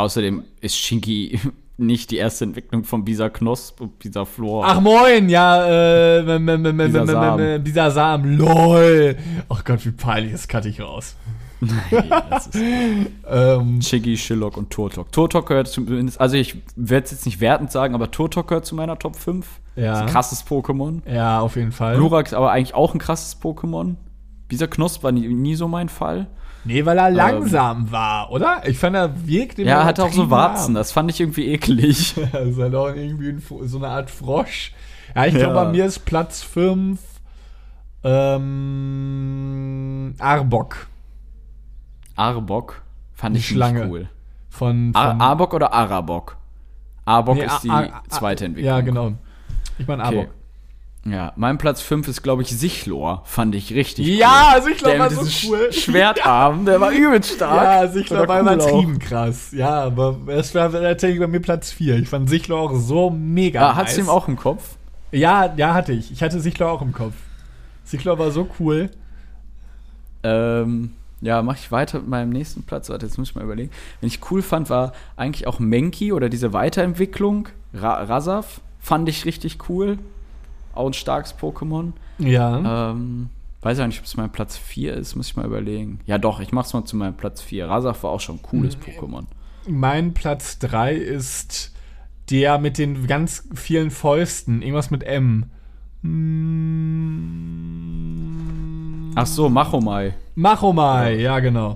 Außerdem 0.00 0.42
ist 0.60 0.76
Shinki 0.76 1.38
nicht 1.76 2.10
die 2.10 2.16
erste 2.16 2.44
Entwicklung 2.44 2.84
von 2.84 3.04
Bisa 3.04 3.28
Knosp 3.30 3.80
und 3.80 3.98
Bisa 3.98 4.24
Flor. 4.24 4.64
Ach 4.66 4.80
moin, 4.80 5.28
ja, 5.28 5.64
äh, 5.66 6.18
m- 6.20 6.28
m- 6.28 6.48
m- 6.48 6.66
m- 6.66 6.80
m- 6.80 6.92
Bisasam. 6.92 7.40
m- 7.40 7.62
Bisasam, 7.64 8.36
lol. 8.36 9.16
Ach 9.48 9.64
Gott, 9.64 9.84
wie 9.86 9.90
peinlich, 9.90 10.32
das 10.32 10.46
cutte 10.48 10.68
ich 10.68 10.80
raus. 10.80 11.16
das 12.30 12.46
ist 12.46 12.58
Ähm, 13.30 13.80
Shillock 13.82 14.56
und 14.56 14.70
Turtok. 14.70 15.12
Turtok 15.12 15.46
gehört 15.48 15.68
zumindest, 15.68 16.18
also 16.20 16.36
ich 16.36 16.56
werde 16.76 17.04
es 17.04 17.10
jetzt 17.12 17.26
nicht 17.26 17.40
wertend 17.40 17.70
sagen, 17.70 17.94
aber 17.94 18.10
Turtok 18.10 18.48
gehört 18.48 18.64
zu 18.66 18.74
meiner 18.74 18.98
Top 18.98 19.16
5. 19.16 19.46
Das 19.76 19.84
ist 19.84 19.84
ja, 19.84 20.00
ein 20.00 20.06
krasses 20.06 20.46
Pokémon. 20.46 21.00
ja, 21.10 21.40
auf 21.40 21.56
jeden 21.56 21.72
Fall. 21.72 21.94
Ist 22.24 22.34
aber 22.34 22.50
eigentlich 22.50 22.74
auch 22.74 22.94
ein 22.94 22.98
krasses 22.98 23.40
Pokémon. 23.40 23.94
Bisa 24.48 24.66
Knosp 24.66 25.02
war 25.02 25.12
nie, 25.12 25.28
nie 25.28 25.54
so 25.54 25.68
mein 25.68 25.88
Fall. 25.88 26.26
Nee, 26.64 26.84
weil 26.84 26.98
er 26.98 27.10
langsam 27.10 27.90
war, 27.90 28.30
oder? 28.30 28.60
Ich 28.66 28.78
fand, 28.78 28.94
er 28.94 29.26
wirkte 29.26 29.62
Ja, 29.62 29.78
er 29.80 29.84
hatte 29.86 30.04
auch 30.04 30.12
so 30.12 30.28
Warzen, 30.30 30.74
das 30.74 30.92
fand 30.92 31.10
ich 31.10 31.18
irgendwie 31.20 31.46
eklig. 31.48 32.14
Das 32.32 32.42
ist 32.48 32.58
halt 32.58 32.74
auch 32.74 32.88
irgendwie 32.88 33.30
ein, 33.30 33.42
so 33.62 33.78
eine 33.78 33.88
Art 33.88 34.10
Frosch. 34.10 34.72
Ja, 35.14 35.24
ich 35.26 35.34
glaube, 35.34 35.54
Ja. 35.54 35.64
bei 35.64 35.70
mir 35.72 35.86
ist 35.86 36.00
Platz 36.04 36.42
5 36.42 37.00
ähm, 38.02 40.14
Arbok 40.18 40.86
Arbok 42.16 42.82
fand 43.14 43.36
Die 43.36 43.40
ich 43.40 43.48
Schlange. 43.48 43.88
cool. 43.88 44.08
von, 44.48 44.90
Ar 44.94 45.10
von 45.12 45.20
Arbok 45.20 45.54
oder 45.54 45.72
Arabok? 45.72 46.36
Arbok 47.04 47.36
Nee, 47.36 47.44
ist 47.44 47.62
die 47.64 47.70
Ar- 47.70 47.92
Ar- 47.92 48.02
zweite 48.08 48.44
Entwicklung. 48.46 48.74
Ja, 48.74 48.80
genau. 48.82 49.12
Ich 49.78 49.86
meine 49.86 50.04
Okay. 50.04 50.28
Ja, 51.06 51.32
mein 51.36 51.56
Platz 51.56 51.80
5 51.80 52.08
ist, 52.08 52.22
glaube 52.22 52.42
ich, 52.42 52.50
Sichlor. 52.50 53.22
Fand 53.24 53.54
ich 53.54 53.72
richtig 53.72 54.06
Ja, 54.06 54.56
ich 54.58 54.64
cool. 54.64 54.74
glaube, 54.74 54.90
Der 54.90 54.98
war 55.00 55.10
so 55.10 55.48
cool. 55.48 55.72
Sch 55.72 55.80
Schwertarm, 55.84 56.66
der 56.66 56.78
war 56.80 56.90
übelst 56.90 57.36
stark. 57.36 57.64
Ja, 57.64 57.88
Sichler 57.88 58.18
Oder 58.22 58.28
war 58.28 58.42
cool 58.42 58.52
übertrieben 58.52 58.98
krass. 58.98 59.50
Ja, 59.52 59.84
aber 59.84 60.18
es 60.26 60.54
war 60.54 60.70
tatsächlich 60.70 61.18
bei 61.18 61.26
mir 61.26 61.40
Platz 61.40 61.72
4. 61.72 61.96
Ich 62.00 62.08
fand 62.08 62.28
Sichler 62.28 62.56
auch 62.56 62.74
so 62.76 63.08
mega 63.08 63.70
Ah, 63.70 63.76
Hast 63.76 63.96
du 63.96 64.02
ihm 64.02 64.08
auch 64.10 64.28
im 64.28 64.36
Kopf? 64.36 64.76
Ja, 65.10 65.52
ja, 65.56 65.72
hatte 65.72 65.92
ich. 65.92 66.12
Ich 66.12 66.22
hatte 66.22 66.38
Sichler 66.38 66.70
auch 66.70 66.82
im 66.82 66.92
Kopf. 66.92 67.14
Sichler 67.84 68.18
war 68.18 68.30
so 68.30 68.48
cool. 68.60 68.90
Ähm, 70.22 70.92
ja, 71.22 71.42
mache 71.42 71.58
ich 71.60 71.72
weiter 71.72 71.98
mit 72.00 72.08
meinem 72.08 72.30
nächsten 72.30 72.62
Platz. 72.62 72.88
Warte, 72.90 73.06
jetzt 73.06 73.18
muss 73.18 73.30
ich 73.30 73.34
mal 73.34 73.44
überlegen. 73.44 73.70
Wenn 74.00 74.08
ich 74.08 74.20
cool 74.30 74.42
fand, 74.42 74.70
war 74.70 74.92
eigentlich 75.16 75.46
auch 75.46 75.58
Menki 75.58 76.12
oder 76.12 76.28
diese 76.28 76.52
Weiterentwicklung. 76.52 77.48
Ra 77.74 78.02
Rasaf 78.04 78.60
fand 78.80 79.08
ich 79.08 79.24
richtig 79.24 79.68
cool. 79.68 79.98
Auch 80.74 80.86
ein 80.86 80.92
starkes 80.92 81.34
Pokémon. 81.38 81.92
Ja. 82.18 82.90
Ähm, 82.92 83.30
weiß 83.62 83.78
ich 83.78 83.82
auch 83.82 83.86
nicht, 83.88 83.98
ob 83.98 84.04
es 84.06 84.16
mein 84.16 84.30
Platz 84.32 84.56
4 84.56 84.94
ist, 84.94 85.16
muss 85.16 85.28
ich 85.28 85.36
mal 85.36 85.44
überlegen. 85.46 86.00
Ja, 86.06 86.18
doch, 86.18 86.40
ich 86.40 86.52
mach's 86.52 86.72
mal 86.72 86.84
zu 86.84 86.96
meinem 86.96 87.14
Platz 87.16 87.40
4. 87.42 87.68
Rasaf 87.68 88.02
war 88.02 88.10
auch 88.12 88.20
schon 88.20 88.36
ein 88.36 88.42
cooles 88.42 88.76
Mhm. 88.76 88.80
Pokémon. 88.82 89.24
mein 89.68 90.14
Platz 90.14 90.58
3 90.60 90.94
ist 90.94 91.72
der 92.30 92.58
mit 92.58 92.78
den 92.78 93.06
ganz 93.06 93.48
vielen 93.54 93.90
Fäusten. 93.90 94.62
Irgendwas 94.62 94.90
mit 94.90 95.02
M. 95.02 95.46
Mm. 98.20 99.12
Ach 99.16 99.26
so, 99.26 99.48
Machomai. 99.48 100.14
Machomai, 100.34 101.14
ja 101.16 101.40
genau. 101.40 101.74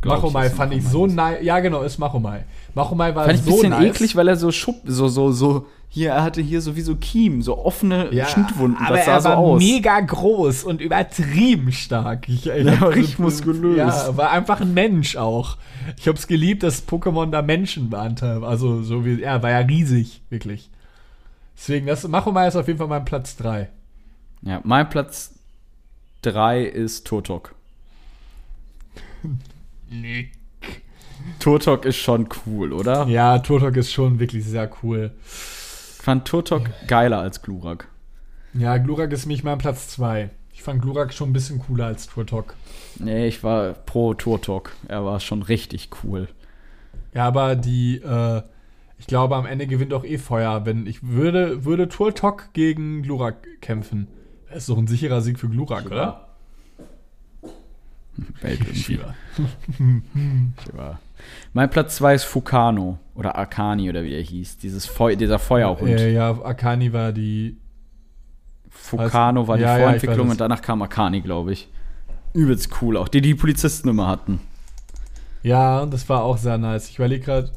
Glaub 0.00 0.16
Machomai 0.16 0.50
fand 0.50 0.74
ich 0.74 0.86
so 0.86 1.06
nice. 1.06 1.38
Ja 1.42 1.60
genau, 1.60 1.82
ist 1.82 1.98
Machomai. 1.98 2.44
Machomai 2.74 3.14
war 3.14 3.24
Fand 3.26 3.38
ich 3.38 3.42
ein 3.42 3.44
so 3.46 3.52
bisschen 3.56 3.70
nice. 3.70 3.84
eklig, 3.96 4.16
weil 4.16 4.28
er 4.28 4.36
so 4.36 4.50
schupp, 4.50 4.76
so, 4.84 5.06
so, 5.08 5.30
so, 5.30 5.66
hier, 5.88 6.10
er 6.10 6.22
hatte 6.24 6.40
hier 6.42 6.60
so 6.60 6.74
wie 6.74 6.80
so 6.80 6.96
Kiem, 6.96 7.40
so 7.40 7.56
offene 7.64 8.12
Ja, 8.12 8.26
Schnittwunden. 8.26 8.84
aber 8.84 8.96
das 8.96 9.06
sah 9.06 9.12
er 9.12 9.20
so 9.20 9.28
war 9.28 9.36
aus. 9.38 9.62
mega 9.62 10.00
groß 10.00 10.64
und 10.64 10.80
übertrieben 10.80 11.70
stark. 11.70 12.28
Ich, 12.28 12.46
ich 12.48 12.64
Ja, 12.64 12.72
richtig 12.86 13.18
muskulös. 13.20 13.76
Ja, 13.76 14.16
war 14.16 14.30
einfach 14.32 14.60
ein 14.60 14.74
Mensch 14.74 15.16
auch. 15.16 15.56
Ich 15.98 16.08
hab's 16.08 16.26
geliebt, 16.26 16.64
dass 16.64 16.86
Pokémon 16.88 17.30
da 17.30 17.42
Menschen 17.42 17.92
waren. 17.92 18.16
Also 18.42 18.82
so 18.82 19.04
wie, 19.04 19.22
er 19.22 19.42
war 19.44 19.50
ja 19.50 19.58
riesig, 19.58 20.20
wirklich. 20.30 20.68
Deswegen, 21.56 21.86
das 21.86 22.06
Machomai 22.08 22.48
ist 22.48 22.56
auf 22.56 22.66
jeden 22.66 22.78
Fall 22.78 22.88
mein 22.88 23.04
Platz 23.04 23.36
3. 23.36 23.68
Ja, 24.42 24.60
mein 24.64 24.88
Platz 24.90 25.32
3 26.22 26.64
ist 26.64 27.06
Turtok. 27.06 27.54
Turtok 31.38 31.84
ist 31.84 31.96
schon 31.96 32.28
cool, 32.46 32.72
oder? 32.72 33.06
Ja, 33.06 33.38
Turtok 33.38 33.76
ist 33.76 33.92
schon 33.92 34.18
wirklich 34.18 34.44
sehr 34.44 34.70
cool. 34.82 35.10
Ich 35.26 36.02
fand 36.02 36.26
Turtok 36.26 36.70
geiler 36.86 37.18
als 37.18 37.42
Glurak. 37.42 37.88
Ja, 38.54 38.76
Glurak 38.78 39.12
ist 39.12 39.26
mich 39.26 39.42
mein 39.42 39.58
Platz 39.58 39.88
2. 39.88 40.30
Ich 40.52 40.62
fand 40.62 40.80
Glurak 40.80 41.12
schon 41.12 41.30
ein 41.30 41.32
bisschen 41.32 41.58
cooler 41.58 41.86
als 41.86 42.06
Turtok. 42.06 42.54
Nee, 42.98 43.26
ich 43.26 43.42
war 43.42 43.72
pro 43.72 44.14
Turtok. 44.14 44.72
Er 44.86 45.04
war 45.04 45.18
schon 45.20 45.42
richtig 45.42 45.90
cool. 46.02 46.28
Ja, 47.12 47.26
aber 47.26 47.56
die, 47.56 47.96
äh, 47.96 48.42
ich 48.98 49.06
glaube, 49.06 49.36
am 49.36 49.46
Ende 49.46 49.66
gewinnt 49.66 49.92
auch 49.92 50.04
eh 50.04 50.18
Feuer. 50.18 50.64
Wenn 50.64 50.86
ich 50.86 51.02
würde, 51.02 51.64
würde 51.64 51.88
Turtok 51.88 52.52
gegen 52.52 53.02
Glurak 53.02 53.60
kämpfen. 53.60 54.08
Das 54.48 54.58
ist 54.58 54.68
doch 54.68 54.78
ein 54.78 54.86
sicherer 54.86 55.20
Sieg 55.20 55.38
für 55.38 55.48
Glurak, 55.48 55.86
oder? 55.86 56.28
Welt 58.40 58.60
irgendwie. 58.60 58.78
Shiva. 58.78 59.14
Mein 61.52 61.70
Platz 61.70 61.96
2 61.96 62.14
ist 62.14 62.24
Fukano 62.24 62.98
oder 63.14 63.38
Akani 63.38 63.88
oder 63.88 64.02
wie 64.04 64.14
er 64.14 64.22
hieß. 64.22 64.58
Dieses 64.58 64.86
Feu 64.86 65.16
dieser 65.16 65.38
Feuerhund. 65.38 65.90
Äh, 65.90 66.12
ja, 66.12 66.30
Akani 66.30 66.92
war 66.92 67.12
die. 67.12 67.56
Fukano 68.68 69.46
war 69.46 69.56
die 69.56 69.62
Ja, 69.62 69.78
ja, 69.78 69.84
Vorentwicklung 69.84 70.26
es. 70.26 70.32
und 70.32 70.40
danach 70.40 70.62
kam 70.62 70.82
Akani, 70.82 71.20
glaube 71.20 71.52
ich. 71.52 71.68
Übelst 72.32 72.70
cool 72.82 72.96
auch, 72.96 73.08
die 73.08 73.20
die 73.20 73.34
Polizisten 73.34 73.88
immer 73.88 74.08
hatten. 74.08 74.40
Ja, 75.42 75.80
und 75.80 75.92
das 75.92 76.08
war 76.08 76.22
auch 76.22 76.38
sehr 76.38 76.58
nice. 76.58 76.88
Ich 76.88 76.96
überlege 76.96 77.24
gerade, 77.24 77.52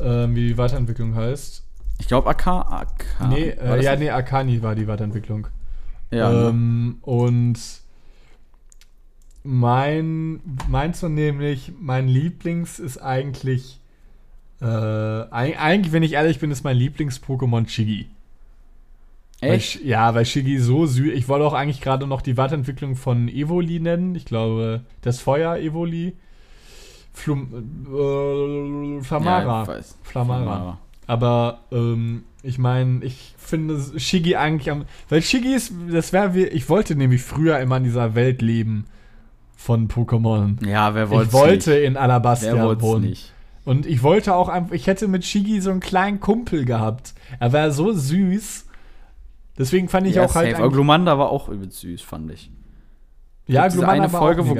ähm, 0.00 0.36
wie 0.36 0.48
die 0.48 0.58
Weiterentwicklung 0.58 1.14
heißt. 1.14 1.64
Ich 1.98 2.06
glaube 2.08 2.28
Aka. 2.28 2.86
nee, 3.28 3.48
äh, 3.48 3.82
ja, 3.82 3.92
nicht? 3.92 4.00
nee, 4.00 4.10
Akani 4.10 4.62
war 4.62 4.74
die 4.74 4.86
Weiterentwicklung. 4.86 5.48
Ja, 6.10 6.30
ne? 6.30 6.48
ähm, 6.50 6.98
und 7.00 7.58
mein, 9.46 10.40
meinst 10.68 11.02
du 11.02 11.08
nämlich, 11.08 11.72
mein 11.80 12.08
Lieblings 12.08 12.78
ist 12.78 12.98
eigentlich, 12.98 13.80
äh, 14.60 14.64
eig- 14.64 15.56
eigentlich, 15.58 15.92
wenn 15.92 16.02
ich 16.02 16.12
ehrlich 16.14 16.38
bin, 16.38 16.50
ist 16.50 16.64
mein 16.64 16.76
Lieblings-Pokémon 16.76 17.68
Shiggy. 17.68 18.06
Weil 19.40 19.50
echt? 19.52 19.78
Sh- 19.80 19.84
ja, 19.84 20.14
weil 20.14 20.24
Shiggy 20.24 20.58
so 20.58 20.86
süß. 20.86 21.12
Ich 21.14 21.28
wollte 21.28 21.44
auch 21.46 21.52
eigentlich 21.52 21.80
gerade 21.80 22.06
noch 22.06 22.22
die 22.22 22.36
Weiterentwicklung 22.36 22.96
von 22.96 23.28
Evoli 23.28 23.80
nennen. 23.80 24.14
Ich 24.14 24.24
glaube, 24.24 24.80
das 25.02 25.20
Feuer 25.20 25.56
Evoli. 25.56 26.14
Flum, 27.12 27.48
äh, 27.86 29.02
Flamara. 29.02 29.62
Ja, 29.62 29.66
weiß. 29.68 29.98
Flamara. 30.02 30.78
Aber 31.06 31.60
ähm, 31.70 32.24
ich 32.42 32.58
meine, 32.58 33.04
ich 33.04 33.34
finde 33.38 33.78
Shiggy 33.98 34.36
eigentlich 34.36 34.70
am. 34.70 34.84
Weil 35.08 35.22
Shiggy 35.22 35.54
ist, 35.54 35.72
das 35.90 36.12
wäre 36.12 36.34
wie. 36.34 36.44
Ich 36.44 36.68
wollte 36.68 36.94
nämlich 36.96 37.22
früher 37.22 37.58
immer 37.60 37.76
in 37.76 37.84
dieser 37.84 38.14
Welt 38.14 38.42
leben 38.42 38.86
von 39.56 39.88
Pokémon. 39.88 40.64
Ja, 40.66 40.94
wer 40.94 41.10
wollte 41.10 41.26
Ich 41.28 41.32
wollte 41.32 41.70
nicht? 41.70 41.84
in 41.84 41.96
Alabastia 41.96 42.80
wohnen. 42.80 43.06
nicht? 43.08 43.32
Und 43.64 43.84
ich 43.86 44.02
wollte 44.04 44.34
auch 44.36 44.48
einfach, 44.48 44.72
ich 44.74 44.86
hätte 44.86 45.08
mit 45.08 45.24
Shigi 45.24 45.60
so 45.60 45.70
einen 45.70 45.80
kleinen 45.80 46.20
Kumpel 46.20 46.64
gehabt. 46.64 47.14
Er 47.40 47.52
war 47.52 47.72
so 47.72 47.92
süß. 47.92 48.64
Deswegen 49.58 49.88
fand 49.88 50.06
ich 50.06 50.16
ja, 50.16 50.24
auch 50.24 50.34
halt. 50.34 50.46
safe. 50.50 50.56
Aber 50.56 50.64
eigentlich- 50.66 50.74
Glumanda 50.74 51.18
war 51.18 51.30
auch 51.30 51.48
übelst 51.48 51.80
süß, 51.80 52.02
fand 52.02 52.30
ich. 52.30 52.50
Ja, 53.48 53.62
Gibt 53.62 53.74
diese 53.74 53.78
Glumanda 53.84 54.04
eine 54.04 54.12
war 54.12 54.20
Folge, 54.20 54.42
wo 54.48 54.54
süß. 54.54 54.58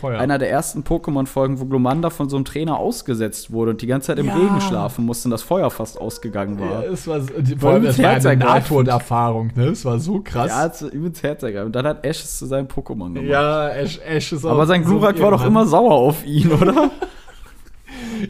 von 0.00 0.14
einer 0.14 0.38
der 0.38 0.50
ersten 0.50 0.82
Pokémon-Folgen, 0.84 1.58
wo 1.58 1.64
Glumanda 1.64 2.10
von 2.10 2.28
so 2.28 2.36
einem 2.36 2.44
Trainer 2.44 2.78
ausgesetzt 2.78 3.50
wurde 3.50 3.72
und 3.72 3.82
die 3.82 3.88
ganze 3.88 4.08
Zeit 4.08 4.18
im 4.20 4.26
Ja. 4.26 4.36
Regen 4.36 4.60
schlafen 4.60 5.04
musste 5.04 5.26
und 5.26 5.32
das 5.32 5.42
Feuer 5.42 5.68
fast 5.70 6.00
ausgegangen 6.00 6.58
Ja, 6.60 6.70
war. 6.70 6.84
es 6.84 7.08
war, 7.08 7.20
so- 7.22 7.32
die, 7.40 7.56
vor 7.56 7.70
allem, 7.72 7.82
das 7.84 7.98
war 8.00 8.10
eine. 8.10 8.36
Nahtoderfahrung, 8.36 9.50
ne? 9.56 9.64
Es 9.66 9.84
war 9.84 9.98
so 9.98 10.20
krass. 10.20 10.48
Ja, 10.50 10.58
hat 10.58 10.80
übelst 10.92 11.22
herzergreifend. 11.24 11.66
Und 11.66 11.76
dann 11.76 11.86
hat 11.86 12.04
Ash 12.06 12.22
es 12.22 12.38
zu 12.38 12.46
seinem 12.46 12.66
Pokémon 12.68 13.12
gemacht. 13.14 13.24
Ja, 13.28 13.68
Ash, 13.70 13.98
Ash 14.06 14.32
ist 14.32 14.44
auch. 14.44 14.52
Aber 14.52 14.66
sein 14.66 14.84
so 14.84 14.90
Glurak 14.90 15.20
war 15.20 15.32
doch 15.32 15.44
immer 15.44 15.66
sauer 15.66 15.92
auf 15.94 16.24
ihn, 16.24 16.52
oder? 16.52 16.90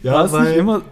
Ja, 0.03 0.13
war 0.15 0.25
es 0.27 0.33
nicht 0.33 0.41
weil 0.43 0.55
immer. 0.55 0.83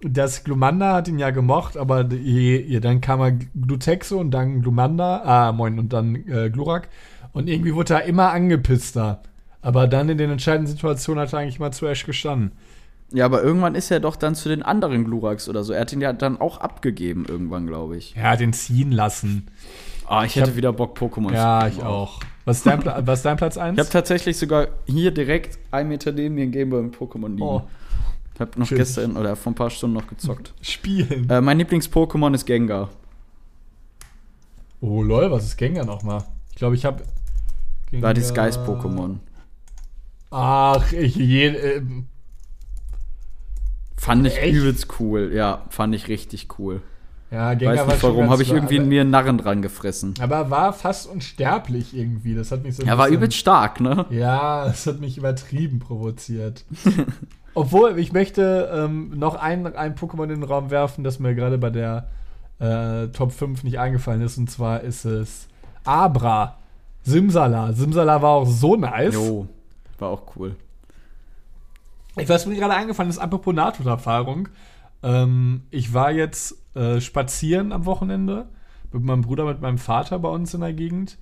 das 0.00 0.44
Glumanda 0.44 0.94
hat 0.94 1.08
ihn 1.08 1.18
ja 1.18 1.30
gemocht, 1.30 1.76
aber 1.76 2.04
je, 2.04 2.58
je, 2.60 2.80
dann 2.80 3.00
kam 3.00 3.20
er 3.20 3.32
Glutexo 3.32 4.18
und 4.18 4.30
dann 4.30 4.60
Glumanda, 4.62 5.22
ah, 5.24 5.52
moin, 5.52 5.78
und 5.78 5.92
dann 5.92 6.14
äh, 6.28 6.50
Glurak. 6.50 6.88
Und 7.34 7.48
irgendwie 7.48 7.74
wurde 7.74 7.94
er 7.94 8.04
immer 8.04 8.30
angepisster. 8.30 9.22
Aber 9.60 9.86
dann 9.86 10.08
in 10.08 10.16
den 10.16 10.30
entscheidenden 10.30 10.68
Situationen 10.68 11.20
hat 11.22 11.32
er 11.34 11.40
eigentlich 11.40 11.58
mal 11.58 11.72
zu 11.72 11.86
Ash 11.86 12.06
gestanden. 12.06 12.52
Ja, 13.12 13.26
aber 13.26 13.42
irgendwann 13.42 13.74
ist 13.74 13.90
er 13.90 14.00
doch 14.00 14.16
dann 14.16 14.34
zu 14.34 14.48
den 14.48 14.62
anderen 14.62 15.04
Gluraks 15.04 15.48
oder 15.48 15.62
so. 15.62 15.72
Er 15.72 15.82
hat 15.82 15.92
ihn 15.92 16.00
ja 16.00 16.12
dann 16.12 16.40
auch 16.40 16.58
abgegeben, 16.58 17.26
irgendwann, 17.28 17.66
glaube 17.66 17.96
ich. 17.96 18.16
Er 18.16 18.30
hat 18.30 18.40
ihn 18.40 18.52
ziehen 18.52 18.92
lassen. 18.92 19.48
Ah, 20.06 20.24
ich 20.24 20.36
hätte 20.36 20.56
wieder 20.56 20.72
Bock, 20.72 20.98
Pokémon 20.98 21.32
Ja, 21.32 21.60
zu 21.60 21.66
ich 21.68 21.74
spielen 21.74 21.86
auch. 21.86 22.20
Was 22.44 22.58
ist 22.58 22.66
dein, 22.66 22.84
was 22.84 23.20
ist 23.20 23.24
dein 23.24 23.36
Platz 23.36 23.56
1? 23.56 23.74
Ich 23.74 23.80
habe 23.80 23.90
tatsächlich 23.90 24.36
sogar 24.36 24.68
hier 24.86 25.10
direkt 25.12 25.58
ein 25.70 25.88
Meter 25.88 26.12
neben 26.12 26.34
mir 26.34 26.42
ein 26.42 26.52
Gameboy 26.52 26.82
mit 26.82 26.96
Pokémon 26.96 27.28
liegen. 27.28 27.42
Oh. 27.42 27.62
Ich 28.34 28.40
habe 28.40 28.58
noch 28.58 28.66
Schön. 28.66 28.78
gestern 28.78 29.16
oder 29.16 29.36
vor 29.36 29.52
ein 29.52 29.54
paar 29.54 29.70
Stunden 29.70 29.96
noch 29.96 30.06
gezockt. 30.06 30.52
Spielen. 30.60 31.30
äh, 31.30 31.40
mein 31.40 31.58
Lieblings-Pokémon 31.58 32.34
ist 32.34 32.44
Gengar. 32.44 32.90
Oh 34.80 35.02
lol, 35.02 35.30
was 35.30 35.44
ist 35.44 35.56
Gengar 35.56 35.84
nochmal? 35.86 36.24
Ich 36.50 36.56
glaube, 36.56 36.74
ich 36.74 36.84
habe. 36.84 37.02
War 37.92 38.14
dieses 38.14 38.34
Geist-Pokémon. 38.34 39.18
Ach, 40.30 40.92
ich 40.92 41.14
je, 41.14 41.46
äh, 41.46 41.82
Fand 43.96 44.26
ich 44.26 44.36
Echt? 44.36 44.54
übelst 44.54 45.00
cool. 45.00 45.32
Ja, 45.32 45.62
fand 45.70 45.94
ich 45.94 46.08
richtig 46.08 46.58
cool. 46.58 46.82
Ja, 47.30 47.54
Gengar 47.54 47.86
Weiß 47.86 47.94
nicht 47.94 48.02
warum, 48.02 48.28
habe 48.30 48.42
ich 48.42 48.52
irgendwie 48.52 48.78
aber, 48.78 48.86
mir 48.86 49.00
einen 49.00 49.10
Narren 49.10 49.38
dran 49.38 49.62
gefressen. 49.62 50.14
aber 50.20 50.50
war 50.50 50.72
fast 50.72 51.08
unsterblich 51.08 51.96
irgendwie. 51.96 52.34
Das 52.34 52.52
hat 52.52 52.62
mich 52.62 52.76
so 52.76 52.82
Er 52.84 52.98
war 52.98 53.08
übelst 53.08 53.36
stark, 53.38 53.80
ne? 53.80 54.04
Ja, 54.10 54.66
es 54.66 54.86
hat 54.86 55.00
mich 55.00 55.16
übertrieben 55.16 55.78
provoziert. 55.78 56.64
Obwohl, 57.54 57.98
ich 57.98 58.12
möchte 58.12 58.70
ähm, 58.72 59.12
noch 59.16 59.36
ein, 59.36 59.74
ein 59.74 59.94
Pokémon 59.94 60.24
in 60.24 60.40
den 60.40 60.42
Raum 60.42 60.70
werfen, 60.70 61.02
das 61.02 61.18
mir 61.18 61.34
gerade 61.34 61.56
bei 61.56 61.70
der 61.70 62.08
äh, 62.58 63.08
Top 63.08 63.32
5 63.32 63.64
nicht 63.64 63.78
eingefallen 63.78 64.20
ist. 64.20 64.36
Und 64.38 64.50
zwar 64.50 64.82
ist 64.82 65.04
es 65.04 65.48
Abra. 65.84 66.58
Simsala. 67.04 67.72
Simsala 67.72 68.20
war 68.20 68.30
auch 68.30 68.46
so 68.46 68.76
nice. 68.76 69.14
Jo, 69.14 69.46
war 69.98 70.10
auch 70.10 70.36
cool. 70.36 70.56
Ich 72.16 72.28
weiß, 72.28 72.46
mir 72.46 72.56
gerade 72.56 72.74
eingefallen 72.74 73.10
ist, 73.10 73.18
apropos 73.18 73.54
Nahtoderfahrung. 73.54 74.48
Ähm, 75.02 75.62
ich 75.70 75.92
war 75.92 76.12
jetzt 76.12 76.56
äh, 76.74 77.00
spazieren 77.00 77.72
am 77.72 77.86
Wochenende 77.86 78.48
mit 78.92 79.02
meinem 79.02 79.22
Bruder, 79.22 79.44
mit 79.44 79.60
meinem 79.60 79.78
Vater 79.78 80.18
bei 80.18 80.28
uns 80.28 80.54
in 80.54 80.60
der 80.60 80.72
Gegend. 80.72 81.18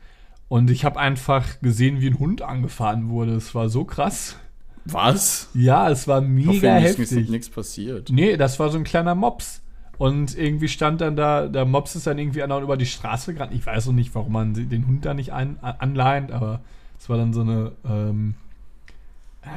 Und 0.48 0.70
ich 0.70 0.84
habe 0.84 1.00
einfach 1.00 1.60
gesehen, 1.62 2.00
wie 2.00 2.08
ein 2.08 2.18
Hund 2.18 2.42
angefahren 2.42 3.08
wurde. 3.08 3.34
Es 3.34 3.54
war 3.54 3.70
so 3.70 3.84
krass. 3.84 4.36
Was? 4.84 5.48
Ja, 5.54 5.88
es 5.88 6.06
war 6.06 6.20
mega 6.20 6.74
heftig. 6.74 7.30
nichts 7.30 7.48
passiert. 7.48 8.10
Nee, 8.10 8.36
das 8.36 8.58
war 8.58 8.68
so 8.68 8.78
ein 8.78 8.84
kleiner 8.84 9.14
Mops. 9.14 9.61
Und 10.02 10.36
irgendwie 10.36 10.66
stand 10.66 11.00
dann 11.00 11.14
da, 11.14 11.46
der 11.46 11.64
Mops 11.64 11.94
ist 11.94 12.08
dann 12.08 12.18
irgendwie 12.18 12.42
andauernd 12.42 12.64
über 12.64 12.76
die 12.76 12.86
Straße 12.86 13.34
gerannt. 13.34 13.52
Ich 13.54 13.64
weiß 13.64 13.86
noch 13.86 13.92
nicht, 13.92 14.12
warum 14.16 14.32
man 14.32 14.52
den 14.52 14.88
Hund 14.88 15.04
da 15.04 15.14
nicht 15.14 15.32
ein, 15.32 15.62
anleint, 15.62 16.32
aber 16.32 16.60
es 16.98 17.08
war 17.08 17.18
dann 17.18 17.32
so 17.32 17.42
eine, 17.42 17.70
ähm, 17.88 18.34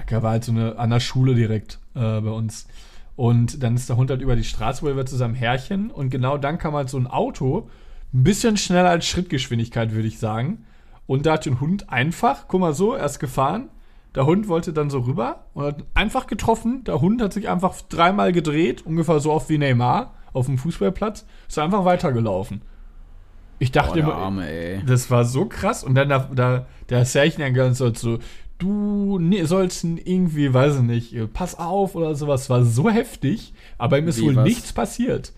ja, 0.08 0.22
war 0.22 0.30
halt 0.30 0.44
so 0.44 0.52
eine, 0.52 0.78
an 0.78 0.92
der 0.92 1.00
Schule 1.00 1.34
direkt 1.34 1.80
äh, 1.96 2.22
bei 2.22 2.30
uns. 2.30 2.68
Und 3.16 3.64
dann 3.64 3.74
ist 3.74 3.90
der 3.90 3.98
Hund 3.98 4.12
halt 4.12 4.22
über 4.22 4.36
die 4.36 4.44
Straße, 4.44 4.84
wo 4.84 4.88
er 4.88 5.06
zu 5.08 5.16
seinem 5.16 5.34
Herrchen. 5.34 5.90
Und 5.90 6.12
genau 6.12 6.38
dann 6.38 6.60
kam 6.60 6.76
halt 6.76 6.92
so 6.92 7.00
ein 7.00 7.08
Auto, 7.08 7.68
ein 8.14 8.24
bisschen 8.24 8.56
schneller 8.56 8.92
als 8.92 9.08
Schrittgeschwindigkeit, 9.08 9.94
würde 9.94 10.08
ich 10.08 10.20
sagen. 10.20 10.64
Und 11.08 11.26
da 11.26 11.34
hat 11.34 11.48
den 11.48 11.60
Hund 11.60 11.90
einfach, 11.90 12.48
guck 12.48 12.60
mal 12.62 12.76
so, 12.76 12.94
er 12.94 13.08
ist 13.08 13.18
gefahren. 13.18 13.70
Der 14.14 14.28
Hund 14.28 14.48
wollte 14.48 14.74
dann 14.74 14.92
so 14.92 15.00
rüber 15.00 15.46
und 15.56 15.66
hat 15.66 15.84
einfach 15.96 16.28
getroffen. 16.28 16.84
Der 16.84 17.02
Hund 17.02 17.20
hat 17.20 17.34
sich 17.34 17.50
einfach 17.50 17.82
dreimal 17.90 18.32
gedreht, 18.32 18.86
ungefähr 18.86 19.20
so 19.20 19.32
oft 19.32 19.50
wie 19.50 19.58
Neymar 19.58 20.14
auf 20.36 20.46
dem 20.46 20.58
Fußballplatz. 20.58 21.26
Ist 21.48 21.60
einfach 21.60 21.86
weitergelaufen. 21.86 22.62
Ich 23.58 23.72
dachte 23.72 24.00
immer, 24.00 24.16
Arme, 24.16 24.84
das 24.86 25.10
war 25.10 25.24
so 25.24 25.46
krass. 25.46 25.84
Und 25.84 25.96
dann 25.96 26.10
da, 26.10 26.30
da 26.34 26.66
der 26.90 27.06
Särchen 27.06 27.42
dann 27.42 27.54
ganz 27.54 27.78
so, 27.78 27.90
du 28.58 29.20
nee, 29.20 29.44
sollst 29.46 29.84
irgendwie, 29.84 30.54
weiß 30.54 30.78
ich 30.78 30.82
nicht, 30.82 31.34
pass 31.34 31.58
auf 31.58 31.96
oder 31.96 32.16
sowas. 32.16 32.50
War 32.50 32.64
so 32.64 32.90
heftig, 32.90 33.54
aber 33.78 33.98
ihm 33.98 34.08
ist 34.08 34.20
Wie, 34.20 34.26
wohl 34.26 34.36
was? 34.36 34.44
nichts 34.44 34.74
passiert. 34.74 35.32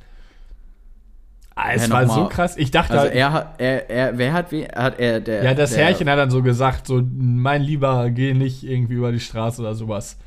Ah, 1.55 1.73
es 1.73 1.87
Hä, 1.87 1.91
war 1.91 2.07
so 2.07 2.27
krass. 2.27 2.55
Ich 2.57 2.69
dachte 2.69 2.93
Also 2.93 3.05
halt, 3.05 3.15
er 3.15 3.33
hat, 3.33 3.55
er, 3.59 3.89
er, 3.89 4.17
wer 4.17 4.33
hat, 4.33 4.51
wen, 4.51 4.67
hat 4.67 4.99
er, 4.99 5.19
der. 5.19 5.43
ja, 5.43 5.53
das 5.55 5.71
der, 5.71 5.85
Herrchen 5.85 6.07
hat 6.07 6.19
dann 6.19 6.29
so 6.29 6.43
gesagt, 6.43 6.85
so, 6.85 7.01
mein 7.11 7.63
Lieber, 7.63 8.11
geh 8.11 8.35
nicht 8.35 8.63
irgendwie 8.63 8.93
über 8.93 9.11
die 9.11 9.19
Straße 9.19 9.61
oder 9.61 9.73
sowas. 9.73 10.19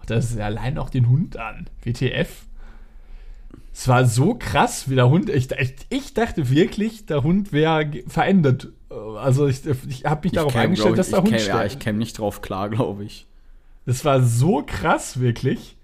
Und 0.00 0.10
das 0.10 0.32
ist 0.32 0.40
allein 0.40 0.78
auch 0.78 0.90
den 0.90 1.08
Hund 1.08 1.36
an. 1.36 1.68
WTF. 1.84 2.46
Es 3.74 3.88
war 3.88 4.04
so 4.04 4.34
krass, 4.34 4.90
wie 4.90 4.96
der 4.96 5.08
Hund. 5.08 5.30
Ich, 5.30 5.50
ich, 5.50 5.74
ich 5.88 6.14
dachte 6.14 6.50
wirklich, 6.50 7.06
der 7.06 7.22
Hund 7.22 7.52
wäre 7.52 7.90
verändert. 8.06 8.68
Also 9.18 9.46
ich, 9.46 9.64
ich 9.88 10.04
habe 10.04 10.20
mich 10.24 10.32
Ich 10.32 10.38
darauf 10.38 10.54
eingestellt, 10.54 10.94
glaub 10.94 10.96
dass 10.96 11.08
ich, 11.08 11.14
der 11.14 11.24
ich 11.24 11.30
Hund 11.30 11.42
käm, 11.42 11.56
Ja, 11.56 11.64
ich 11.64 11.78
käme 11.78 11.98
nicht 11.98 12.18
drauf 12.18 12.42
klar, 12.42 12.68
glaube 12.68 13.04
ich. 13.04 13.26
Das 13.86 14.04
war 14.04 14.22
so 14.22 14.62
krass, 14.64 15.20
wirklich. 15.20 15.76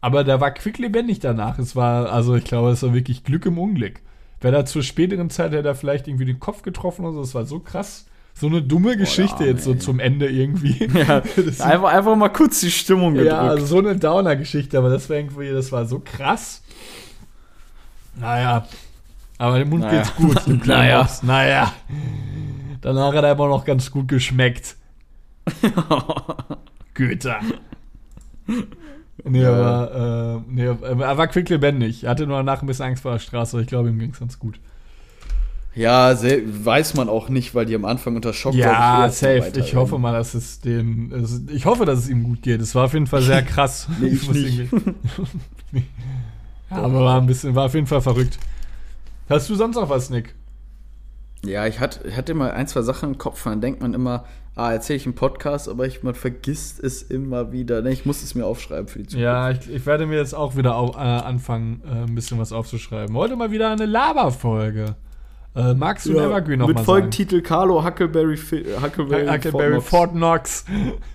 Aber 0.00 0.24
der 0.24 0.40
war 0.40 0.50
quicklebendig 0.50 1.20
danach. 1.20 1.58
Es 1.58 1.74
war, 1.76 2.12
also 2.12 2.34
ich 2.34 2.44
glaube, 2.44 2.70
es 2.70 2.82
war 2.82 2.92
wirklich 2.92 3.24
Glück 3.24 3.46
im 3.46 3.58
Unglück. 3.58 4.00
Wäre 4.40 4.54
da 4.54 4.64
zur 4.64 4.82
späteren 4.82 5.30
Zeit, 5.30 5.52
hätte 5.52 5.68
er 5.68 5.74
vielleicht 5.74 6.06
irgendwie 6.06 6.24
den 6.24 6.38
Kopf 6.38 6.62
getroffen 6.62 7.04
oder 7.04 7.14
so. 7.14 7.20
Das 7.20 7.34
war 7.34 7.44
so 7.44 7.58
krass. 7.60 8.06
So 8.34 8.46
eine 8.46 8.62
dumme 8.62 8.96
Geschichte 8.96 9.38
Arme, 9.38 9.46
jetzt 9.48 9.64
so 9.64 9.72
ey. 9.72 9.78
zum 9.78 9.98
Ende 9.98 10.28
irgendwie. 10.28 10.88
Ja, 10.94 11.22
einfach, 11.58 11.92
einfach 11.92 12.16
mal 12.16 12.28
kurz 12.28 12.60
die 12.60 12.70
Stimmung 12.70 13.14
gedrückt. 13.14 13.32
ja, 13.32 13.40
also 13.40 13.66
so 13.66 13.78
eine 13.78 13.96
Downer-Geschichte, 13.96 14.78
aber 14.78 14.90
das 14.90 15.10
war 15.10 15.16
irgendwie, 15.16 15.50
das 15.50 15.72
war 15.72 15.86
so 15.86 16.00
krass. 16.00 16.62
Naja. 18.18 18.66
Aber 19.38 19.58
dem 19.58 19.70
Mund 19.70 19.82
Naja. 19.84 20.02
geht's 20.02 20.14
gut. 20.16 20.46
dem 20.46 20.60
Naja. 20.64 21.08
Naja. 21.22 21.72
Danach 22.80 23.12
hat 23.14 23.24
er 23.24 23.32
immer 23.32 23.48
noch 23.48 23.64
ganz 23.64 23.90
gut 23.90 24.08
geschmeckt. 24.08 24.76
Güter. 26.94 27.40
Nee, 29.24 29.42
Ja. 29.42 29.52
aber, 29.52 30.42
äh, 30.48 30.52
nee, 30.52 30.64
er 30.64 31.18
war 31.18 31.26
quicklebendig. 31.28 32.04
Er 32.04 32.10
hatte 32.10 32.26
nur 32.26 32.36
danach 32.36 32.62
ein 32.62 32.66
bisschen 32.66 32.86
Angst 32.86 33.02
vor 33.02 33.12
der 33.12 33.18
Straße, 33.18 33.56
aber 33.56 33.62
ich 33.62 33.68
glaube, 33.68 33.88
ihm 33.88 33.98
ging's 33.98 34.18
ganz 34.20 34.38
gut. 34.38 34.58
Ja, 35.74 36.12
weiß 36.20 36.94
man 36.94 37.08
auch 37.08 37.28
nicht, 37.28 37.54
weil 37.54 37.66
die 37.66 37.74
am 37.76 37.84
Anfang 37.84 38.16
unter 38.16 38.32
Schock 38.32 38.52
glaub 38.54 38.64
Ja, 38.66 39.08
so 39.08 39.14
safe. 39.26 39.52
Ich 39.60 39.76
hoffe 39.76 39.98
mal, 39.98 40.12
dass 40.12 40.34
es 40.34 40.60
den. 40.60 41.12
Ich 41.52 41.66
hoffe, 41.66 41.84
dass 41.84 42.00
es 42.00 42.08
ihm 42.08 42.24
gut 42.24 42.42
geht. 42.42 42.60
Es 42.60 42.74
war 42.74 42.86
auf 42.86 42.94
jeden 42.94 43.06
Fall 43.06 43.22
sehr 43.22 43.42
krass. 43.42 43.86
Nee, 44.00 44.08
ich 44.08 44.28
nicht. 44.30 44.70
Ja, 46.70 46.76
aber 46.76 47.04
war 47.04 47.20
ein 47.20 47.26
bisschen, 47.26 47.54
war 47.54 47.66
auf 47.66 47.74
jeden 47.74 47.86
Fall 47.86 48.00
verrückt. 48.00 48.38
Hast 49.28 49.48
du 49.50 49.54
sonst 49.54 49.76
noch 49.76 49.90
was, 49.90 50.10
Nick? 50.10 50.34
Ja, 51.44 51.66
ich 51.66 51.80
hatte, 51.80 52.06
ich 52.08 52.16
hatte 52.16 52.32
immer 52.32 52.52
ein, 52.52 52.66
zwei 52.66 52.82
Sachen 52.82 53.10
im 53.10 53.18
Kopf, 53.18 53.44
dann 53.44 53.60
denkt 53.60 53.80
man 53.80 53.94
immer, 53.94 54.24
ah, 54.56 54.72
erzähle 54.72 54.96
ich 54.96 55.06
einen 55.06 55.14
Podcast, 55.14 55.68
aber 55.68 55.86
ich, 55.86 56.02
man 56.02 56.14
vergisst 56.14 56.80
es 56.82 57.02
immer 57.02 57.52
wieder. 57.52 57.80
Ne, 57.80 57.92
Ich 57.92 58.04
muss 58.06 58.22
es 58.22 58.34
mir 58.34 58.44
aufschreiben 58.44 58.88
für 58.88 58.98
die 58.98 59.06
Zukunft. 59.06 59.22
Ja, 59.22 59.50
ich, 59.50 59.70
ich 59.70 59.86
werde 59.86 60.06
mir 60.06 60.16
jetzt 60.16 60.34
auch 60.34 60.56
wieder 60.56 60.76
au, 60.76 60.90
äh, 60.94 60.96
anfangen, 60.98 61.82
äh, 61.86 62.08
ein 62.08 62.14
bisschen 62.14 62.38
was 62.38 62.52
aufzuschreiben. 62.52 63.16
Heute 63.16 63.36
mal 63.36 63.50
wieder 63.52 63.70
eine 63.70 63.86
Laber-Folge. 63.86 64.96
Äh, 65.54 65.74
magst 65.74 66.06
du 66.06 66.12
Ja, 66.14 66.26
Evergreen 66.26 66.58
noch 66.58 66.68
Mit? 66.68 66.80
Folgentitel 66.80 67.40
Carlo 67.40 67.84
Huckleberry, 67.84 68.36
Huckleberry, 68.36 69.26
Huckleberry 69.26 69.80
Fort 69.80 69.84
Fort 69.84 70.12
Knox. 70.12 70.64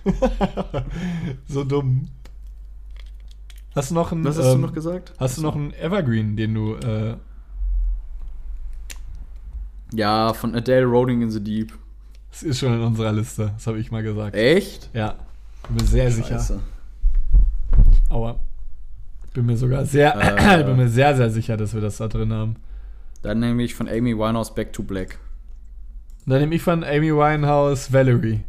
so 1.48 1.64
dumm. 1.64 2.08
Hast 3.74 3.90
du 3.90 3.94
noch 3.94 4.12
einen. 4.12 4.24
Was 4.24 4.38
hast 4.38 4.46
du 4.46 4.54
ähm, 4.54 4.60
noch 4.60 4.72
gesagt? 4.72 5.12
Hast 5.18 5.38
du 5.38 5.42
noch 5.42 5.54
einen 5.56 5.72
Evergreen, 5.74 6.36
den 6.36 6.54
du. 6.54 6.74
Äh, 6.76 7.16
Ja, 9.92 10.32
von 10.32 10.54
Adele 10.54 10.86
Rolling 10.86 11.22
in 11.22 11.30
the 11.30 11.42
Deep. 11.42 11.72
das 12.30 12.42
ist 12.42 12.58
schon 12.58 12.74
in 12.74 12.80
unserer 12.80 13.12
Liste, 13.12 13.52
das 13.54 13.66
habe 13.66 13.78
ich 13.78 13.90
mal 13.92 14.02
gesagt. 14.02 14.34
Echt? 14.34 14.90
Ja, 14.92 15.14
bin 15.68 15.76
mir 15.76 15.84
sehr 15.84 16.10
sicher. 16.10 16.38
Scheiße. 16.38 16.60
Aua. 18.10 18.36
Bin 19.34 19.46
mir 19.46 19.56
sogar 19.56 19.84
sehr, 19.84 20.14
Äh. 20.16 20.64
bin 20.64 20.76
mir 20.76 20.88
sehr, 20.88 21.16
sehr 21.16 21.30
sicher, 21.30 21.56
dass 21.56 21.74
wir 21.74 21.80
das 21.80 21.98
da 21.98 22.08
drin 22.08 22.32
haben. 22.32 22.56
Dann 23.22 23.40
nehme 23.40 23.62
ich 23.62 23.74
von 23.74 23.88
Amy 23.88 24.16
Winehouse 24.16 24.54
Back 24.54 24.72
to 24.72 24.82
Black. 24.82 25.18
Dann 26.26 26.40
nehme 26.40 26.54
ich 26.54 26.62
von 26.62 26.82
Amy 26.84 27.12
Winehouse 27.14 27.92
Valerie. 27.92 28.40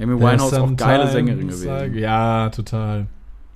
Amy 0.00 0.18
Winehouse 0.18 0.54
auch 0.54 0.76
geile 0.76 1.08
Sängerin 1.10 1.48
gewesen. 1.48 1.94
Ja, 1.94 2.48
total. 2.50 3.06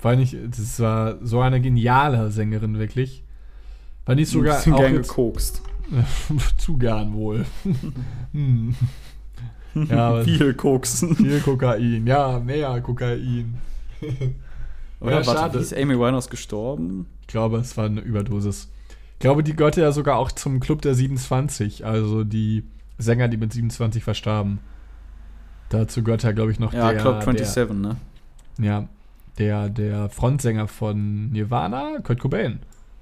War 0.07 0.15
nicht, 0.15 0.37
das 0.49 0.79
war 0.79 1.17
so 1.21 1.41
eine 1.41 1.61
geniale 1.61 2.31
Sängerin, 2.31 2.79
wirklich. 2.79 3.25
War 4.05 4.15
nicht 4.15 4.31
sogar 4.31 4.53
Ein 4.55 4.59
bisschen 4.59 4.73
auch 4.75 4.79
gern 4.79 4.95
jetzt, 4.95 5.09
gekokst. 5.09 5.63
zu 6.59 6.77
gern 6.77 7.13
wohl. 7.13 7.45
hm. 8.33 8.77
Ja, 9.75 10.23
Viel 10.23 10.55
koksen. 10.55 11.17
viel 11.17 11.41
Kokain. 11.41 12.07
Ja, 12.07 12.39
mehr 12.39 12.81
Kokain. 12.83 13.57
Oder 15.01 15.11
Ja, 15.23 15.27
warte, 15.27 15.41
schade. 15.41 15.59
ist 15.59 15.75
Amy 15.77 15.99
Winehouse 15.99 16.31
gestorben? 16.31 17.07
Ich 17.23 17.27
glaube, 17.27 17.59
es 17.59 17.77
war 17.77 17.87
eine 17.87 18.01
Überdosis. 18.01 18.71
Ich 19.15 19.19
glaube, 19.19 19.43
die 19.43 19.57
gehörte 19.57 19.81
ja 19.81 19.91
sogar 19.91 20.19
auch 20.19 20.31
zum 20.31 20.61
Club 20.61 20.83
der 20.83 20.95
27, 20.95 21.85
also 21.85 22.23
die 22.23 22.63
Sänger, 22.97 23.27
die 23.27 23.39
mit 23.39 23.53
27 23.53 24.05
verstarben. 24.05 24.61
Dazu 25.71 26.05
gehört 26.05 26.23
ja, 26.23 26.31
glaube 26.31 26.53
ich, 26.53 26.61
noch 26.61 26.73
Ja, 26.73 26.93
der, 26.93 27.01
Club 27.01 27.25
27, 27.25 27.77
ne? 27.77 27.97
der, 28.59 28.65
ja, 28.65 28.89
der, 29.39 29.69
der 29.69 30.09
Frontsänger 30.09 30.69
von 30.69 31.31
Nirvana, 31.31 31.99
Kurt 32.03 32.21
Cobain. 32.21 32.61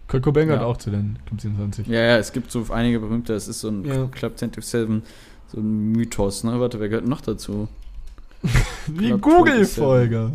Kurt 0.08 0.22
Cobain 0.22 0.46
gehört 0.46 0.62
Ja. 0.62 0.66
auch 0.68 0.76
zu 0.76 0.90
den 0.90 1.18
Club 1.26 1.40
27. 1.40 1.86
Ja, 1.86 2.00
ja, 2.00 2.16
es 2.18 2.32
gibt 2.32 2.50
so 2.50 2.66
einige 2.70 3.00
berühmte, 3.00 3.34
es 3.34 3.48
ist 3.48 3.60
so 3.60 3.68
ein 3.68 3.84
Ja. 3.84 4.06
Club 4.06 4.38
27, 4.38 5.02
so 5.48 5.60
ein 5.60 5.92
Mythos, 5.92 6.44
ne? 6.44 6.58
Warte, 6.60 6.80
wer 6.80 6.88
gehört 6.88 7.06
noch 7.06 7.20
dazu? 7.20 7.68
Die 8.86 9.10
Google-Folge. 9.12 10.32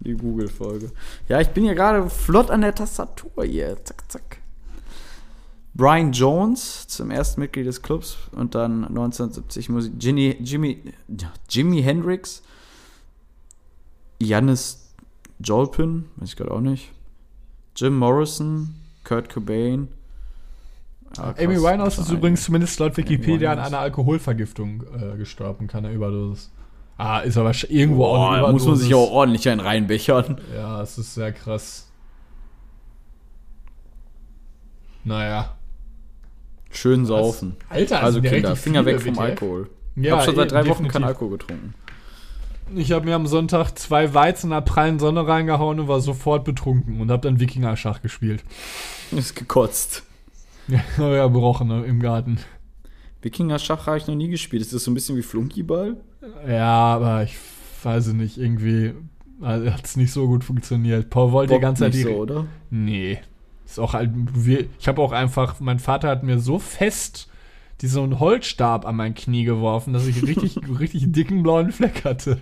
Die 0.00 0.14
Google-Folge. 0.14 0.90
Ja, 1.28 1.40
ich 1.40 1.48
bin 1.48 1.64
ja 1.64 1.72
gerade 1.74 2.10
flott 2.10 2.50
an 2.50 2.60
der 2.60 2.74
Tastatur 2.74 3.44
hier. 3.44 3.76
Zack, 3.84 4.04
zack. 4.10 4.38
Brian 5.72 6.12
Jones 6.12 6.86
zum 6.88 7.10
ersten 7.10 7.40
Mitglied 7.40 7.66
des 7.66 7.82
Clubs 7.82 8.16
und 8.32 8.54
dann 8.54 8.84
1970 8.84 9.68
Musik. 9.70 9.92
Jimmy, 9.98 10.36
Jimmy, 10.40 10.82
Jimi 11.50 11.82
Hendrix. 11.82 12.42
Janis 14.20 14.85
Jolpin, 15.40 16.06
weiß 16.16 16.30
ich 16.30 16.36
gerade 16.36 16.50
auch 16.50 16.60
nicht. 16.60 16.90
Jim 17.76 17.96
Morrison, 17.98 18.74
Kurt 19.04 19.28
Cobain. 19.28 19.88
Ah, 21.18 21.32
krass, 21.32 21.44
Amy 21.44 21.56
Winehouse 21.56 21.98
ist 21.98 22.10
übrigens 22.10 22.44
zumindest 22.44 22.78
laut 22.80 22.96
Wikipedia 22.96 23.52
an 23.52 23.58
einer 23.58 23.78
Alkoholvergiftung 23.78 24.82
äh, 24.98 25.16
gestorben, 25.16 25.66
keine 25.66 25.92
Überdosis. 25.92 26.50
Ah, 26.98 27.18
ist 27.20 27.36
aber 27.36 27.52
irgendwo 27.68 28.06
auch 28.06 28.30
eine 28.30 28.42
da 28.42 28.52
muss 28.52 28.66
man 28.66 28.76
sich 28.76 28.88
Überdosis. 28.90 29.10
auch 29.10 29.14
ordentlich 29.14 29.48
einen 29.48 29.60
reinbechern. 29.60 30.40
Ja, 30.54 30.80
es 30.82 30.96
ist 30.98 31.14
sehr 31.14 31.32
krass. 31.32 31.88
Naja. 35.04 35.54
Schön 36.70 37.06
saufen. 37.06 37.56
Alter, 37.68 38.02
Also 38.02 38.18
ja 38.20 38.30
Kinder, 38.30 38.56
Finger 38.56 38.84
weg 38.84 39.00
vom 39.00 39.12
WTF. 39.14 39.20
Alkohol. 39.20 39.70
Ich 39.94 40.04
Ja, 40.04 40.16
habe 40.16 40.24
schon 40.24 40.36
seit 40.36 40.50
drei 40.52 40.66
Wochen 40.66 40.88
keinen 40.88 41.04
Alkohol 41.04 41.38
getrunken. 41.38 41.74
Ich 42.74 42.92
habe 42.92 43.04
mir 43.04 43.14
am 43.14 43.26
Sonntag 43.26 43.78
zwei 43.78 44.12
Weizen 44.12 44.46
in 44.46 44.50
der 44.50 44.60
prallen 44.60 44.98
Sonne 44.98 45.26
reingehauen 45.26 45.78
und 45.78 45.88
war 45.88 46.00
sofort 46.00 46.44
betrunken 46.44 47.00
und 47.00 47.10
habe 47.10 47.22
dann 47.22 47.38
Wikinger-Schach 47.38 48.02
gespielt. 48.02 48.42
Ist 49.12 49.36
gekotzt. 49.36 50.02
Ja, 50.68 50.80
ja, 50.98 51.26
gebrochen 51.26 51.68
ne, 51.68 51.84
im 51.84 52.00
Garten. 52.00 52.38
Wikinger-Schach 53.22 53.86
habe 53.86 53.98
ich 53.98 54.06
noch 54.06 54.16
nie 54.16 54.28
gespielt. 54.28 54.62
Ist 54.62 54.72
das 54.72 54.84
so 54.84 54.90
ein 54.90 54.94
bisschen 54.94 55.16
wie 55.16 55.22
Flunkyball? 55.22 55.96
Ja, 56.48 56.94
aber 56.96 57.22
ich 57.22 57.36
weiß 57.82 58.08
nicht, 58.08 58.36
irgendwie 58.36 58.94
hat 59.42 59.84
es 59.84 59.96
nicht 59.96 60.12
so 60.12 60.26
gut 60.26 60.42
funktioniert. 60.42 61.10
Paul 61.10 61.32
wollte 61.32 61.54
die 61.54 61.60
ganze 61.60 61.84
Zeit 61.84 61.92
nicht 61.92 62.06
die. 62.06 62.12
so, 62.12 62.18
oder? 62.18 62.46
Nee. 62.70 63.18
Ist 63.64 63.78
auch 63.78 63.94
halt. 63.94 64.10
Ich 64.78 64.88
habe 64.88 65.02
auch 65.02 65.12
einfach. 65.12 65.60
Mein 65.60 65.78
Vater 65.78 66.08
hat 66.08 66.22
mir 66.22 66.38
so 66.38 66.58
fest 66.58 67.28
diesen 67.80 68.18
Holzstab 68.20 68.86
an 68.86 68.96
mein 68.96 69.14
Knie 69.14 69.44
geworfen, 69.44 69.92
dass 69.92 70.06
ich 70.06 70.22
richtig, 70.22 70.58
richtig 70.80 71.12
dicken 71.12 71.42
blauen 71.42 71.72
Fleck 71.72 72.04
hatte. 72.04 72.40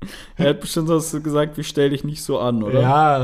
Er 0.36 0.50
hat 0.50 0.60
bestimmt 0.60 0.88
so 0.88 1.20
gesagt, 1.20 1.58
wie 1.58 1.64
stell 1.64 1.90
dich 1.90 2.04
nicht 2.04 2.22
so 2.22 2.38
an, 2.38 2.62
oder? 2.62 2.80
Ja, 2.80 3.18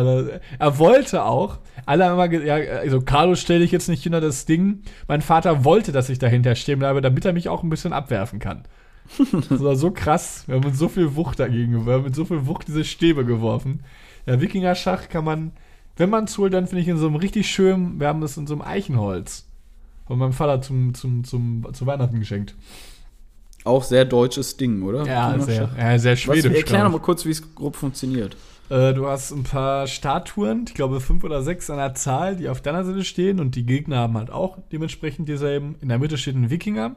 er 0.59 0.79
wollte 0.79 1.25
auch. 1.25 1.59
Alle 1.87 2.05
haben 2.05 2.15
immer 2.15 2.29
gesagt, 2.29 2.47
ja, 2.47 2.57
also 2.77 3.01
Carlo 3.01 3.35
stell 3.35 3.61
dich 3.61 3.73
jetzt 3.73 3.89
nicht 3.89 4.03
hinter 4.03 4.21
das 4.21 4.45
Ding. 4.45 4.83
Mein 5.09 5.23
Vater 5.23 5.65
wollte, 5.65 5.93
dass 5.93 6.09
ich 6.09 6.19
dahinter 6.19 6.55
stehen 6.55 6.79
bleibe, 6.79 7.01
damit 7.01 7.25
er 7.25 7.33
mich 7.33 7.49
auch 7.49 7.63
ein 7.63 7.71
bisschen 7.71 7.93
abwerfen 7.93 8.39
kann. 8.39 8.65
Das 9.49 9.63
war 9.63 9.77
so 9.77 9.91
krass. 9.91 10.45
Wir 10.47 10.57
haben 10.57 10.65
mit 10.65 10.77
so 10.77 10.89
viel 10.89 11.15
Wucht 11.15 11.39
dagegen, 11.39 11.87
wir 11.87 11.95
haben 11.95 12.05
mit 12.05 12.17
so 12.17 12.25
viel 12.25 12.47
Wucht 12.47 12.69
diese 12.69 12.85
Stäbe 12.85 13.25
geworfen. 13.25 13.81
Ja, 14.27 14.41
Wikinger-Schach 14.41 15.09
kann 15.09 15.25
man, 15.25 15.53
wenn 15.97 16.11
man 16.11 16.25
es 16.25 16.37
holt, 16.37 16.53
dann 16.53 16.67
finde 16.67 16.83
ich 16.83 16.89
in 16.89 16.99
so 16.99 17.07
einem 17.07 17.17
richtig 17.17 17.49
schönen, 17.49 18.01
wir 18.01 18.09
haben 18.09 18.21
das 18.21 18.37
in 18.37 18.47
so 18.47 18.55
einem 18.55 18.63
Eichenholz. 18.63 19.47
Von 20.07 20.19
meinem 20.19 20.33
Vater 20.33 20.61
zum, 20.61 20.95
zum, 20.95 21.25
zum, 21.25 21.67
zu 21.73 21.87
Weihnachten 21.87 22.19
geschenkt. 22.19 22.55
Auch 23.67 23.83
sehr 23.83 24.05
deutsches 24.05 24.57
Ding, 24.57 24.83
oder? 24.83 25.05
Ja, 25.07 25.39
sehr, 25.39 25.69
ja, 25.79 25.99
sehr 25.99 26.13
Was, 26.13 26.21
schwedisch. 26.21 26.45
erklär 26.45 26.63
glaub 26.63 26.83
noch 26.85 26.87
ich. 26.91 26.93
mal 27.01 27.05
kurz, 27.05 27.25
wie 27.25 27.31
es 27.31 27.55
grob 27.55 27.77
funktioniert. 27.77 28.37
Äh, 28.69 28.95
du 28.95 29.07
hast 29.07 29.33
ein 29.33 29.45
paar 29.45 29.87
Statuen, 29.87 30.65
ich 30.67 30.75
glaube 30.75 31.01
fünf 31.01 31.23
oder 31.25 31.43
sechs 31.43 31.69
an 31.71 31.77
der 31.77 31.95
Zahl, 31.95 32.37
die 32.37 32.49
auf 32.49 32.61
deiner 32.61 32.85
Seite 32.85 33.05
stehen 33.05 33.39
und 33.41 33.55
die 33.55 33.65
Gegner 33.67 33.99
haben 33.99 34.17
halt 34.17 34.31
auch 34.31 34.59
dementsprechend 34.73 35.29
dieselben. 35.29 35.77
In 35.81 35.89
der 35.89 35.99
Mitte 35.99 36.19
steht 36.19 36.35
ein 36.37 36.51
Wikinger. 36.51 36.97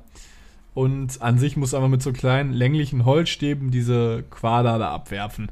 und 0.74 1.22
an 1.22 1.38
sich 1.40 1.58
musst 1.58 1.74
du 1.74 1.78
einfach 1.78 1.90
mit 1.90 2.02
so 2.02 2.14
kleinen 2.14 2.54
länglichen 2.54 3.04
Holzstäben 3.06 3.72
diese 3.72 4.24
Quader 4.30 4.78
da 4.80 4.92
abwerfen. 4.92 5.52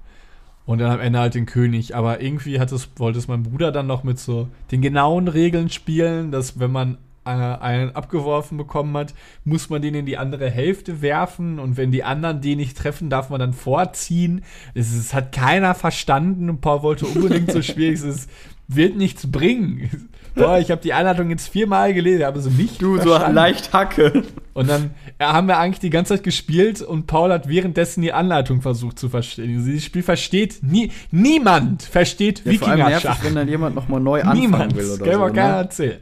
Und 0.65 0.79
dann 0.79 0.91
am 0.91 0.99
Ende 0.99 1.19
halt 1.19 1.33
den 1.33 1.45
König. 1.45 1.95
Aber 1.95 2.21
irgendwie 2.21 2.59
hat 2.59 2.71
es, 2.73 2.89
wollte 2.97 3.19
es 3.19 3.27
mein 3.27 3.43
Bruder 3.43 3.71
dann 3.71 3.87
noch 3.87 4.03
mit 4.03 4.19
so 4.19 4.49
den 4.71 4.81
genauen 4.81 5.27
Regeln 5.29 5.69
spielen, 5.69 6.31
dass 6.31 6.59
wenn 6.59 6.71
man 6.71 6.97
äh, 7.27 7.57
einen 7.61 7.95
abgeworfen 7.95 8.57
bekommen 8.57 8.95
hat, 8.97 9.13
muss 9.43 9.69
man 9.69 9.81
den 9.81 9.93
in 9.95 10.05
die 10.05 10.17
andere 10.17 10.49
Hälfte 10.49 11.01
werfen 11.01 11.59
und 11.59 11.77
wenn 11.77 11.91
die 11.91 12.03
anderen 12.03 12.41
den 12.41 12.57
nicht 12.57 12.77
treffen, 12.77 13.09
darf 13.09 13.29
man 13.29 13.39
dann 13.39 13.53
vorziehen. 13.53 14.43
Es, 14.73 14.93
es 14.93 15.13
hat 15.13 15.31
keiner 15.31 15.75
verstanden 15.75 16.49
und 16.49 16.61
Paul 16.61 16.83
wollte 16.83 17.05
unbedingt 17.05 17.51
so 17.51 17.61
schwierig. 17.61 17.95
Es 17.95 18.03
ist, 18.03 18.29
wird 18.67 18.95
nichts 18.97 19.31
bringen. 19.31 19.89
Boah, 20.35 20.59
ich 20.59 20.69
habe 20.69 20.81
die 20.81 20.93
Anleitung 20.93 21.31
jetzt 21.31 21.47
viermal 21.47 21.93
gelesen, 21.95 22.23
aber 22.23 22.39
so 22.41 22.49
nicht 22.51 22.79
Du, 22.81 22.97
so 22.97 23.03
verstanden. 23.09 23.35
leicht 23.35 23.73
Hacke. 23.73 24.23
Und 24.53 24.69
dann 24.69 24.91
ja, 25.19 25.33
haben 25.33 25.47
wir 25.47 25.57
eigentlich 25.57 25.79
die 25.79 25.89
ganze 25.89 26.13
Zeit 26.15 26.23
gespielt 26.23 26.81
und 26.83 27.07
Paul 27.07 27.31
hat 27.31 27.47
währenddessen 27.47 28.01
die 28.01 28.13
Anleitung 28.13 28.61
versucht 28.61 28.99
zu 28.99 29.09
verstehen. 29.09 29.55
Also 29.55 29.65
Dieses 29.67 29.83
Spiel 29.85 30.03
versteht 30.03 30.59
nie, 30.61 30.91
niemand 31.11 31.81
versteht 31.83 32.43
Ja, 32.45 32.51
Wikinger-Schach. 32.51 33.23
wenn 33.23 33.33
dann 33.35 33.47
jemand 33.47 33.75
nochmal 33.75 33.99
neu 33.99 34.19
anfangen 34.21 34.39
Niemand. 34.41 34.75
will 34.75 34.83
Das 34.87 35.01
oder 35.01 35.11
kann 35.11 35.19
so. 35.29 35.33
keiner 35.33 35.51
Ne? 35.53 35.57
erzählen. 35.57 35.99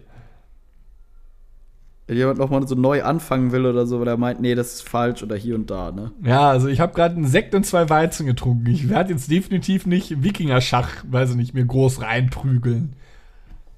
Wenn 2.08 2.18
jemand 2.18 2.38
nochmal 2.38 2.68
so 2.68 2.76
neu 2.76 3.04
anfangen 3.04 3.52
will 3.52 3.66
oder 3.66 3.88
so, 3.88 4.00
weil 4.00 4.08
er 4.08 4.18
meint, 4.18 4.40
nee, 4.40 4.54
das 4.54 4.76
ist 4.76 4.90
falsch 4.90 5.24
oder 5.24 5.36
hier 5.36 5.56
und 5.56 5.72
da, 5.72 5.92
ne? 5.92 6.12
Ja, 6.24 6.50
also 6.50 6.68
ich 6.68 6.80
habe 6.80 6.94
gerade 6.94 7.16
einen 7.16 7.26
Sekt 7.26 7.56
und 7.56 7.66
zwei 7.66 7.90
Weizen 7.90 8.28
getrunken. 8.28 8.68
Ich 8.68 8.90
werde 8.90 9.14
jetzt 9.14 9.32
definitiv 9.32 9.88
nicht 9.88 10.24
Wikinger-Schach, 10.24 11.04
weiß 11.10 11.32
ich 11.32 11.36
nicht, 11.36 11.54
mir 11.56 11.66
groß 11.66 12.02
reinprügeln. 12.02 12.96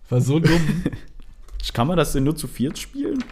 War 0.10 0.20
so 0.20 0.40
dumm. 0.40 0.84
Kann 1.74 1.88
man 1.88 1.98
das 1.98 2.14
denn 2.14 2.24
nur 2.24 2.36
zu 2.36 2.48
viert 2.48 2.78
spielen? 2.78 3.24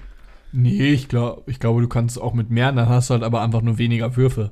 nee, 0.55 0.91
ich, 0.91 1.07
glaub, 1.07 1.47
ich 1.47 1.59
glaube, 1.59 1.81
du 1.81 1.87
kannst 1.87 2.19
auch 2.19 2.33
mit 2.33 2.49
mehr, 2.49 2.71
dann 2.71 2.87
hast 2.89 3.09
du 3.09 3.13
halt 3.13 3.23
aber 3.23 3.41
einfach 3.41 3.61
nur 3.61 3.77
weniger 3.77 4.15
Würfe. 4.15 4.51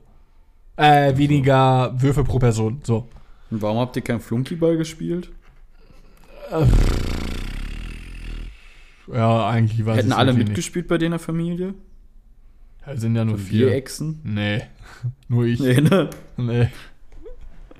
Äh, 0.75 1.17
weniger 1.17 1.93
Würfe 2.01 2.23
pro 2.23 2.39
Person. 2.39 2.81
So. 2.83 3.07
Und 3.49 3.61
warum 3.61 3.77
habt 3.77 3.95
ihr 3.95 4.01
keinen 4.01 4.19
Flunkyball 4.19 4.77
gespielt? 4.77 5.29
Ja, 9.11 9.49
eigentlich 9.49 9.85
weiß 9.85 9.97
Hätten 9.97 10.09
ich's 10.09 10.17
alle 10.17 10.33
mitgespielt 10.33 10.87
bei 10.87 10.97
dir 10.97 11.05
in 11.05 11.11
der 11.11 11.19
Familie? 11.19 11.67
Nicht. 11.67 11.77
Ja, 12.85 12.97
sind 12.97 13.15
ja 13.15 13.25
nur 13.25 13.37
Vier 13.37 13.67
vier. 13.67 13.75
Echsen? 13.75 14.19
Nee, 14.23 14.61
nur 15.27 15.45
ich. 15.45 15.59
Nee, 15.59 15.81
ne? 15.81 16.09
Nee. 16.37 16.69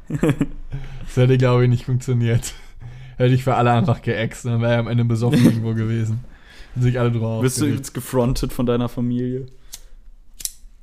das 0.09 1.15
hätte, 1.15 1.37
glaube 1.37 1.63
ich, 1.63 1.69
nicht 1.69 1.85
funktioniert. 1.85 2.53
Hätte 3.17 3.33
ich 3.33 3.43
für 3.43 3.55
alle 3.55 3.71
einfach 3.71 4.01
geäxt, 4.01 4.45
dann 4.45 4.61
wäre 4.61 4.73
er 4.73 4.79
am 4.79 4.87
Ende 4.87 5.05
besoffen 5.05 5.43
irgendwo 5.43 5.73
gewesen. 5.73 6.21
Hätten 6.69 6.81
sich 6.81 6.99
alle 6.99 7.11
drauf. 7.11 7.41
Bist 7.41 7.61
du 7.61 7.65
jetzt 7.65 7.93
gefrontet 7.93 8.51
von 8.51 8.65
deiner 8.65 8.89
Familie? 8.89 9.45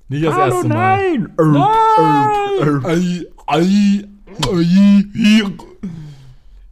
Nicht 0.09 0.25
das 0.25 0.37
erste 0.37 0.69
Mal. 0.69 1.19
Nein! 1.19 1.33
Nein! 1.37 2.85
Ei, 2.85 3.25
ei, 3.47 4.05
ei, 4.43 5.05
hier. 5.13 5.53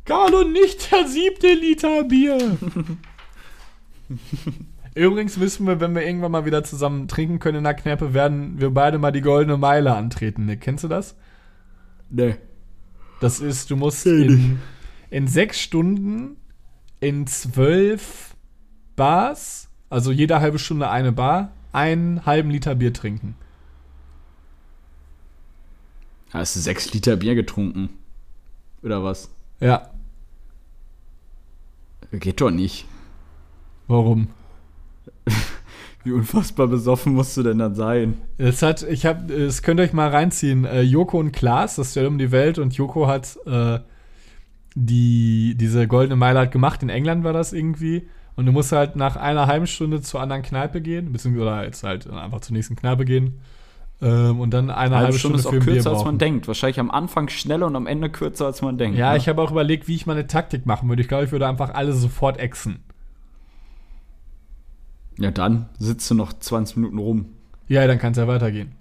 Carlo, 0.05 0.45
nicht 0.45 0.91
der 0.91 1.07
siebte 1.07 1.53
Liter 1.55 2.05
Bier. 2.05 2.59
Übrigens 4.95 5.39
wissen 5.39 5.67
wir, 5.67 5.81
wenn 5.81 5.95
wir 5.95 6.05
irgendwann 6.05 6.33
mal 6.33 6.45
wieder 6.45 6.65
zusammen 6.65 7.09
trinken 7.09 7.39
können 7.39 7.59
in 7.59 7.65
der 7.65 7.75
Kneipe, 7.75 8.15
werden 8.15 8.61
wir 8.61 8.71
beide 8.71 8.99
mal 8.99 9.13
die 9.13 9.21
goldene 9.21 9.57
Meile 9.57 9.95
antreten. 9.95 10.47
Nick, 10.47 10.63
kennst 10.63 10.85
du 10.85 10.89
das? 10.89 11.15
Nee. 12.11 12.37
Das 13.21 13.41
ist, 13.41 13.71
du 13.71 13.77
musst 13.77 14.07
in, 14.07 14.59
in 15.11 15.27
sechs 15.27 15.61
Stunden 15.61 16.37
in 17.01 17.27
zwölf 17.27 18.35
Bars, 18.97 19.69
also 19.91 20.11
jede 20.11 20.41
halbe 20.41 20.59
Stunde 20.59 20.89
eine 20.91 21.13
Bar, 21.13 21.53
einen 21.73 22.27
halben 22.27 22.51
Liter 22.51 22.75
Bier 22.75 22.93
trinken. 22.93 23.37
Hast 26.31 26.57
du 26.57 26.61
sechs 26.61 26.93
Liter 26.93 27.17
Bier 27.17 27.35
getrunken? 27.35 27.91
Oder 28.83 29.03
was? 29.03 29.31
Ja, 29.61 29.91
Geht 32.13 32.41
doch 32.41 32.51
nicht. 32.51 32.87
Warum? 33.89 34.29
Wie 36.05 36.13
unfassbar 36.13 36.69
besoffen 36.69 37.15
musst 37.15 37.37
du 37.37 37.43
denn 37.43 37.59
dann 37.59 37.75
sein? 37.75 38.19
Es 38.39 38.63
hat, 38.63 38.83
ich 38.83 39.05
habe, 39.05 39.33
es 39.35 39.63
könnt 39.63 39.81
ihr 39.81 39.85
euch 39.85 39.93
mal 39.93 40.09
reinziehen. 40.09 40.65
Äh, 40.65 40.83
Joko 40.83 41.19
und 41.19 41.33
Klaas, 41.33 41.77
das 41.77 41.89
ist 41.89 41.95
ja 41.97 42.07
um 42.07 42.19
die 42.19 42.31
Welt 42.31 42.59
und 42.59 42.75
Joko 42.75 43.09
hat 43.09 43.37
äh, 43.47 43.81
die, 44.75 45.57
diese 45.59 45.89
goldene 45.89 46.17
Meile 46.17 46.39
halt 46.39 46.53
gemacht. 46.53 46.83
In 46.83 46.89
England 46.89 47.25
war 47.25 47.33
das 47.33 47.53
irgendwie. 47.53 48.09
Und 48.37 48.47
du 48.47 48.53
musst 48.53 48.71
halt 48.71 48.95
nach 48.95 49.17
einer 49.17 49.49
halben 49.49 49.67
Stunde 49.67 50.01
zur 50.01 50.21
anderen 50.21 50.43
Kneipe 50.43 50.81
gehen, 50.81 51.13
beziehungsweise 51.13 51.67
jetzt 51.67 51.83
halt 51.83 52.09
einfach 52.09 52.41
zur 52.41 52.55
nächsten 52.55 52.77
Kneipe 52.77 53.05
gehen. 53.05 53.41
Ähm, 54.01 54.39
und 54.39 54.55
dann 54.55 54.71
eine 54.71 54.97
halbe, 54.97 55.19
Stunde, 55.19 55.39
ist 55.39 55.47
auch 55.47 55.51
für 55.51 55.59
kürzer, 55.59 55.91
als 55.91 56.05
man 56.05 56.19
denkt. 56.19 56.47
Wahrscheinlich 56.47 56.79
am 56.79 56.91
Anfang 56.91 57.29
schneller 57.29 57.67
und 57.67 57.75
am 57.75 57.89
Ende 57.89 58.11
kürzer, 58.11 58.47
als 58.47 58.63
man 58.63 58.79
denkt. 58.79 58.97
Ja, 58.97 59.11
ne? 59.11 59.19
ich 59.19 59.29
habe 59.29 59.43
auch 59.43 59.51
überlegt, 59.51 59.89
wie 59.89 59.97
ich 59.97 60.07
meine 60.07 60.29
Taktik 60.29 60.67
machen 60.67 60.89
würde. 60.89 61.03
Ich 61.03 61.09
glaube, 61.09 61.25
ich 61.25 61.33
würde 61.33 61.49
einfach 61.49 61.75
alle 61.75 61.93
sofort 61.93 62.39
exen. 62.39 62.85
Ja, 65.19 65.31
dann 65.31 65.67
sitzt 65.79 66.11
du 66.11 66.15
noch 66.15 66.33
20 66.33 66.77
Minuten 66.77 66.99
rum. 66.99 67.27
Ja, 67.67 67.87
dann 67.87 67.99
kann 67.99 68.13
es 68.13 68.19
ja 68.19 68.27
weitergehen. 68.29 68.73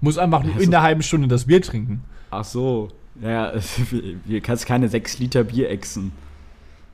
Muss 0.00 0.18
einfach 0.18 0.44
nur 0.44 0.60
in 0.60 0.70
der 0.70 0.82
halben 0.82 1.02
Stunde 1.02 1.26
das 1.28 1.46
Bier 1.46 1.60
trinken. 1.60 2.02
Ach 2.30 2.44
so. 2.44 2.88
Ja, 3.20 3.52
du 3.52 4.40
kannst 4.42 4.66
keine 4.66 4.88
6 4.88 5.18
Liter 5.18 5.44
Bier 5.44 5.70
exen. 5.70 6.12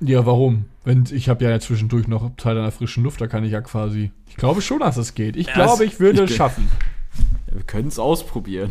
Ja, 0.01 0.25
warum? 0.27 0.65
Wenn 0.85 1.05
ich 1.11 1.29
habe 1.29 1.45
ja 1.45 1.59
zwischendurch 1.61 2.09
noch 2.09 2.31
Teil 2.37 2.59
einer 2.59 2.73
frischen 2.73 3.05
Luft, 3.05 3.21
da 3.21 3.27
kann 3.27 3.45
ich 3.45 3.53
ja 3.53 3.61
quasi. 3.61 4.11
Ich 4.29 4.37
glaube 4.37 4.61
schon, 4.63 4.81
dass 4.81 4.97
es 4.97 5.15
geht. 5.15 5.37
Ich 5.37 5.47
Ja, 5.49 5.55
glaube, 5.55 5.85
ich 5.85 6.01
würde 6.01 6.25
ich- 6.25 6.31
es 6.31 6.37
schaffen. 6.37 6.69
Ja, 7.49 7.55
wir 7.57 7.63
können 7.63 7.89
es 7.89 7.99
ausprobieren. 7.99 8.71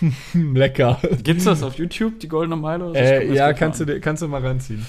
Lecker. 0.34 1.00
Gibt's 1.22 1.44
das 1.44 1.62
auf 1.62 1.74
YouTube, 1.78 2.18
die 2.20 2.28
Goldene 2.28 2.56
Meile? 2.56 2.88
So? 2.88 2.94
Äh, 2.94 3.28
das 3.28 3.36
ja, 3.36 3.52
kannst 3.52 3.80
du, 3.80 4.00
kannst 4.00 4.22
du 4.22 4.28
mal 4.28 4.44
reinziehen. 4.44 4.84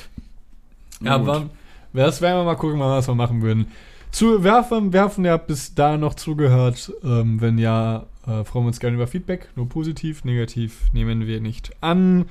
Ja, 1.03 1.15
aber 1.15 1.49
das 1.93 2.21
werden 2.21 2.39
wir 2.39 2.43
mal 2.43 2.55
gucken, 2.55 2.79
was 2.79 3.07
wir 3.07 3.15
machen 3.15 3.41
würden. 3.41 3.67
Zu 4.11 4.43
werfen, 4.43 4.93
werfen, 4.93 5.25
ihr 5.25 5.31
habt 5.31 5.47
bis 5.47 5.73
da 5.73 5.97
noch 5.97 6.13
zugehört. 6.13 6.91
Ähm, 7.03 7.41
wenn 7.41 7.57
ja, 7.57 8.05
äh, 8.27 8.43
freuen 8.43 8.65
wir 8.65 8.67
uns 8.67 8.79
gerne 8.79 8.95
über 8.95 9.07
Feedback. 9.07 9.49
Nur 9.55 9.67
positiv, 9.67 10.23
negativ 10.23 10.91
nehmen 10.93 11.25
wir 11.25 11.41
nicht 11.41 11.71
an. 11.81 12.25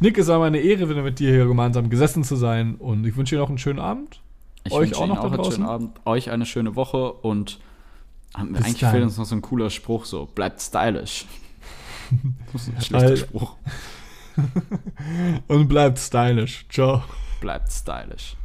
Nick, 0.00 0.18
es 0.18 0.28
war 0.28 0.38
meine 0.38 0.58
Ehre, 0.58 0.88
wieder 0.88 1.02
mit 1.02 1.18
dir 1.18 1.30
hier 1.30 1.46
gemeinsam 1.46 1.88
gesessen 1.90 2.24
zu 2.24 2.36
sein. 2.36 2.76
Und 2.76 3.06
ich 3.06 3.16
wünsche 3.16 3.36
dir 3.36 3.40
noch 3.40 3.48
einen 3.48 3.58
schönen 3.58 3.78
Abend. 3.78 4.20
Ich 4.64 4.72
euch 4.72 4.94
auch 4.94 5.04
Ihnen 5.04 5.14
noch 5.14 5.22
da 5.22 5.34
einen 5.34 5.52
schönen 5.52 5.66
Abend, 5.66 6.00
euch 6.04 6.30
eine 6.30 6.46
schöne 6.46 6.76
Woche 6.76 7.12
und 7.12 7.58
Bis 8.36 8.64
eigentlich 8.64 8.80
dann. 8.80 8.90
fehlt 8.90 9.04
uns 9.04 9.18
noch 9.18 9.24
so 9.24 9.34
ein 9.34 9.42
cooler 9.42 9.70
Spruch, 9.70 10.04
so 10.04 10.26
bleibt 10.26 10.60
stylisch. 10.60 11.26
Das 12.52 12.62
ist 12.62 12.74
ein 12.74 12.80
schlechter 12.80 13.08
Halt. 13.08 13.18
Spruch. 13.18 13.56
Und 15.48 15.68
bleibt 15.68 15.98
stylisch. 15.98 16.64
Ciao. 16.70 17.02
Bleibt 17.40 17.70
stylisch. 17.70 18.37